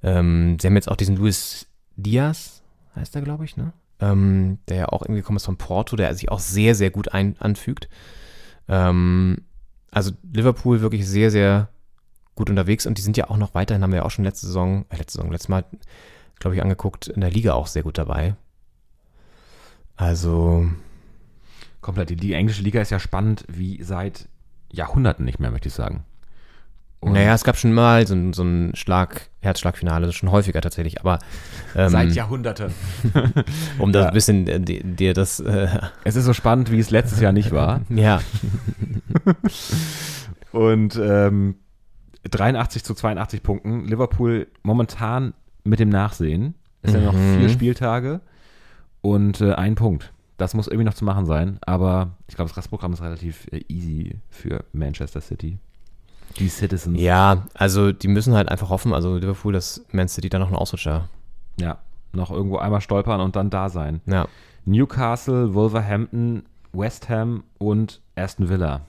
Ähm, 0.03 0.57
sie 0.59 0.67
haben 0.67 0.75
jetzt 0.75 0.89
auch 0.89 0.95
diesen 0.95 1.17
Luis 1.17 1.67
Diaz, 1.95 2.61
heißt 2.95 3.15
er, 3.15 3.21
glaube 3.21 3.45
ich, 3.45 3.57
ne? 3.57 3.73
Ähm, 3.99 4.59
der 4.67 4.77
ja 4.77 4.89
auch 4.89 5.03
irgendwie 5.03 5.21
kommt 5.21 5.37
ist 5.37 5.45
von 5.45 5.57
Porto, 5.57 5.95
der 5.95 6.13
sich 6.15 6.31
auch 6.31 6.39
sehr, 6.39 6.73
sehr 6.73 6.89
gut 6.89 7.13
ein, 7.13 7.35
anfügt. 7.39 7.87
Ähm, 8.67 9.37
also 9.91 10.11
Liverpool 10.31 10.81
wirklich 10.81 11.07
sehr, 11.07 11.29
sehr 11.29 11.69
gut 12.35 12.49
unterwegs 12.49 12.85
und 12.85 12.97
die 12.97 13.01
sind 13.01 13.17
ja 13.17 13.29
auch 13.29 13.37
noch 13.37 13.53
weiterhin, 13.53 13.83
haben 13.83 13.91
wir 13.91 13.97
ja 13.97 14.05
auch 14.05 14.11
schon 14.11 14.25
letzte 14.25 14.47
Saison, 14.47 14.85
äh, 14.89 14.97
letzte 14.97 15.17
Saison, 15.17 15.31
letztes 15.31 15.49
Mal, 15.49 15.65
glaube 16.39 16.55
ich, 16.55 16.61
angeguckt, 16.61 17.07
in 17.07 17.21
der 17.21 17.31
Liga 17.31 17.53
auch 17.53 17.67
sehr 17.67 17.83
gut 17.83 17.97
dabei. 17.97 18.35
Also, 19.95 20.67
Komplett. 21.81 22.09
Die, 22.11 22.15
die 22.15 22.33
englische 22.33 22.61
Liga 22.63 22.79
ist 22.81 22.91
ja 22.91 22.99
spannend 22.99 23.43
wie 23.47 23.81
seit 23.83 24.27
Jahrhunderten 24.71 25.25
nicht 25.25 25.39
mehr, 25.39 25.49
möchte 25.51 25.67
ich 25.67 25.73
sagen. 25.73 26.03
Und 26.99 27.13
naja, 27.13 27.33
es 27.33 27.43
gab 27.43 27.57
schon 27.57 27.73
mal 27.73 28.05
so, 28.05 28.13
ein- 28.13 28.31
so 28.33 28.43
ein 28.43 28.75
Schlag, 28.75 29.29
Herzschlagfinale, 29.39 30.13
schon 30.13 30.29
häufiger 30.29 30.61
tatsächlich, 30.61 30.99
aber 30.99 31.17
ähm, 31.75 31.89
Seit 31.89 32.11
Jahrhunderten. 32.13 32.71
um 33.79 33.91
das 33.91 34.03
Ja. 34.03 34.07
ein 34.09 34.13
bisschen 34.13 34.47
äh, 34.47 34.59
di- 34.59 34.83
dir 34.83 35.15
das, 35.15 35.39
äh, 35.39 35.67
Es 36.03 36.15
ist 36.15 36.25
so 36.25 36.33
spannend, 36.33 36.71
wie 36.71 36.77
es 36.77 36.91
letztes 36.91 37.19
Jahr 37.19 37.31
nicht 37.31 37.51
war. 37.51 37.81
ja, 37.89 38.21
Und 40.51 40.95
ähm, 41.01 41.55
83 42.29 42.83
zu 42.83 42.93
82 42.93 43.41
Punkten. 43.43 43.85
Liverpool 43.87 44.47
momentan 44.63 45.33
mit 45.63 45.79
dem 45.79 45.89
Nachsehen. 45.89 46.55
Es 46.81 46.91
sind 46.91 47.01
ja 47.01 47.07
noch 47.11 47.17
Mhm. 47.17 47.39
vier 47.39 47.49
Spieltage 47.49 48.21
und 49.01 49.41
äh, 49.41 49.53
ein 49.53 49.75
Punkt. 49.75 50.11
Das 50.37 50.53
muss 50.53 50.67
irgendwie 50.67 50.85
noch 50.85 50.93
zu 50.95 51.05
machen 51.05 51.25
sein. 51.25 51.59
Aber 51.61 52.11
ich 52.27 52.35
glaube, 52.35 52.49
das 52.49 52.57
Restprogramm 52.57 52.93
ist 52.93 53.01
relativ 53.01 53.47
äh, 53.51 53.63
easy 53.67 54.15
für 54.29 54.63
Manchester 54.73 55.21
City. 55.21 55.57
Die 56.39 56.47
Citizens. 56.49 56.99
Ja, 56.99 57.45
also 57.53 57.91
die 57.91 58.07
müssen 58.07 58.33
halt 58.33 58.49
einfach 58.49 58.69
hoffen, 58.69 58.93
also 58.93 59.17
Liverpool, 59.17 59.53
dass 59.53 59.83
Man 59.91 60.07
City 60.07 60.29
dann 60.29 60.39
noch 60.41 60.47
einen 60.47 60.55
Ausrutscher. 60.55 61.09
Ja, 61.59 61.79
noch 62.13 62.31
irgendwo 62.31 62.57
einmal 62.57 62.81
stolpern 62.81 63.19
und 63.21 63.35
dann 63.35 63.49
da 63.49 63.69
sein. 63.69 64.01
Ja. 64.05 64.27
Newcastle, 64.65 65.53
Wolverhampton, 65.53 66.43
West 66.71 67.09
Ham 67.09 67.43
und 67.57 68.01
Aston 68.15 68.47
Villa. 68.49 68.81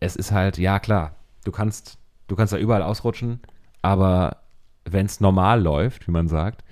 Es 0.00 0.14
ist 0.16 0.30
halt, 0.32 0.56
ja 0.58 0.78
klar, 0.78 1.16
du 1.44 1.50
kannst, 1.50 1.98
du 2.28 2.36
kannst 2.36 2.52
da 2.52 2.58
überall 2.58 2.82
ausrutschen, 2.82 3.40
aber 3.82 4.38
wenn 4.84 5.06
es 5.06 5.20
normal 5.20 5.62
läuft, 5.62 6.06
wie 6.08 6.12
man 6.12 6.28
sagt, 6.28 6.62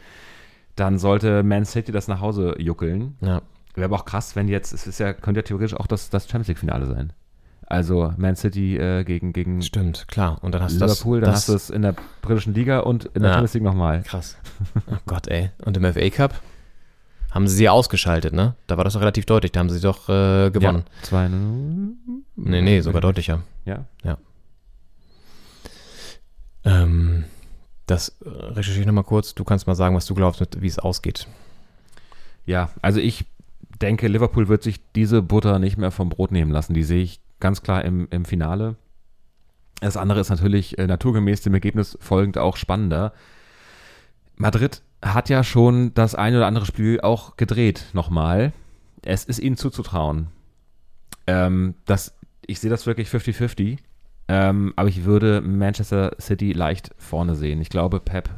dann 0.77 0.99
sollte 0.99 1.43
Man 1.43 1.65
City 1.65 1.93
das 1.93 2.09
nach 2.09 2.21
Hause 2.21 2.55
juckeln. 2.59 3.17
Ja. 3.21 3.43
Wäre 3.75 3.87
aber 3.87 3.97
auch 3.97 4.05
krass, 4.05 4.37
wenn 4.37 4.49
jetzt, 4.49 4.73
es 4.73 4.87
ist 4.87 4.99
ja, 5.01 5.13
könnte 5.13 5.41
ja 5.41 5.45
theoretisch 5.45 5.75
auch 5.75 5.87
das, 5.87 6.11
das 6.11 6.25
Champions 6.25 6.49
League-Finale 6.49 6.87
sein. 6.87 7.13
Also 7.67 8.13
Man 8.19 8.37
City 8.37 8.77
äh, 8.77 9.05
gegen, 9.05 9.33
gegen 9.33 9.63
Stimmt, 9.63 10.07
klar. 10.09 10.39
Und 10.43 10.55
dann 10.55 10.63
hast 10.63 10.75
Liverpool, 10.75 11.21
du 11.21 11.27
dann 11.27 11.33
das, 11.33 11.41
hast 11.43 11.49
du 11.49 11.55
es 11.55 11.71
in 11.71 11.83
der 11.83 11.95
britischen 12.21 12.53
Liga 12.55 12.81
und 12.81 13.07
in 13.07 13.23
der 13.23 13.31
Ja. 13.31 13.35
Champions 13.35 13.55
League 13.55 13.63
nochmal. 13.63 14.03
Krass. 14.03 14.37
Oh 14.91 14.97
Gott, 15.07 15.29
ey. 15.29 15.51
Und 15.65 15.77
im 15.77 15.85
FA 15.91 16.11
Cup 16.11 16.35
haben 17.31 17.49
sie 17.49 17.57
sie 17.57 17.69
ausgeschaltet, 17.71 18.35
ne? 18.35 18.57
Da 18.67 18.77
war 18.77 18.85
das 18.85 18.93
doch 18.93 19.01
relativ 19.01 19.25
deutlich. 19.25 19.53
Da 19.53 19.61
haben 19.61 19.71
sie 19.71 19.81
doch 19.81 20.07
äh, 20.11 20.51
gewonnen. 20.51 20.85
Ja, 21.11 21.19
2-0. 21.19 21.31
Nee, 22.37 22.61
nee, 22.61 22.81
sogar 22.81 23.01
deutlicher. 23.01 23.43
Ja. 23.65 23.87
Ähm, 26.65 27.25
das 27.87 28.11
äh, 28.25 28.29
recherchiere 28.29 28.81
ich 28.83 28.87
nochmal 28.87 29.05
kurz. 29.05 29.35
Du 29.35 29.45
kannst 29.45 29.67
mal 29.67 29.75
sagen, 29.75 29.95
was 29.95 30.07
du 30.07 30.15
glaubst, 30.15 30.61
wie 30.61 30.67
es 30.67 30.79
ausgeht. 30.79 31.27
Ja, 32.47 32.71
also 32.81 33.01
ich 33.01 33.25
denke, 33.81 34.09
Liverpool 34.09 34.49
wird 34.49 34.63
sich 34.63 34.81
diese 34.93 35.23
Butter 35.23 35.59
nicht 35.59 35.77
mehr 35.77 35.91
vom 35.91 36.09
Brot 36.09 36.33
nehmen 36.33 36.51
lassen. 36.51 36.75
Die 36.75 36.85
sehe 36.85 37.03
ich 37.03 37.21
ganz 37.41 37.63
klar 37.63 37.85
im, 37.85 38.09
im 38.11 38.25
Finale. 38.25 38.77
Das 39.81 39.97
andere 39.97 40.21
ist 40.21 40.31
natürlich 40.31 40.79
äh, 40.79 40.87
naturgemäß 40.87 41.43
dem 41.43 41.55
Ergebnis 41.55 41.99
folgend 42.01 42.39
auch 42.39 42.57
spannender. 42.57 43.13
Madrid 44.37 44.83
hat 45.03 45.29
ja 45.29 45.43
schon 45.43 45.93
das 45.95 46.15
ein 46.15 46.37
oder 46.37 46.47
andere 46.47 46.67
Spiel 46.67 47.01
auch 47.01 47.37
gedreht 47.37 47.87
nochmal. 47.93 48.53
Es 49.03 49.25
ist 49.25 49.41
ihnen 49.41 49.57
zuzutrauen. 49.57 50.29
Ähm, 51.27 51.75
das, 51.85 52.15
ich 52.47 52.61
sehe 52.61 52.71
das 52.71 52.87
wirklich 52.87 53.09
50-50. 53.09 53.79
Ähm, 54.29 54.73
aber 54.77 54.89
ich 54.89 55.05
würde 55.05 55.41
Manchester 55.41 56.17
City 56.21 56.53
leicht 56.53 56.95
vorne 56.97 57.35
sehen. 57.35 57.61
Ich 57.61 57.71
glaube, 57.71 58.01
Pep 58.01 58.31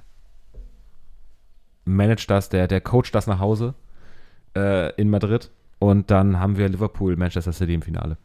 managt 1.85 2.31
das, 2.31 2.49
der, 2.49 2.67
der 2.67 2.81
coacht 2.81 3.15
das 3.15 3.27
nach 3.27 3.39
Hause 3.39 3.75
äh, 4.57 4.95
in 4.95 5.11
Madrid. 5.11 5.51
Und 5.79 6.11
dann 6.11 6.41
haben 6.41 6.57
wir 6.57 6.69
Liverpool, 6.69 7.17
Manchester 7.17 7.53
City 7.53 7.75
im 7.75 7.83
Finale. 7.83 8.17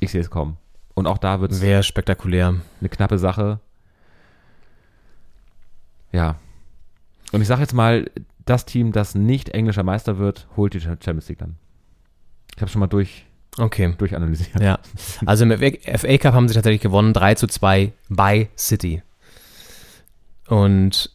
Ich 0.00 0.10
sehe 0.10 0.20
es 0.20 0.30
kommen. 0.30 0.58
Und 0.94 1.06
auch 1.06 1.18
da 1.18 1.40
wird 1.40 1.52
es 1.52 1.62
Wäre 1.62 1.82
spektakulär. 1.82 2.54
eine 2.80 2.88
knappe 2.88 3.18
Sache. 3.18 3.60
Ja. 6.12 6.36
Und 7.32 7.40
ich 7.40 7.48
sage 7.48 7.62
jetzt 7.62 7.74
mal, 7.74 8.10
das 8.44 8.66
Team, 8.66 8.92
das 8.92 9.14
nicht 9.14 9.50
englischer 9.50 9.84
Meister 9.84 10.18
wird, 10.18 10.48
holt 10.56 10.74
die 10.74 10.80
Champions 10.80 11.28
League 11.28 11.38
dann. 11.38 11.56
Ich 12.56 12.60
habe 12.60 12.70
schon 12.70 12.80
mal 12.80 12.88
durch, 12.88 13.26
Okay. 13.58 13.94
durchanalysiert. 13.98 14.60
Ja. 14.60 14.78
Also 15.26 15.44
im 15.44 15.50
FA 15.52 16.18
Cup 16.18 16.34
haben 16.34 16.48
sie 16.48 16.54
tatsächlich 16.54 16.80
gewonnen, 16.80 17.12
3 17.12 17.34
zu 17.34 17.46
2 17.46 17.92
bei 18.08 18.48
City. 18.56 19.02
Und 20.46 21.10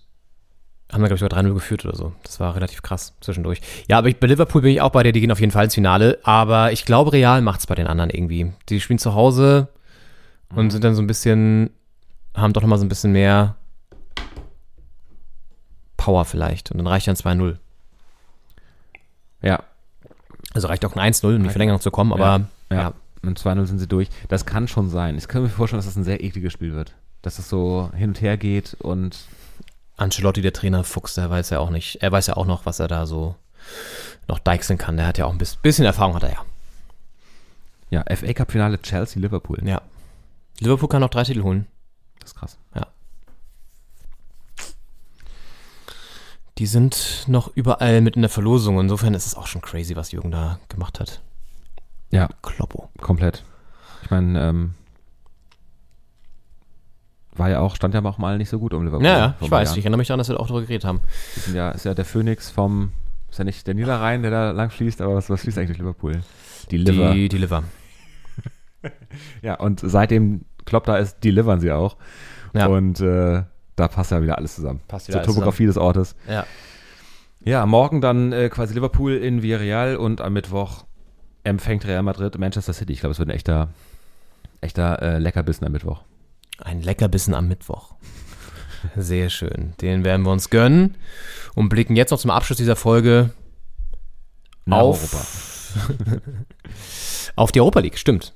haben 0.91 1.01
da, 1.01 1.07
glaube 1.07 1.15
ich, 1.15 1.19
sogar 1.19 1.39
3-0 1.39 1.53
geführt 1.53 1.85
oder 1.85 1.95
so. 1.95 2.13
Das 2.23 2.39
war 2.39 2.55
relativ 2.55 2.81
krass 2.81 3.15
zwischendurch. 3.19 3.59
Ja, 3.89 3.97
aber 3.97 4.07
ich, 4.07 4.17
bei 4.17 4.27
Liverpool 4.27 4.61
bin 4.61 4.71
ich 4.71 4.81
auch 4.81 4.91
bei 4.91 5.03
dir, 5.03 5.11
die 5.11 5.19
gehen 5.19 5.31
auf 5.31 5.39
jeden 5.39 5.51
Fall 5.51 5.65
ins 5.65 5.75
Finale. 5.75 6.19
Aber 6.23 6.71
ich 6.71 6.85
glaube, 6.85 7.11
Real 7.11 7.41
macht 7.41 7.59
es 7.59 7.67
bei 7.67 7.75
den 7.75 7.87
anderen 7.87 8.09
irgendwie. 8.09 8.53
Die 8.69 8.79
spielen 8.79 8.99
zu 8.99 9.13
Hause 9.13 9.67
und 10.55 10.71
sind 10.71 10.83
dann 10.83 10.95
so 10.95 11.01
ein 11.01 11.07
bisschen, 11.07 11.71
haben 12.33 12.53
doch 12.53 12.61
nochmal 12.61 12.79
so 12.79 12.85
ein 12.85 12.89
bisschen 12.89 13.11
mehr 13.11 13.55
Power 15.97 16.23
vielleicht. 16.23 16.71
Und 16.71 16.77
dann 16.77 16.87
reicht 16.87 17.07
dann 17.07 17.15
2-0. 17.15 17.57
Ja. 19.41 19.63
Also 20.55 20.67
reicht 20.67 20.83
auch 20.85 20.95
ein 20.95 21.13
1-0, 21.13 21.35
um 21.35 21.43
die 21.43 21.49
Verlängerung 21.49 21.79
zu 21.81 21.91
kommen, 21.91 22.11
aber 22.11 22.45
Ja. 22.71 22.75
ja. 22.75 22.93
Und 23.21 23.39
2-0 23.39 23.65
sind 23.65 23.79
sie 23.79 23.87
durch. 23.87 24.09
Das 24.29 24.45
kann 24.45 24.67
schon 24.67 24.89
sein. 24.89 25.17
Ich 25.17 25.27
kann 25.27 25.41
mir 25.43 25.49
vorstellen, 25.49 25.77
dass 25.79 25.85
das 25.85 25.95
ein 25.95 26.03
sehr 26.03 26.23
ekliges 26.23 26.53
Spiel 26.53 26.73
wird. 26.73 26.93
Dass 27.21 27.35
das 27.37 27.49
so 27.49 27.91
hin 27.95 28.09
und 28.09 28.21
her 28.21 28.37
geht 28.37 28.75
und 28.79 29.17
Ancelotti, 29.97 30.41
der 30.41 30.53
Trainer 30.53 30.83
Fuchs, 30.83 31.15
der 31.15 31.29
weiß 31.29 31.49
ja 31.51 31.59
auch 31.59 31.69
nicht, 31.71 32.01
er 32.01 32.11
weiß 32.11 32.27
ja 32.27 32.37
auch 32.37 32.45
noch, 32.45 32.65
was 32.65 32.79
er 32.79 32.87
da 32.87 33.05
so 33.05 33.35
noch 34.27 34.39
deichseln 34.39 34.77
kann. 34.77 34.97
Der 34.97 35.07
hat 35.07 35.17
ja 35.17 35.25
auch 35.25 35.31
ein 35.31 35.37
bis- 35.37 35.55
bisschen 35.55 35.85
Erfahrung, 35.85 36.15
hat 36.15 36.23
er 36.23 36.31
ja. 36.33 36.45
ja, 37.89 38.15
FA 38.15 38.33
Cup 38.33 38.51
Finale 38.51 38.81
Chelsea 38.81 39.21
Liverpool. 39.21 39.57
Ja. 39.67 39.81
Liverpool 40.59 40.87
kann 40.89 41.01
noch 41.01 41.09
drei 41.09 41.23
Titel 41.23 41.43
holen. 41.43 41.65
Das 42.19 42.31
ist 42.31 42.37
krass. 42.37 42.57
Die 46.57 46.65
sind 46.65 47.25
noch 47.27 47.51
überall 47.55 48.01
mit 48.01 48.15
in 48.15 48.21
der 48.21 48.29
Verlosung. 48.29 48.79
Insofern 48.79 49.13
ist 49.13 49.25
es 49.25 49.35
auch 49.35 49.47
schon 49.47 49.61
crazy, 49.61 49.95
was 49.95 50.11
Jürgen 50.11 50.31
da 50.31 50.59
gemacht 50.69 50.99
hat. 50.99 51.21
Ja, 52.11 52.29
Kloppo. 52.41 52.89
komplett. 53.01 53.43
Ich 54.03 54.11
meine, 54.11 54.39
ähm, 54.41 54.73
war 57.35 57.49
ja 57.49 57.59
auch, 57.59 57.75
stand 57.75 57.93
ja 57.93 58.03
auch 58.05 58.17
mal 58.17 58.37
nicht 58.37 58.49
so 58.49 58.59
gut 58.59 58.73
um 58.73 58.85
Liverpool. 58.85 59.05
Ja, 59.05 59.17
ja, 59.17 59.35
ich 59.41 59.51
weiß. 59.51 59.69
Jahren. 59.69 59.79
Ich 59.79 59.83
erinnere 59.83 59.97
mich 59.97 60.07
daran, 60.07 60.19
dass 60.19 60.29
wir 60.29 60.39
auch 60.39 60.47
darüber 60.47 60.61
geredet 60.61 60.85
haben. 60.85 61.01
Ja, 61.53 61.71
ist 61.71 61.83
ja 61.83 61.93
der 61.93 62.05
Phönix 62.05 62.49
vom, 62.49 62.93
ist 63.29 63.39
ja 63.39 63.43
nicht 63.43 63.67
der 63.67 63.73
Niederrhein, 63.73 64.21
der 64.21 64.31
da 64.31 64.51
lang 64.51 64.69
fließt, 64.69 65.01
aber 65.01 65.15
was, 65.15 65.29
was 65.29 65.41
fließt 65.41 65.57
eigentlich 65.57 65.77
durch 65.77 65.79
Liverpool? 65.79 66.21
Die 66.71 66.77
Liver. 66.77 67.13
Die, 67.13 67.27
die 67.27 67.37
Liver. 67.37 67.63
ja, 69.41 69.55
und 69.55 69.81
seitdem 69.83 70.45
Klopp 70.63 70.85
da 70.85 70.97
ist, 70.97 71.19
delivern 71.23 71.59
sie 71.59 71.71
auch. 71.71 71.97
Ja. 72.53 72.67
Und 72.67 73.01
äh, 73.01 73.43
da 73.75 73.87
passt 73.87 74.11
ja 74.11 74.21
wieder 74.21 74.37
alles 74.37 74.55
zusammen. 74.55 74.81
Passt 74.87 75.07
wieder 75.07 75.23
Zur 75.23 75.33
Topografie 75.33 75.65
des 75.65 75.77
Ortes. 75.77 76.15
Ja. 76.29 76.45
Ja, 77.43 77.65
morgen 77.65 78.01
dann 78.01 78.31
äh, 78.31 78.49
quasi 78.49 78.73
Liverpool 78.73 79.13
in 79.13 79.43
Villarreal 79.43 79.97
und 79.97 80.19
am 80.19 80.33
Mittwoch 80.33 80.85
empfängt 81.43 81.85
Real 81.85 82.01
Madrid 82.01 82.37
Manchester 82.39 82.73
City. 82.73 82.93
Ich 82.93 83.01
glaube, 83.01 83.11
es 83.11 83.19
wird 83.19 83.29
ein 83.29 83.35
echter, 83.35 83.69
echter 84.61 85.01
äh, 85.01 85.19
Leckerbissen 85.19 85.65
am 85.65 85.71
Mittwoch. 85.71 86.01
Ein 86.57 86.81
Leckerbissen 86.81 87.33
am 87.35 87.47
Mittwoch. 87.47 87.93
Sehr 88.95 89.29
schön. 89.29 89.73
Den 89.81 90.03
werden 90.03 90.25
wir 90.25 90.31
uns 90.31 90.49
gönnen 90.49 90.95
und 91.53 91.69
blicken 91.69 91.95
jetzt 91.95 92.11
noch 92.11 92.19
zum 92.19 92.31
Abschluss 92.31 92.57
dieser 92.57 92.75
Folge 92.75 93.31
Nach 94.65 94.77
auf, 94.77 95.75
auf 97.35 97.51
die 97.51 97.61
Europa 97.61 97.79
League, 97.79 97.99
stimmt. 97.99 98.33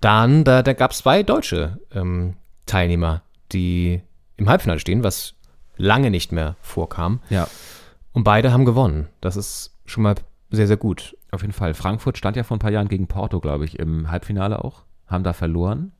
Dann, 0.00 0.44
da, 0.44 0.62
da 0.62 0.72
gab 0.72 0.90
es 0.90 0.98
zwei 0.98 1.22
deutsche 1.22 1.78
ähm, 1.94 2.34
Teilnehmer, 2.66 3.22
die 3.52 4.02
im 4.36 4.48
Halbfinale 4.48 4.80
stehen, 4.80 5.02
was 5.04 5.34
lange 5.76 6.10
nicht 6.10 6.32
mehr 6.32 6.56
vorkam. 6.60 7.20
Ja, 7.30 7.48
Und 8.12 8.24
beide 8.24 8.52
haben 8.52 8.64
gewonnen. 8.64 9.08
Das 9.20 9.36
ist 9.36 9.76
schon 9.86 10.02
mal 10.02 10.14
sehr, 10.50 10.66
sehr 10.66 10.76
gut. 10.76 11.16
auf 11.30 11.40
jeden 11.42 11.54
Fall. 11.54 11.74
Frankfurt 11.74 12.18
stand 12.18 12.36
ja 12.36 12.42
vor 12.42 12.56
ein 12.56 12.60
paar 12.60 12.70
Jahren 12.70 12.88
gegen 12.88 13.06
Porto, 13.06 13.40
glaube 13.40 13.64
ich, 13.64 13.78
im 13.78 14.10
Halbfinale 14.10 14.62
auch. 14.64 14.82
Haben 15.06 15.24
da 15.24 15.32
verloren. 15.32 15.92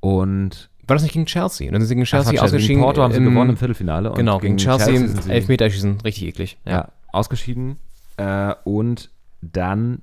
Und 0.00 0.70
War 0.86 0.96
das 0.96 1.02
nicht 1.02 1.12
gegen 1.12 1.26
Chelsea? 1.26 1.66
Und 1.68 1.72
dann 1.72 1.82
sind 1.82 1.88
sie 1.88 1.94
gegen 1.94 2.04
Ach, 2.04 2.08
Chelsea 2.10 2.32
Chelsea, 2.32 2.40
gegen 2.42 2.54
ausgeschieden. 2.56 2.82
Porto 2.82 3.02
haben 3.02 3.12
sie 3.12 3.18
im- 3.18 3.24
gewonnen 3.24 3.50
im 3.50 3.56
Viertelfinale. 3.56 4.12
Genau, 4.12 4.38
gegen, 4.38 4.56
Chelsea, 4.56 4.86
sind 4.98 5.24
im 5.24 5.30
Elfmeterschießen. 5.30 6.00
Richtig 6.02 6.24
eklig. 6.28 6.58
ja, 6.66 6.88
ausgeschieden. 7.12 7.76
Äh, 8.16 8.54
und 8.64 9.10
dann 9.40 10.02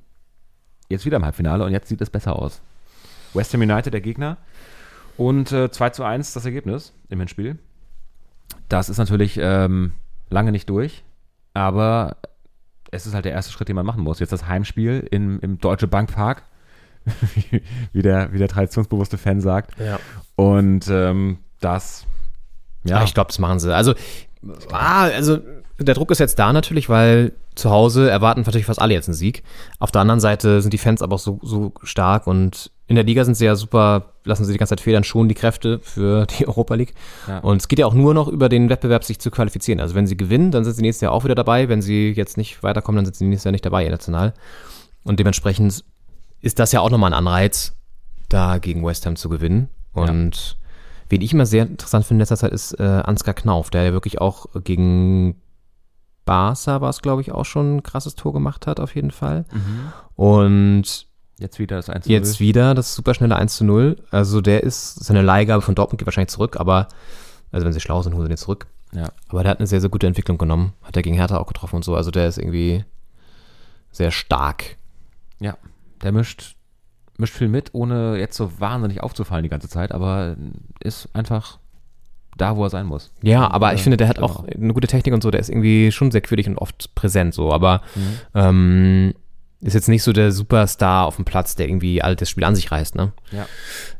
jetzt 0.89 1.05
wieder 1.05 1.17
im 1.17 1.25
Halbfinale 1.25 1.63
und 1.65 1.71
jetzt 1.71 1.87
sieht 1.87 2.01
es 2.01 2.09
besser 2.09 2.35
aus. 2.37 2.61
West 3.33 3.53
Ham 3.53 3.61
United 3.61 3.93
der 3.93 4.01
Gegner 4.01 4.37
und 5.17 5.51
äh, 5.51 5.71
2 5.71 5.89
zu 5.91 6.03
1 6.03 6.33
das 6.33 6.45
Ergebnis 6.45 6.93
im 7.09 7.19
Hinspiel. 7.19 7.59
Das 8.69 8.89
ist 8.89 8.97
natürlich 8.97 9.37
ähm, 9.41 9.93
lange 10.29 10.51
nicht 10.51 10.69
durch, 10.69 11.03
aber 11.53 12.17
es 12.91 13.05
ist 13.05 13.13
halt 13.13 13.25
der 13.25 13.31
erste 13.31 13.51
Schritt, 13.51 13.69
den 13.69 13.75
man 13.75 13.85
machen 13.85 14.03
muss. 14.03 14.19
Jetzt 14.19 14.33
das 14.33 14.47
Heimspiel 14.47 15.07
im, 15.11 15.39
im 15.39 15.59
Deutsche 15.59 15.87
Bank 15.87 16.13
Park, 16.13 16.43
wie, 17.35 17.61
wie, 17.93 18.01
der, 18.01 18.33
wie 18.33 18.37
der 18.37 18.47
traditionsbewusste 18.47 19.17
Fan 19.17 19.41
sagt. 19.41 19.79
Ja. 19.79 19.99
Und 20.35 20.87
ähm, 20.89 21.39
das, 21.59 22.05
Ja, 22.83 22.97
ja, 22.97 23.03
ich 23.03 23.13
glaube, 23.13 23.27
das 23.27 23.39
machen 23.39 23.59
sie. 23.59 23.73
Also, 23.73 23.93
ah, 24.71 25.03
also 25.03 25.39
der 25.79 25.95
Druck 25.95 26.11
ist 26.11 26.19
jetzt 26.19 26.37
da 26.37 26.53
natürlich, 26.53 26.89
weil 26.89 27.33
zu 27.55 27.69
Hause 27.69 28.09
erwarten 28.09 28.41
natürlich 28.41 28.65
fast 28.65 28.81
alle 28.81 28.93
jetzt 28.93 29.07
einen 29.07 29.15
Sieg. 29.15 29.43
Auf 29.79 29.91
der 29.91 30.01
anderen 30.01 30.19
Seite 30.19 30.61
sind 30.61 30.73
die 30.73 30.77
Fans 30.77 31.01
aber 31.01 31.15
auch 31.15 31.19
so, 31.19 31.39
so 31.41 31.73
stark 31.83 32.27
und 32.27 32.71
in 32.91 32.95
der 32.95 33.05
Liga 33.05 33.23
sind 33.23 33.35
sie 33.35 33.45
ja 33.45 33.55
super, 33.55 34.11
lassen 34.25 34.43
sie 34.43 34.51
die 34.51 34.57
ganze 34.57 34.71
Zeit 34.71 34.81
federn, 34.81 35.05
schon 35.05 35.29
die 35.29 35.33
Kräfte 35.33 35.79
für 35.79 36.25
die 36.25 36.45
Europa 36.47 36.75
League. 36.75 36.93
Ja. 37.25 37.39
Und 37.39 37.61
es 37.61 37.69
geht 37.69 37.79
ja 37.79 37.85
auch 37.85 37.93
nur 37.93 38.13
noch 38.13 38.27
über 38.27 38.49
den 38.49 38.67
Wettbewerb, 38.67 39.05
sich 39.05 39.17
zu 39.17 39.31
qualifizieren. 39.31 39.79
Also 39.79 39.95
wenn 39.95 40.07
sie 40.07 40.17
gewinnen, 40.17 40.51
dann 40.51 40.65
sind 40.65 40.73
sie 40.73 40.81
nächstes 40.81 40.99
Jahr 40.99 41.13
auch 41.13 41.23
wieder 41.23 41.33
dabei. 41.33 41.69
Wenn 41.69 41.81
sie 41.81 42.11
jetzt 42.11 42.35
nicht 42.35 42.63
weiterkommen, 42.63 42.97
dann 42.97 43.05
sind 43.05 43.15
sie 43.15 43.23
nächstes 43.23 43.45
Jahr 43.45 43.53
nicht 43.53 43.65
dabei, 43.65 43.85
international. 43.85 44.33
Und 45.03 45.21
dementsprechend 45.21 45.85
ist 46.41 46.59
das 46.59 46.73
ja 46.73 46.81
auch 46.81 46.89
nochmal 46.89 47.13
ein 47.13 47.17
Anreiz, 47.17 47.77
da 48.27 48.57
gegen 48.57 48.85
West 48.85 49.05
Ham 49.05 49.15
zu 49.15 49.29
gewinnen. 49.29 49.69
Und 49.93 50.57
wen 51.07 51.21
ich 51.21 51.31
immer 51.31 51.45
sehr 51.45 51.63
interessant 51.63 52.05
finde 52.05 52.15
in 52.15 52.21
letzter 52.23 52.37
Zeit 52.37 52.51
ist 52.51 52.77
äh, 52.77 52.83
Ansgar 52.83 53.35
Knauf, 53.35 53.69
der 53.69 53.83
ja 53.83 53.93
wirklich 53.93 54.19
auch 54.19 54.47
gegen 54.65 55.39
Barca 56.25 56.81
war 56.81 56.89
es, 56.89 57.01
glaube 57.01 57.21
ich, 57.21 57.31
auch 57.31 57.45
schon 57.45 57.77
ein 57.77 57.83
krasses 57.83 58.15
Tor 58.15 58.33
gemacht 58.33 58.67
hat, 58.67 58.81
auf 58.81 58.95
jeden 58.95 59.11
Fall. 59.11 59.45
Und 60.15 61.07
Jetzt 61.41 61.57
wieder 61.59 61.77
das 61.77 61.89
1 61.89 62.05
Jetzt 62.07 62.39
wieder 62.39 62.75
das 62.75 62.93
superschnelle 62.95 63.35
1 63.35 63.55
zu 63.55 63.63
0. 63.63 63.97
Also 64.11 64.41
der 64.41 64.63
ist, 64.63 65.03
seine 65.03 65.21
Leihgabe 65.23 65.61
von 65.61 65.73
Dortmund 65.75 65.97
geht 65.99 66.05
wahrscheinlich 66.05 66.29
zurück, 66.29 66.57
aber, 66.59 66.87
also 67.51 67.65
wenn 67.65 67.73
sie 67.73 67.79
schlau 67.79 68.01
sind, 68.03 68.13
holen 68.13 68.25
sie 68.25 68.29
den 68.29 68.37
zurück. 68.37 68.67
Ja. 68.93 69.09
Aber 69.29 69.41
der 69.41 69.51
hat 69.51 69.59
eine 69.59 69.67
sehr, 69.67 69.81
sehr 69.81 69.89
gute 69.89 70.05
Entwicklung 70.07 70.37
genommen. 70.37 70.73
Hat 70.83 70.95
er 70.95 71.01
gegen 71.01 71.15
Hertha 71.15 71.37
auch 71.37 71.47
getroffen 71.47 71.77
und 71.77 71.85
so. 71.85 71.95
Also 71.95 72.11
der 72.11 72.27
ist 72.27 72.37
irgendwie 72.37 72.85
sehr 73.91 74.11
stark. 74.11 74.77
Ja, 75.39 75.57
der 76.03 76.11
mischt, 76.11 76.55
mischt 77.17 77.33
viel 77.35 77.47
mit, 77.47 77.69
ohne 77.73 78.17
jetzt 78.17 78.37
so 78.37 78.59
wahnsinnig 78.59 79.01
aufzufallen 79.01 79.43
die 79.43 79.49
ganze 79.49 79.69
Zeit, 79.69 79.91
aber 79.91 80.35
ist 80.79 81.09
einfach 81.13 81.57
da, 82.37 82.55
wo 82.55 82.63
er 82.63 82.69
sein 82.69 82.85
muss. 82.85 83.11
Ja, 83.23 83.49
aber 83.49 83.73
ich 83.73 83.81
finde, 83.81 83.97
der 83.97 84.07
hat 84.07 84.15
genau. 84.17 84.27
auch 84.27 84.43
eine 84.45 84.73
gute 84.73 84.87
Technik 84.87 85.13
und 85.13 85.23
so. 85.23 85.31
Der 85.31 85.41
ist 85.41 85.49
irgendwie 85.49 85.91
schon 85.91 86.11
sehr 86.11 86.21
quirlig 86.21 86.47
und 86.47 86.57
oft 86.57 86.93
präsent 86.95 87.33
so. 87.33 87.51
Aber 87.51 87.81
Mhm. 87.95 88.17
ähm, 88.35 89.13
ist 89.61 89.73
jetzt 89.73 89.89
nicht 89.89 90.03
so 90.03 90.11
der 90.13 90.31
Superstar 90.31 91.05
auf 91.05 91.15
dem 91.17 91.25
Platz, 91.25 91.55
der 91.55 91.67
irgendwie 91.67 92.01
all 92.01 92.15
das 92.15 92.29
Spiel 92.29 92.43
an 92.43 92.55
sich 92.55 92.71
reißt, 92.71 92.95
ne? 92.95 93.11
Ja. 93.31 93.45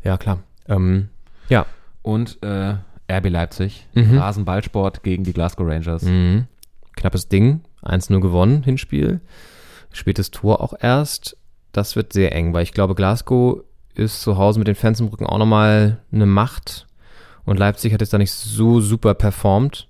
Ja, 0.04 0.18
klar. 0.18 0.40
Ähm, 0.68 1.10
ja. 1.50 1.66
Und 2.02 2.42
äh, 2.44 2.76
RB 3.12 3.30
Leipzig, 3.30 3.88
Mhm. 3.94 4.18
Rasenballsport 4.18 5.04
gegen 5.04 5.24
die 5.24 5.34
Glasgow 5.34 5.68
Rangers. 5.68 6.04
Mhm. 6.04 6.48
Knappes 6.96 7.28
Ding. 7.28 7.62
1-0 7.84 8.20
gewonnen, 8.22 8.64
Hinspiel. 8.64 9.22
Spätes 9.92 10.32
Tor 10.32 10.62
auch 10.62 10.74
erst. 10.80 11.36
Das 11.72 11.96
wird 11.96 12.14
sehr 12.14 12.34
eng, 12.36 12.54
weil 12.54 12.64
ich 12.64 12.74
glaube, 12.74 12.96
Glasgow 12.96 13.64
ist 13.96 14.22
zu 14.22 14.38
Hause 14.38 14.60
mit 14.60 14.68
den 14.68 14.76
Fans 14.76 15.00
im 15.00 15.08
Rücken 15.08 15.26
auch 15.26 15.38
nochmal 15.38 16.00
eine 16.12 16.26
Macht. 16.26 16.88
Und 17.46 17.58
Leipzig 17.58 17.92
hat 17.94 18.02
jetzt 18.02 18.14
da 18.14 18.18
nicht 18.18 18.32
so 18.32 18.82
super 18.82 19.14
performt. 19.14 19.88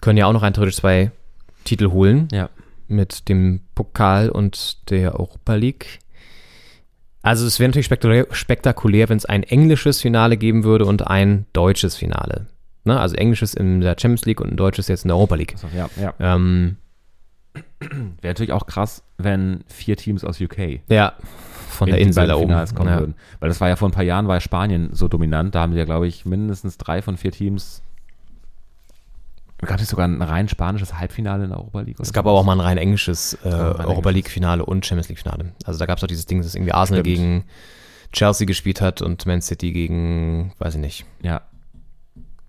Können 0.00 0.18
ja 0.18 0.26
auch 0.26 0.32
noch 0.32 0.42
rein 0.42 0.52
theoretisch 0.54 0.76
zwei 0.76 1.10
Titel 1.64 1.90
holen. 1.90 2.28
Ja. 2.32 2.50
Mit 2.88 3.28
dem 3.28 3.60
Pokal 3.74 4.28
und 4.28 4.90
der 4.90 5.18
Europa 5.18 5.54
League. 5.54 5.98
Also 7.22 7.46
es 7.46 7.58
wäre 7.58 7.68
natürlich 7.68 7.86
spektakulär, 7.86 8.26
spektakulär 8.30 9.08
wenn 9.08 9.18
es 9.18 9.24
ein 9.24 9.42
englisches 9.42 10.00
Finale 10.00 10.36
geben 10.36 10.62
würde 10.62 10.84
und 10.84 11.06
ein 11.06 11.46
deutsches 11.52 11.96
Finale. 11.96 12.46
Ne? 12.84 12.98
Also 12.98 13.16
englisches 13.16 13.52
in 13.54 13.80
der 13.80 13.96
Champions 13.98 14.24
League 14.26 14.40
und 14.40 14.52
ein 14.52 14.56
deutsches 14.56 14.86
jetzt 14.86 15.04
in 15.04 15.08
der 15.08 15.16
Europa 15.16 15.34
League. 15.34 15.54
So, 15.56 15.66
ja, 15.76 15.90
ja. 16.00 16.14
Ähm, 16.20 16.76
Wäre 17.80 18.30
natürlich 18.30 18.52
auch 18.52 18.66
krass, 18.66 19.02
wenn 19.18 19.64
vier 19.66 19.96
Teams 19.96 20.24
aus 20.24 20.40
UK 20.40 20.80
ja, 20.88 21.14
von 21.68 21.86
der 21.88 21.98
in 21.98 22.04
die 22.04 22.08
Insel 22.08 22.26
da 22.26 22.36
oben. 22.36 22.54
Kommen 22.74 22.90
ja. 22.90 23.00
würden. 23.00 23.14
Weil 23.40 23.48
das 23.48 23.60
war 23.60 23.68
ja 23.68 23.76
vor 23.76 23.88
ein 23.88 23.92
paar 23.92 24.04
Jahren, 24.04 24.28
war 24.28 24.40
Spanien 24.40 24.90
so 24.92 25.08
dominant. 25.08 25.54
Da 25.54 25.62
haben 25.62 25.72
sie 25.72 25.78
ja, 25.78 25.84
glaube 25.84 26.06
ich, 26.06 26.24
mindestens 26.26 26.78
drei 26.78 27.02
von 27.02 27.16
vier 27.16 27.32
Teams. 27.32 27.82
Gab 29.58 29.80
es 29.80 29.88
sogar 29.88 30.06
ein 30.06 30.20
rein 30.22 30.48
spanisches 30.48 30.98
Halbfinale 30.98 31.44
in 31.44 31.50
der 31.50 31.58
Europa 31.58 31.80
League? 31.80 31.96
Es 31.98 32.12
gab 32.12 32.26
aber 32.26 32.38
auch 32.38 32.44
mal 32.44 32.52
ein 32.56 32.60
rein 32.60 32.78
englisches 32.78 33.34
äh, 33.44 33.48
ein 33.48 33.52
rein 33.54 33.62
Europa 33.86 33.88
englisches. 34.10 34.12
League-Finale 34.14 34.64
und 34.64 34.84
Champions 34.84 35.08
League-Finale. 35.08 35.52
Also 35.64 35.78
da 35.78 35.86
gab 35.86 35.98
es 35.98 36.04
auch 36.04 36.08
dieses 36.08 36.26
Ding, 36.26 36.42
dass 36.42 36.54
irgendwie 36.54 36.72
Arsenal 36.72 37.02
Stimmt. 37.02 37.16
gegen 37.16 37.44
Chelsea 38.12 38.46
gespielt 38.46 38.80
hat 38.80 39.00
und 39.02 39.24
Man 39.26 39.40
City 39.42 39.72
gegen, 39.72 40.52
weiß 40.58 40.74
ich 40.74 40.80
nicht, 40.80 41.06
Ja, 41.22 41.40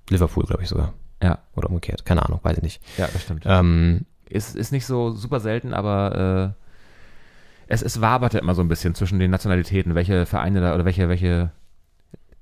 Liverpool, 0.10 0.46
glaube 0.46 0.64
ich 0.64 0.70
sogar. 0.70 0.94
ja, 1.24 1.40
Oder 1.56 1.70
umgekehrt. 1.70 2.06
Keine 2.06 2.24
Ahnung, 2.26 2.40
weiß 2.44 2.58
ich 2.58 2.64
nicht. 2.64 2.82
ja, 2.98 3.08
das 3.12 3.22
stimmt. 3.24 3.44
Ähm, 3.46 4.06
Ist, 4.30 4.56
ist 4.56 4.72
nicht 4.72 4.86
so 4.86 5.12
super 5.12 5.40
selten, 5.40 5.74
aber 5.74 6.54
äh, 6.56 7.74
es, 7.74 7.82
es 7.82 8.00
waberte 8.02 8.38
immer 8.38 8.56
so 8.56 8.62
ein 8.62 8.68
bisschen 8.70 8.96
zwischen 8.96 9.20
den 9.20 9.32
Nationalitäten, 9.32 9.96
welche 9.96 10.26
Vereine 10.26 10.62
da 10.62 10.76
oder 10.76 10.86
welche, 10.86 11.10
welche 11.10 11.52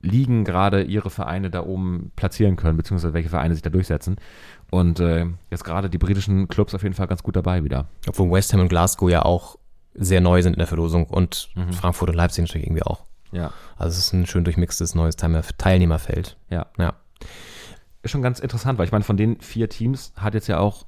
Ligen 0.02 0.44
gerade 0.46 0.84
ihre 0.84 1.10
Vereine 1.10 1.50
da 1.50 1.64
oben 1.64 2.12
platzieren 2.16 2.58
können, 2.58 2.78
beziehungsweise 2.78 3.16
welche 3.16 3.30
Vereine 3.30 3.56
sich 3.56 3.64
da 3.64 3.72
durchsetzen. 3.72 4.18
Und 4.72 5.00
äh, 5.00 5.26
jetzt 5.52 5.64
gerade 5.64 5.90
die 5.90 5.98
britischen 5.98 6.48
Clubs 6.48 6.74
auf 6.76 6.84
jeden 6.84 6.96
Fall 6.96 7.08
ganz 7.08 7.24
gut 7.24 7.36
dabei 7.36 7.64
wieder. 7.64 7.88
obwohl 8.08 8.32
West 8.32 8.52
Ham 8.54 8.62
und 8.62 8.68
Glasgow 8.70 9.10
ja 9.10 9.24
auch 9.24 9.58
sehr 9.94 10.20
neu 10.22 10.42
sind 10.42 10.54
in 10.54 10.60
der 10.60 10.68
Verlosung 10.68 11.06
und 11.06 11.50
Mhm. 11.56 11.72
Frankfurt 11.74 12.10
und 12.10 12.16
Leipzig 12.16 12.44
natürlich 12.44 12.68
irgendwie 12.68 12.84
auch. 12.84 13.06
Ja. 13.32 13.52
Also 13.78 13.98
es 13.98 14.00
ist 14.08 14.14
ein 14.14 14.26
schön 14.26 14.44
durchmixtes 14.44 14.96
neues 14.96 15.18
Teilnehmer- 15.18 15.44
Teilnehmerfeld. 15.58 16.38
Ja. 16.50 16.66
Ja. 16.78 16.94
Ist 18.04 18.12
schon 18.12 18.22
ganz 18.22 18.40
interessant, 18.40 18.78
weil 18.78 18.86
ich 18.86 18.92
meine, 18.92 19.04
von 19.04 19.18
den 19.18 19.40
vier 19.40 19.70
Teams 19.70 20.12
hat 20.16 20.34
jetzt 20.34 20.48
ja 20.48 20.60
auch 20.60 20.86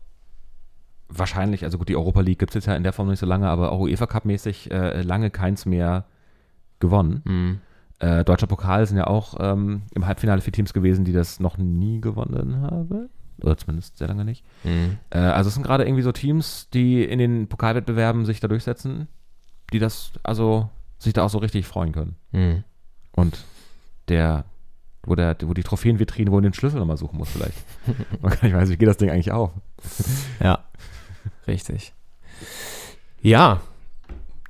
wahrscheinlich, 1.10 1.64
also 1.64 1.78
gut, 1.78 1.90
die 1.90 1.96
Europa 1.96 2.22
League 2.22 2.40
gibt 2.40 2.52
es 2.52 2.56
jetzt 2.56 2.66
ja 2.66 2.76
in 2.76 2.84
der 2.84 2.94
Form 2.94 3.08
noch 3.08 3.12
nicht 3.14 3.20
so 3.20 3.26
lange, 3.26 3.48
aber 3.50 3.72
auch 3.72 3.80
UEFA 3.80 4.08
Cup-mäßig 4.08 4.72
äh, 4.72 5.02
lange 5.02 5.30
keins 5.32 5.66
mehr 5.66 6.06
gewonnen. 6.80 7.22
Mhm. 7.26 7.60
Äh, 8.00 8.24
Deutscher 8.26 8.48
Pokal 8.48 8.86
sind 8.86 8.98
ja 8.98 9.08
auch 9.08 9.36
ähm, 9.40 9.84
im 9.96 10.06
Halbfinale 10.06 10.42
vier 10.42 10.54
Teams 10.54 10.74
gewesen, 10.74 11.06
die 11.06 11.14
das 11.14 11.40
noch 11.40 11.58
nie 11.58 12.02
gewonnen 12.02 12.62
haben. 12.62 13.10
Oder 13.42 13.58
zumindest 13.58 13.98
sehr 13.98 14.08
lange 14.08 14.26
nicht. 14.26 14.44
Mhm. 14.64 14.98
Äh, 15.10 15.20
also 15.20 15.50
es 15.50 15.54
sind 15.54 15.64
gerade 15.64 15.86
irgendwie 15.86 16.04
so 16.04 16.12
Teams, 16.12 16.70
die 16.74 17.04
in 17.04 17.20
den 17.20 17.48
Pokalwettbewerben 17.48 18.26
sich 18.26 18.40
da 18.40 18.48
durchsetzen, 18.48 19.08
die 19.72 19.80
das, 19.80 20.12
also 20.24 20.70
sich 20.98 21.14
da 21.14 21.24
auch 21.24 21.30
so 21.30 21.38
richtig 21.38 21.66
freuen 21.66 21.92
können. 21.92 22.16
Mhm. 22.32 22.64
Und 23.12 23.44
der, 24.08 24.46
wo 25.04 25.16
der, 25.16 25.36
wo 25.44 25.54
die 25.54 25.64
Trophäenvitrine, 25.64 26.32
wo 26.32 26.36
man 26.36 26.44
den 26.44 26.54
Schlüssel 26.54 26.80
nochmal 26.80 26.98
suchen 26.98 27.18
muss 27.18 27.30
vielleicht. 27.30 27.58
Man 28.22 28.32
kann 28.32 28.50
nicht 28.50 28.58
weiß, 28.58 28.70
wie 28.70 28.78
geht 28.78 28.88
das 28.88 28.98
Ding 28.98 29.10
eigentlich 29.10 29.32
auf? 29.32 29.52
Ja, 30.40 30.64
richtig. 31.48 31.94
Ja, 33.22 33.62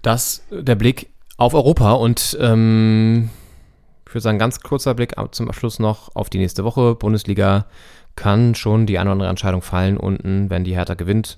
das 0.02 0.44
der 0.52 0.76
Blick 0.76 1.10
auf 1.38 1.54
Europa 1.54 1.94
und 1.94 2.38
ähm, 2.40 3.30
ich 4.06 4.14
würde 4.14 4.22
sagen, 4.22 4.40
ganz 4.40 4.62
kurzer 4.62 4.94
Blick 4.94 5.16
zum 5.32 5.48
Abschluss 5.50 5.80
noch 5.80 6.16
auf 6.16 6.30
die 6.30 6.38
nächste 6.38 6.64
Woche. 6.64 6.96
Bundesliga 6.96 7.66
kann 8.18 8.54
schon 8.56 8.86
die 8.86 9.00
eine 9.00 9.10
oder 9.10 9.14
andere 9.14 9.30
Entscheidung 9.30 9.62
fallen 9.62 9.96
unten, 9.96 10.50
wenn 10.50 10.66
die 10.66 10.76
Hertha 10.76 10.96
gewinnt. 10.96 11.38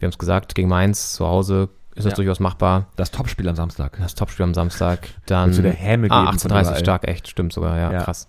Wir 0.00 0.06
haben 0.06 0.12
es 0.12 0.18
gesagt, 0.18 0.56
gegen 0.56 0.68
Mainz 0.68 1.12
zu 1.12 1.26
Hause 1.28 1.68
ist 1.94 2.04
das 2.04 2.12
Ja. 2.12 2.16
durchaus 2.16 2.40
machbar. 2.40 2.86
Das 2.96 3.10
Topspiel 3.12 3.48
am 3.48 3.54
Samstag. 3.56 3.96
Das 4.00 4.14
Topspiel 4.14 4.44
am 4.44 4.54
Samstag. 4.54 5.08
Dann 5.26 5.52
du 5.52 5.62
der 5.62 5.72
Häme 5.72 6.08
ah, 6.10 6.24
geben 6.24 6.38
von 6.38 6.50
18.30 6.50 6.60
überall? 6.62 6.78
stark, 6.80 7.08
echt, 7.08 7.28
stimmt 7.28 7.52
sogar, 7.52 7.76
ja, 7.76 7.92
Ja. 7.92 8.02
krass. 8.02 8.26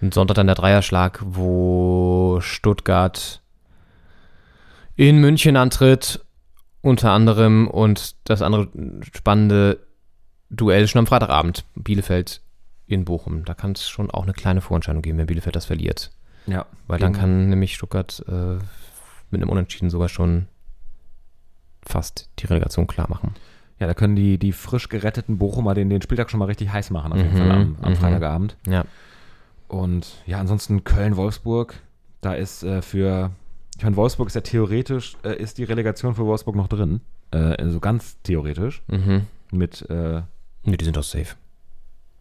Und 0.00 0.12
Sonntag 0.12 0.34
dann 0.34 0.46
der 0.48 0.56
Dreierschlag, 0.56 1.20
wo 1.24 2.38
Stuttgart 2.40 3.40
in 4.96 5.18
München 5.18 5.56
antritt, 5.56 6.24
unter 6.80 7.12
anderem, 7.12 7.68
und 7.68 8.16
das 8.28 8.42
andere 8.42 8.68
spannende 9.14 9.78
Duell 10.50 10.86
schon 10.88 10.98
am 10.98 11.06
Freitagabend, 11.06 11.64
Bielefeld 11.76 12.42
in 12.86 13.04
Bochum. 13.04 13.44
Da 13.44 13.54
kann 13.54 13.72
es 13.72 13.88
schon 13.88 14.10
auch 14.10 14.24
eine 14.24 14.32
kleine 14.34 14.60
Vorentscheidung 14.60 15.00
geben, 15.02 15.18
wenn 15.18 15.26
Bielefeld 15.26 15.54
das 15.56 15.64
verliert. 15.66 16.10
Ja. 16.46 16.66
Weil 16.86 16.98
dann 16.98 17.12
kann 17.12 17.48
nämlich 17.48 17.74
Stuttgart 17.74 18.24
äh, 18.28 18.58
mit 19.30 19.40
einem 19.40 19.48
Unentschieden 19.48 19.90
sogar 19.90 20.08
schon 20.08 20.46
fast 21.84 22.28
die 22.38 22.46
Relegation 22.46 22.86
klar 22.86 23.08
machen. 23.08 23.34
Ja, 23.78 23.86
da 23.86 23.94
können 23.94 24.14
die, 24.14 24.38
die 24.38 24.52
frisch 24.52 24.88
geretteten 24.88 25.38
Bochumer 25.38 25.74
den, 25.74 25.90
den 25.90 26.02
Spieltag 26.02 26.30
schon 26.30 26.38
mal 26.38 26.44
richtig 26.46 26.70
heiß 26.70 26.90
machen, 26.90 27.12
auf 27.12 27.18
jeden 27.18 27.32
Mhm, 27.34 27.36
Fall 27.38 27.50
am, 27.50 27.76
am 27.82 27.92
mhm. 27.92 27.96
Freitagabend. 27.96 28.56
Ja. 28.66 28.84
Und 29.68 30.22
ja, 30.26 30.38
ansonsten 30.38 30.84
Köln-Wolfsburg. 30.84 31.74
Da 32.20 32.34
ist 32.34 32.62
äh, 32.62 32.82
für, 32.82 33.30
ich 33.76 33.82
meine, 33.82 33.96
Wolfsburg 33.96 34.28
ist 34.28 34.34
ja 34.34 34.40
theoretisch, 34.42 35.16
äh, 35.24 35.34
ist 35.36 35.58
die 35.58 35.64
Relegation 35.64 36.14
für 36.14 36.24
Wolfsburg 36.24 36.54
noch 36.54 36.68
drin. 36.68 37.00
Äh, 37.32 37.38
also 37.38 37.80
ganz 37.80 38.20
theoretisch. 38.22 38.82
Mhm. 38.86 39.26
Mit, 39.50 39.82
äh, 39.90 40.22
Nee, 40.64 40.76
die 40.76 40.84
sind 40.84 40.96
doch 40.96 41.02
safe. 41.02 41.34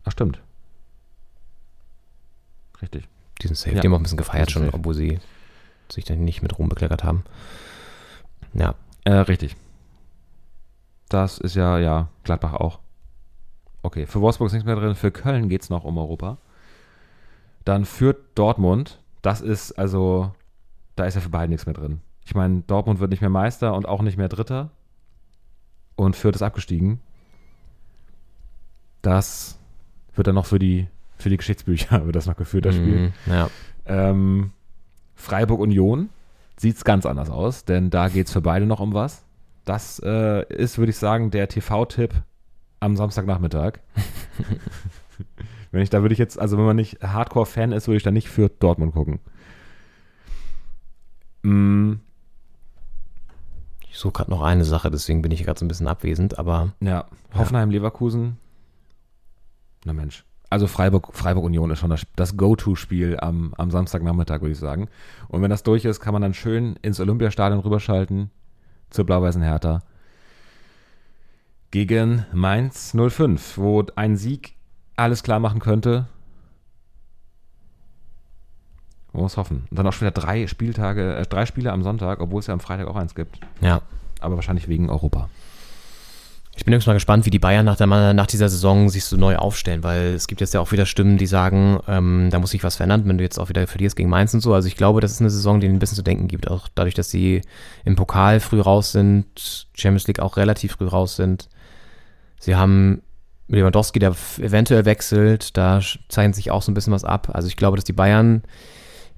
ach 0.05 0.11
stimmt. 0.13 0.41
Richtig. 2.81 3.07
Die 3.41 3.47
sind 3.47 3.55
safe. 3.57 3.75
Ja, 3.75 3.81
Die 3.81 3.87
haben 3.87 3.93
auch 3.93 3.99
ein 3.99 4.03
bisschen 4.03 4.17
gefeiert 4.17 4.51
schon, 4.51 4.63
safe. 4.65 4.75
obwohl 4.75 4.93
sie 4.93 5.19
sich 5.91 6.05
dann 6.05 6.23
nicht 6.23 6.41
mit 6.41 6.57
Ruhm 6.57 6.69
bekleckert 6.69 7.03
haben. 7.03 7.23
Ja. 8.53 8.75
Äh, 9.03 9.13
richtig. 9.13 9.55
Das 11.09 11.37
ist 11.39 11.55
ja, 11.55 11.77
ja, 11.79 12.07
Gladbach 12.23 12.53
auch. 12.53 12.79
Okay, 13.83 14.05
für 14.05 14.21
Wolfsburg 14.21 14.47
ist 14.47 14.53
nichts 14.53 14.65
mehr 14.65 14.75
drin. 14.75 14.95
Für 14.95 15.11
Köln 15.11 15.49
geht 15.49 15.63
es 15.63 15.69
noch 15.69 15.83
um 15.83 15.97
Europa. 15.97 16.37
Dann 17.65 17.85
führt 17.85 18.17
Dortmund. 18.35 18.99
Das 19.21 19.41
ist 19.41 19.73
also, 19.73 20.33
da 20.95 21.05
ist 21.05 21.15
ja 21.15 21.21
für 21.21 21.29
beide 21.29 21.49
nichts 21.49 21.65
mehr 21.65 21.73
drin. 21.75 22.01
Ich 22.25 22.35
meine, 22.35 22.61
Dortmund 22.61 22.99
wird 22.99 23.11
nicht 23.11 23.21
mehr 23.21 23.29
Meister 23.29 23.73
und 23.73 23.87
auch 23.87 24.01
nicht 24.01 24.17
mehr 24.17 24.29
Dritter. 24.29 24.69
Und 25.95 26.15
Fürth 26.15 26.35
ist 26.35 26.41
abgestiegen. 26.43 27.01
Das 29.01 29.57
wird 30.15 30.27
dann 30.27 30.35
noch 30.35 30.45
für 30.45 30.59
die, 30.59 30.87
für 31.21 31.29
die 31.29 31.37
Geschichtsbücher, 31.37 32.05
wird 32.05 32.15
das 32.15 32.25
noch 32.25 32.37
geführt, 32.37 32.65
das 32.65 32.75
Spiel. 32.75 33.13
Mhm. 33.25 33.31
Ja. 33.31 33.49
Ähm, 33.85 34.51
Freiburg 35.15 35.59
Union 35.59 36.09
sieht 36.57 36.77
es 36.77 36.83
ganz 36.83 37.05
anders 37.05 37.29
aus, 37.29 37.65
denn 37.65 37.89
da 37.89 38.07
geht 38.09 38.27
es 38.27 38.33
für 38.33 38.41
beide 38.41 38.65
noch 38.65 38.79
um 38.79 38.93
was. 38.93 39.23
Das 39.65 39.99
äh, 40.03 40.43
ist, 40.53 40.77
würde 40.77 40.89
ich 40.91 40.97
sagen, 40.97 41.31
der 41.31 41.47
TV-Tipp 41.47 42.13
am 42.79 42.95
Samstagnachmittag. 42.97 43.73
wenn 45.71 45.81
ich 45.81 45.89
da 45.89 46.01
würde 46.01 46.13
ich 46.13 46.19
jetzt, 46.19 46.39
also 46.39 46.57
wenn 46.57 46.65
man 46.65 46.75
nicht 46.75 47.01
Hardcore-Fan 47.01 47.71
ist, 47.71 47.87
würde 47.87 47.97
ich 47.97 48.03
da 48.03 48.11
nicht 48.11 48.29
für 48.29 48.49
Dortmund 48.49 48.93
gucken. 48.93 49.19
Mm, 51.43 51.93
Ich 53.89 53.97
suche 53.97 54.13
gerade 54.13 54.31
noch 54.31 54.41
eine 54.41 54.63
Sache, 54.63 54.89
deswegen 54.89 55.21
bin 55.21 55.31
ich 55.31 55.43
gerade 55.43 55.59
so 55.59 55.65
ein 55.65 55.67
bisschen 55.67 55.87
abwesend, 55.87 56.39
aber 56.39 56.73
ja, 56.79 57.05
Hoffenheim-Leverkusen. 57.35 58.37
Na 59.85 59.93
Mensch. 59.93 60.23
Also 60.51 60.67
Freiburg, 60.67 61.13
Freiburg 61.13 61.45
Union 61.45 61.71
ist 61.71 61.79
schon 61.79 61.89
das, 61.89 62.05
das 62.17 62.35
Go-To-Spiel 62.35 63.17
am, 63.21 63.53
am 63.57 63.71
Samstagnachmittag, 63.71 64.41
würde 64.41 64.51
ich 64.51 64.59
sagen. 64.59 64.89
Und 65.29 65.41
wenn 65.41 65.49
das 65.49 65.63
durch 65.63 65.85
ist, 65.85 66.01
kann 66.01 66.11
man 66.13 66.21
dann 66.21 66.33
schön 66.33 66.75
ins 66.81 66.99
Olympiastadion 66.99 67.61
rüberschalten 67.61 68.29
zur 68.89 69.05
blau-weißen 69.05 69.41
Hertha. 69.41 69.81
gegen 71.71 72.25
Mainz 72.33 72.93
05, 72.93 73.57
wo 73.57 73.85
ein 73.95 74.17
Sieg 74.17 74.55
alles 74.97 75.23
klar 75.23 75.39
machen 75.39 75.61
könnte. 75.61 76.07
Man 79.13 79.23
muss 79.23 79.37
hoffen. 79.37 79.67
Und 79.69 79.79
dann 79.79 79.87
auch 79.87 79.93
später 79.93 80.11
drei 80.11 80.47
Spieltage, 80.47 81.15
äh, 81.15 81.25
drei 81.25 81.45
Spiele 81.45 81.71
am 81.71 81.83
Sonntag, 81.83 82.19
obwohl 82.19 82.39
es 82.39 82.47
ja 82.47 82.53
am 82.53 82.59
Freitag 82.59 82.87
auch 82.87 82.95
eins 82.95 83.15
gibt. 83.15 83.39
Ja. 83.61 83.81
Aber 84.19 84.35
wahrscheinlich 84.35 84.67
wegen 84.67 84.89
Europa. 84.89 85.29
Ich 86.53 86.65
bin 86.65 86.73
übrigens 86.73 86.85
mal 86.85 86.93
gespannt, 86.93 87.25
wie 87.25 87.29
die 87.29 87.39
Bayern 87.39 87.65
nach, 87.65 87.77
der, 87.77 87.87
nach 87.87 88.27
dieser 88.27 88.49
Saison 88.49 88.89
sich 88.89 89.05
so 89.05 89.15
neu 89.15 89.37
aufstellen, 89.37 89.83
weil 89.83 90.13
es 90.13 90.27
gibt 90.27 90.41
jetzt 90.41 90.53
ja 90.53 90.59
auch 90.59 90.71
wieder 90.71 90.85
Stimmen, 90.85 91.17
die 91.17 91.25
sagen, 91.25 91.79
ähm, 91.87 92.27
da 92.29 92.39
muss 92.39 92.51
sich 92.51 92.63
was 92.63 92.75
verändern, 92.75 93.03
wenn 93.05 93.17
du 93.17 93.23
jetzt 93.23 93.39
auch 93.39 93.47
wieder 93.49 93.65
verlierst 93.67 93.95
gegen 93.95 94.09
Mainz 94.09 94.33
und 94.33 94.41
so. 94.41 94.53
Also 94.53 94.67
ich 94.67 94.75
glaube, 94.75 94.99
das 94.99 95.11
ist 95.11 95.21
eine 95.21 95.29
Saison, 95.29 95.61
die 95.61 95.67
ein 95.67 95.79
bisschen 95.79 95.95
zu 95.95 96.03
denken 96.03 96.27
gibt, 96.27 96.51
auch 96.51 96.67
dadurch, 96.75 96.93
dass 96.93 97.09
sie 97.09 97.41
im 97.85 97.95
Pokal 97.95 98.41
früh 98.41 98.59
raus 98.59 98.91
sind, 98.91 99.67
Champions 99.75 100.07
League 100.07 100.19
auch 100.19 100.35
relativ 100.35 100.73
früh 100.73 100.87
raus 100.87 101.15
sind. 101.15 101.47
Sie 102.39 102.55
haben 102.55 103.01
Lewandowski, 103.47 103.99
der 103.99 104.15
eventuell 104.39 104.85
wechselt, 104.85 105.55
da 105.57 105.79
zeichnet 106.09 106.35
sich 106.35 106.51
auch 106.51 106.61
so 106.61 106.71
ein 106.71 106.73
bisschen 106.73 106.93
was 106.93 107.05
ab. 107.05 107.29
Also 107.33 107.47
ich 107.47 107.55
glaube, 107.55 107.77
dass 107.77 107.85
die 107.85 107.93
Bayern, 107.93 108.43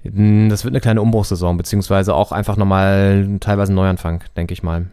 das 0.02 0.64
wird 0.64 0.72
eine 0.72 0.80
kleine 0.80 1.02
Umbruchssaison, 1.02 1.56
beziehungsweise 1.56 2.14
auch 2.14 2.30
einfach 2.30 2.56
nochmal 2.56 3.38
teilweise 3.40 3.72
ein 3.72 3.76
Neuanfang, 3.76 4.22
denke 4.36 4.52
ich 4.52 4.62
mal. 4.62 4.86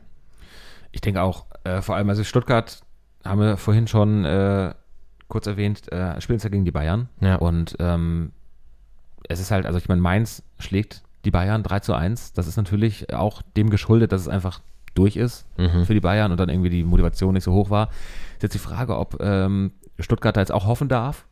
Ich 0.92 1.02
denke 1.02 1.22
auch, 1.22 1.46
äh, 1.64 1.82
vor 1.82 1.96
allem, 1.96 2.10
also 2.10 2.24
Stuttgart 2.24 2.82
haben 3.24 3.40
wir 3.42 3.58
vorhin 3.58 3.88
schon 3.88 4.26
äh, 4.26 4.74
kurz 5.28 5.48
erwähnt, 5.48 5.92
äh, 5.92 6.20
spielen 6.22 6.38
es 6.38 6.44
ja 6.44 6.50
gegen 6.50 6.66
die 6.66 6.72
Bayern. 6.72 7.10
Ja. 7.20 7.36
Und 7.36 7.76
ähm, 7.80 8.32
es 9.30 9.40
ist 9.40 9.52
halt, 9.52 9.66
also 9.66 9.78
ich 9.78 9.88
meine, 9.88 10.02
Mainz 10.02 10.44
schlägt 10.60 11.04
die 11.24 11.32
Bayern 11.32 11.64
3 11.64 11.80
zu 11.82 11.94
1. 11.94 12.34
Das 12.34 12.48
ist 12.48 12.58
natürlich 12.58 13.14
auch 13.14 13.42
dem 13.56 13.70
geschuldet, 13.70 14.12
dass 14.12 14.22
es 14.22 14.28
einfach 14.28 14.60
durch 14.96 15.16
ist 15.16 15.46
Mhm. 15.58 15.86
für 15.86 15.94
die 15.94 16.00
Bayern 16.02 16.32
und 16.32 16.40
dann 16.40 16.50
irgendwie 16.50 16.70
die 16.70 16.84
Motivation 16.84 17.34
nicht 17.34 17.44
so 17.44 17.54
hoch 17.54 17.70
war. 17.70 17.90
Ist 18.36 18.44
jetzt 18.44 18.56
die 18.56 18.60
Frage, 18.60 18.98
ob 18.98 19.22
ähm, 19.22 19.72
Stuttgart 20.00 20.36
da 20.36 20.42
jetzt 20.42 20.52
auch 20.52 20.66
hoffen 20.66 20.90
darf 20.90 21.26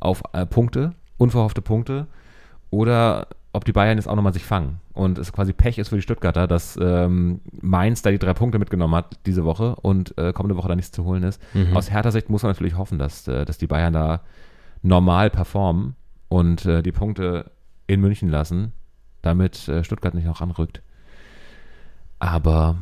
auf 0.00 0.22
äh, 0.32 0.44
Punkte, 0.44 0.92
unverhoffte 1.16 1.62
Punkte, 1.62 2.08
oder 2.70 3.28
ob 3.56 3.64
die 3.64 3.72
Bayern 3.72 3.96
jetzt 3.98 4.06
auch 4.06 4.14
nochmal 4.14 4.32
sich 4.34 4.44
fangen 4.44 4.80
und 4.92 5.16
es 5.18 5.32
quasi 5.32 5.52
Pech 5.52 5.78
ist 5.78 5.88
für 5.88 5.96
die 5.96 6.02
Stuttgarter, 6.02 6.46
dass 6.46 6.78
ähm, 6.80 7.40
Mainz 7.62 8.02
da 8.02 8.10
die 8.10 8.18
drei 8.18 8.34
Punkte 8.34 8.58
mitgenommen 8.58 8.94
hat 8.94 9.18
diese 9.24 9.44
Woche 9.44 9.76
und 9.76 10.16
äh, 10.18 10.32
kommende 10.32 10.56
Woche 10.56 10.68
da 10.68 10.76
nichts 10.76 10.92
zu 10.92 11.04
holen 11.04 11.22
ist. 11.22 11.40
Mhm. 11.54 11.76
Aus 11.76 11.90
härter 11.90 12.12
Sicht 12.12 12.28
muss 12.28 12.42
man 12.42 12.50
natürlich 12.52 12.76
hoffen, 12.76 12.98
dass, 12.98 13.26
äh, 13.26 13.44
dass 13.46 13.58
die 13.58 13.66
Bayern 13.66 13.94
da 13.94 14.20
normal 14.82 15.30
performen 15.30 15.96
und 16.28 16.66
äh, 16.66 16.82
die 16.82 16.92
Punkte 16.92 17.50
in 17.86 18.00
München 18.00 18.28
lassen, 18.28 18.72
damit 19.22 19.66
äh, 19.68 19.82
Stuttgart 19.84 20.14
nicht 20.14 20.26
noch 20.26 20.40
ranrückt. 20.40 20.82
Aber 22.18 22.76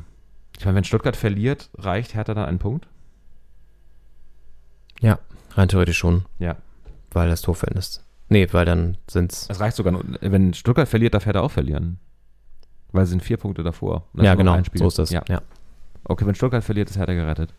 ich 0.58 0.64
meine, 0.64 0.76
wenn 0.76 0.84
Stuttgart 0.84 1.16
verliert, 1.16 1.70
reicht 1.78 2.14
Hertha 2.14 2.34
dann 2.34 2.46
einen 2.46 2.58
Punkt? 2.58 2.88
Ja, 5.00 5.18
rein 5.52 5.68
theoretisch 5.68 5.98
schon, 5.98 6.24
Ja. 6.38 6.56
weil 7.12 7.28
das 7.28 7.42
Torverhältnis. 7.42 8.03
Nee, 8.28 8.48
weil 8.52 8.64
dann 8.64 8.96
sind's. 9.08 9.46
Es 9.50 9.60
reicht 9.60 9.76
sogar, 9.76 9.92
nur- 9.92 10.04
wenn 10.20 10.54
Stuttgart 10.54 10.88
verliert, 10.88 11.14
darf 11.14 11.26
Hertha 11.26 11.40
auch 11.40 11.50
verlieren. 11.50 11.98
Weil 12.92 13.04
es 13.04 13.10
sind 13.10 13.22
vier 13.22 13.36
Punkte 13.36 13.62
davor. 13.62 14.06
Das 14.14 14.24
Ja, 14.24 14.34
genau, 14.34 14.52
ein 14.52 14.64
Spiel. 14.64 14.78
so 14.80 14.88
ist 14.88 14.98
das. 14.98 15.10
Ja. 15.10 15.22
Ja. 15.28 15.42
Okay, 16.04 16.26
wenn 16.26 16.34
Stuttgart 16.34 16.62
verliert, 16.64 16.88
ist 16.90 16.96
Hertha 16.96 17.12
gerettet. 17.12 17.52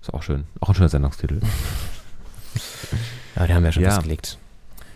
Ist 0.00 0.12
auch 0.14 0.22
schön. 0.22 0.44
Auch 0.60 0.68
ein 0.68 0.74
schöner 0.74 0.88
Sendungstitel. 0.88 1.40
ja, 3.36 3.46
die 3.46 3.54
haben 3.54 3.64
wir 3.64 3.72
schon 3.72 3.82
Ja. 3.82 3.90
festgelegt. 3.90 4.38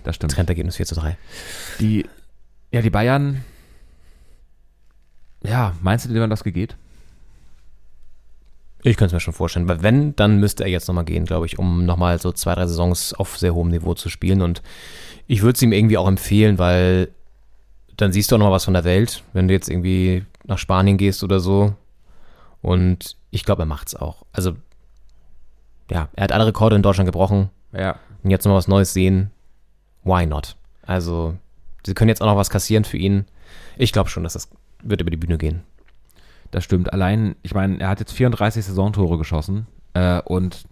Das 0.04 0.16
stimmt. 0.16 0.32
Trendergebnis 0.32 0.76
4 0.76 0.86
zu 0.86 0.94
3. 0.94 1.16
Die, 1.80 2.06
ja, 2.70 2.82
die 2.82 2.90
Bayern. 2.90 3.42
Ja, 5.42 5.74
meinst 5.82 6.06
du, 6.06 6.10
Lewandowski 6.12 6.52
geht? 6.52 6.76
Ich 8.86 8.98
könnte 8.98 9.06
es 9.06 9.12
mir 9.14 9.20
schon 9.20 9.32
vorstellen, 9.32 9.66
weil 9.66 9.82
wenn, 9.82 10.14
dann 10.14 10.38
müsste 10.38 10.62
er 10.62 10.68
jetzt 10.68 10.88
nochmal 10.88 11.06
gehen, 11.06 11.24
glaube 11.24 11.46
ich, 11.46 11.58
um 11.58 11.86
nochmal 11.86 12.20
so 12.20 12.32
zwei, 12.32 12.54
drei 12.54 12.66
Saisons 12.66 13.14
auf 13.14 13.38
sehr 13.38 13.54
hohem 13.54 13.68
Niveau 13.68 13.94
zu 13.94 14.10
spielen. 14.10 14.42
Und 14.42 14.62
ich 15.26 15.40
würde 15.40 15.56
es 15.56 15.62
ihm 15.62 15.72
irgendwie 15.72 15.96
auch 15.96 16.06
empfehlen, 16.06 16.58
weil 16.58 17.08
dann 17.96 18.12
siehst 18.12 18.30
du 18.30 18.34
auch 18.34 18.38
nochmal 18.38 18.52
was 18.52 18.66
von 18.66 18.74
der 18.74 18.84
Welt, 18.84 19.24
wenn 19.32 19.48
du 19.48 19.54
jetzt 19.54 19.70
irgendwie 19.70 20.26
nach 20.44 20.58
Spanien 20.58 20.98
gehst 20.98 21.24
oder 21.24 21.40
so. 21.40 21.74
Und 22.60 23.16
ich 23.30 23.44
glaube, 23.44 23.62
er 23.62 23.66
macht's 23.66 23.94
auch. 23.94 24.26
Also, 24.32 24.52
ja, 25.90 26.10
er 26.14 26.24
hat 26.24 26.32
alle 26.32 26.46
Rekorde 26.46 26.76
in 26.76 26.82
Deutschland 26.82 27.08
gebrochen. 27.08 27.48
Ja. 27.72 27.98
Und 28.22 28.30
jetzt 28.30 28.44
noch 28.44 28.54
was 28.54 28.68
Neues 28.68 28.92
sehen. 28.92 29.30
Why 30.02 30.26
not? 30.26 30.56
Also, 30.82 31.38
sie 31.86 31.94
können 31.94 32.10
jetzt 32.10 32.20
auch 32.20 32.26
noch 32.26 32.36
was 32.36 32.50
kassieren 32.50 32.84
für 32.84 32.98
ihn. 32.98 33.24
Ich 33.78 33.94
glaube 33.94 34.10
schon, 34.10 34.24
dass 34.24 34.34
das 34.34 34.50
wird 34.82 35.00
über 35.00 35.10
die 35.10 35.16
Bühne 35.16 35.38
gehen. 35.38 35.62
Das 36.54 36.62
stimmt. 36.62 36.92
Allein, 36.92 37.34
ich 37.42 37.52
meine, 37.52 37.80
er 37.80 37.88
hat 37.88 37.98
jetzt 37.98 38.12
34 38.12 38.64
Saisontore 38.64 39.18
geschossen. 39.18 39.66
Äh, 39.92 40.20
und 40.20 40.64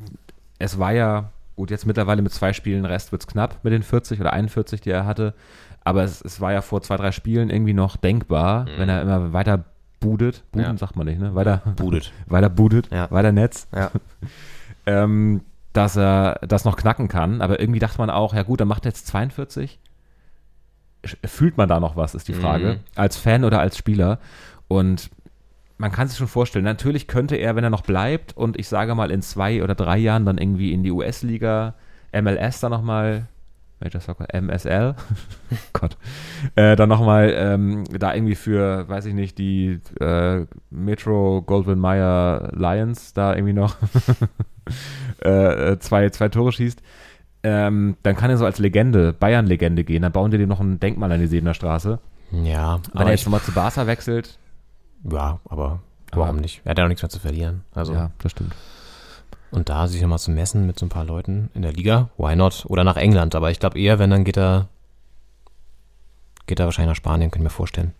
es 0.61 0.79
war 0.79 0.93
ja, 0.93 1.33
gut, 1.57 1.73
jetzt 1.73 1.87
mittlerweile 1.87 2.23
mit 2.23 2.33
zwei 2.33 2.53
Spielen 2.53 2.85
Rest 2.85 3.11
wird 3.11 3.23
es 3.23 3.27
knapp 3.27 3.59
mit 3.65 3.73
den 3.73 3.83
40 3.83 4.21
oder 4.21 4.33
41, 4.33 4.81
die 4.81 4.91
er 4.91 5.07
hatte. 5.07 5.35
Aber 5.83 6.05
es, 6.05 6.21
es 6.23 6.41
war 6.41 6.53
ja 6.53 6.63
vor 6.63 6.83
zwei, 6.83 6.97
drei 6.97 7.11
Spielen 7.11 7.51
irgendwie 7.51 7.75
noch 7.75 7.97
denkbar, 7.97 8.67
wenn 8.77 8.89
er 8.89 9.03
immer 9.03 9.33
weiter 9.33 9.65
budet. 9.99 10.45
Buden 10.53 10.67
Ja. 10.71 10.77
sagt 10.79 10.95
man 10.95 11.07
nicht, 11.07 11.19
ne? 11.19 11.35
Weiter, 11.35 11.63
Budet. 11.75 12.13
weiter 12.27 12.49
budet, 12.49 12.89
Ja. 12.93 13.11
weiter 13.11 13.33
Netz. 13.33 13.67
Ja. 13.75 13.91
ähm, 14.87 15.41
dass 15.73 15.97
er 15.97 16.39
das 16.47 16.65
noch 16.65 16.77
knacken 16.77 17.09
kann. 17.09 17.41
Aber 17.43 17.59
irgendwie 17.59 17.81
dachte 17.81 17.99
man 17.99 18.09
auch, 18.11 18.35
ja 18.35 18.45
gut, 18.45 18.61
dann 18.61 18.69
macht 18.69 18.85
er 18.87 18.91
jetzt 18.91 19.09
42. 19.09 19.81
Sch- 21.05 21.27
Fühlt 21.27 21.57
man 21.57 21.69
da 21.69 21.81
noch 21.81 21.97
was, 21.97 22.15
ist 22.15 22.29
die 22.29 22.35
Frage. 22.35 22.75
Mhm. 22.75 22.81
Als 22.95 23.17
Fan 23.17 23.43
oder 23.43 23.59
als 23.59 23.77
Spieler. 23.77 24.21
Und 24.69 25.11
man 25.83 25.91
kann 25.91 26.07
sich 26.07 26.17
schon 26.17 26.29
vorstellen, 26.29 26.65
natürlich 26.65 27.09
könnte 27.09 27.35
er, 27.35 27.57
wenn 27.57 27.65
er 27.65 27.71
noch 27.71 27.83
bleibt 27.83 28.37
und 28.37 28.57
ich 28.57 28.69
sage 28.69 28.95
mal 28.95 29.11
in 29.11 29.21
zwei 29.21 29.65
oder 29.65 29.75
drei 29.75 29.99
Jahren 29.99 30.25
dann 30.25 30.39
irgendwie 30.39 30.73
in 30.73 30.85
die 30.85 30.93
US-Liga, 30.93 31.75
MLS 32.13 32.61
dann 32.61 32.71
nochmal, 32.71 33.27
Major 33.81 34.01
Soccer, 34.01 34.33
MSL, 34.33 34.95
Gott, 35.73 35.97
äh, 36.55 36.77
dann 36.77 36.89
nochmal 36.89 37.35
ähm, 37.37 37.83
da 37.99 38.15
irgendwie 38.15 38.37
für, 38.37 38.89
weiß 38.89 39.07
ich 39.07 39.15
nicht, 39.15 39.39
die 39.39 39.81
äh, 39.99 40.47
Metro 40.71 41.43
Goldwyn 41.43 41.81
Mayer 41.81 42.53
Lions 42.55 43.13
da 43.13 43.35
irgendwie 43.35 43.55
noch 43.55 43.75
äh, 45.19 45.79
zwei, 45.81 46.11
zwei 46.11 46.29
Tore 46.29 46.53
schießt, 46.53 46.81
ähm, 47.43 47.97
dann 48.05 48.15
kann 48.15 48.31
er 48.31 48.37
so 48.37 48.45
als 48.45 48.61
Legende, 48.61 49.13
Bayern-Legende 49.13 49.83
gehen, 49.83 50.03
dann 50.03 50.13
bauen 50.13 50.31
die 50.31 50.39
dem 50.39 50.49
noch 50.49 50.61
ein 50.61 50.79
Denkmal 50.79 51.11
an 51.11 51.19
die 51.19 51.27
Sebener 51.27 51.55
Straße. 51.55 51.99
Ja, 52.31 52.79
Wenn 52.93 53.01
aber 53.01 53.11
er 53.11 53.17
jetzt 53.17 53.27
nochmal 53.27 53.43
zu 53.43 53.51
Barca 53.51 53.89
wechselt, 53.89 54.39
ja, 55.11 55.41
aber 55.49 55.81
Aber- 56.11 56.23
warum 56.23 56.37
nicht? 56.37 56.61
Er 56.65 56.71
hat 56.71 56.79
ja 56.79 56.85
auch 56.85 56.89
nichts 56.89 57.03
mehr 57.03 57.11
zu 57.11 57.19
verlieren. 57.21 57.65
Also, 57.75 57.93
ja, 57.95 58.11
das 58.19 58.33
stimmt. 58.33 58.55
und 59.51 59.69
da 59.69 59.87
sich 59.89 60.01
nochmal 60.01 60.19
zu 60.19 60.31
messen 60.31 60.67
mit 60.67 60.79
so 60.79 60.87
ein 60.87 60.91
paar 60.91 61.05
Leuten 61.05 61.51
in 61.55 61.63
der 61.63 61.73
Liga, 61.73 62.09
why 62.17 62.35
not? 62.37 62.65
Oder 62.69 62.85
nach 62.85 62.97
England, 62.97 63.35
aber 63.35 63.51
ich 63.51 63.61
glaube 63.61 63.79
eher, 63.79 63.99
wenn, 63.99 64.11
dann 64.11 64.25
geht 64.25 64.37
er, 64.39 64.69
geht 66.47 66.59
er 66.61 66.67
wahrscheinlich 66.67 66.91
nach 66.91 66.97
Spanien, 66.97 67.31
könnte 67.31 67.43
ich 67.43 67.51
mir 67.53 67.57
vorstellen. 67.57 67.93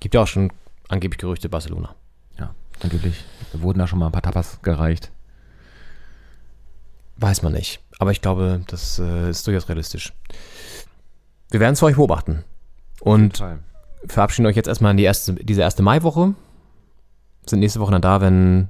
Gibt 0.00 0.14
ja 0.14 0.22
auch 0.22 0.26
schon 0.26 0.52
angeblich 0.88 1.18
Gerüchte 1.18 1.48
Barcelona. 1.48 1.94
Ja, 2.38 2.54
angeblich 2.82 3.24
wurden 3.54 3.78
da 3.78 3.86
schon 3.86 3.98
mal 3.98 4.06
ein 4.06 4.12
paar 4.12 4.22
Tapas 4.22 4.60
gereicht. 4.62 5.10
Weiß 7.16 7.42
man 7.42 7.52
nicht. 7.52 7.80
Aber 7.98 8.10
ich 8.10 8.20
glaube, 8.20 8.60
das 8.66 8.98
äh, 8.98 9.30
ist 9.30 9.46
durchaus 9.46 9.68
realistisch. 9.68 10.12
Wir 11.50 11.60
werden 11.60 11.72
es 11.72 11.78
für 11.80 11.86
euch 11.86 11.96
beobachten. 11.96 12.44
Und 13.00 13.42
verabschieden 14.06 14.46
euch 14.46 14.56
jetzt 14.56 14.68
erstmal 14.68 14.92
in 14.92 14.96
die 14.96 15.04
erste, 15.04 15.34
diese 15.34 15.62
erste 15.62 15.82
Maiwoche. 15.82 16.34
Sind 17.46 17.60
nächste 17.60 17.80
Woche 17.80 17.92
dann 17.92 18.02
da, 18.02 18.20
wenn 18.20 18.68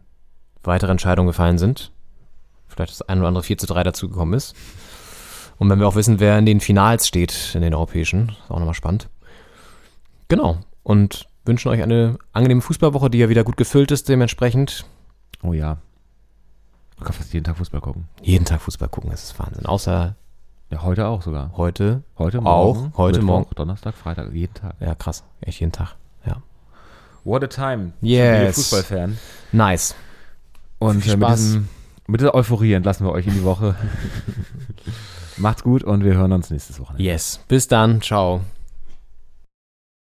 weitere 0.63 0.91
Entscheidungen 0.91 1.29
gefallen 1.29 1.59
sind. 1.59 1.93
Vielleicht 2.69 2.93
das 2.93 3.03
ein 3.03 3.19
oder 3.19 3.29
andere 3.29 3.45
4 3.45 3.59
zu 3.59 3.67
3 3.67 3.85
dazugekommen 3.85 4.35
ist. 4.35 4.55
Und 5.59 5.71
wenn 5.71 5.79
wir 5.79 5.89
auch 5.89 5.95
wissen, 5.95 6.21
wer 6.21 6.39
in 6.39 6.47
den 6.47 6.61
Finals 6.61 7.09
steht, 7.09 7.55
in 7.55 7.63
den 7.63 7.75
europäischen, 7.75 8.31
ist 8.31 8.51
auch 8.51 8.59
nochmal 8.59 8.75
spannend. 8.75 9.09
Genau. 10.29 10.59
Und 10.83 11.27
wünschen 11.45 11.69
euch 11.69 11.83
eine 11.83 12.19
angenehme 12.33 12.61
Fußballwoche, 12.61 13.09
die 13.09 13.19
ja 13.19 13.29
wieder 13.29 13.45
gut 13.45 13.57
gefüllt 13.57 13.91
ist, 13.91 14.09
dementsprechend. 14.09 14.85
Oh 15.43 15.53
ja. 15.53 15.79
Du 16.99 17.05
kannst 17.05 17.19
fast 17.19 17.33
jeden 17.33 17.45
Tag 17.45 17.57
Fußball 17.57 17.81
gucken. 17.81 18.09
Jeden 18.23 18.45
Tag 18.45 18.61
Fußball 18.63 18.89
gucken, 18.89 19.11
das 19.11 19.25
ist 19.25 19.39
Wahnsinn. 19.39 19.67
Außer 19.67 20.17
Ja, 20.71 20.83
heute 20.83 21.07
auch 21.07 21.23
sogar. 21.23 21.53
heute. 21.57 22.03
Heute 22.19 22.39
Auch, 22.41 22.75
morgen. 22.75 22.93
heute 22.97 23.19
Mittwoch, 23.19 23.27
Morgen. 23.35 23.51
Donnerstag, 23.55 23.95
Freitag, 23.95 24.33
jeden 24.33 24.55
Tag. 24.55 24.75
Ja, 24.81 24.95
krass. 24.95 25.23
Echt 25.41 25.61
jeden 25.61 25.73
Tag. 25.73 25.95
Ja. 26.27 26.43
What 27.25 27.45
a 27.45 27.47
time. 27.47 27.93
Yes. 28.01 28.57
Fußballfan. 28.57 29.17
Nice. 29.53 29.95
Und 30.79 31.03
Viel 31.03 31.13
äh, 31.13 31.17
mit, 31.17 31.27
Spaß. 31.27 31.39
diesem, 31.41 31.69
mit 32.09 32.21
dieser 32.21 32.35
Euphorie 32.35 32.73
entlassen 32.73 33.07
wir 33.07 33.13
euch 33.13 33.27
in 33.27 33.35
die 33.35 33.45
Woche. 33.45 33.77
Macht's 35.37 35.63
gut 35.63 35.85
und 35.85 36.05
wir 36.05 36.15
hören 36.15 36.33
uns 36.33 36.51
nächstes 36.51 36.81
Wochenende. 36.81 37.05
Yes. 37.05 37.41
Bis 37.47 37.69
dann. 37.69 38.01
Ciao. 38.03 38.41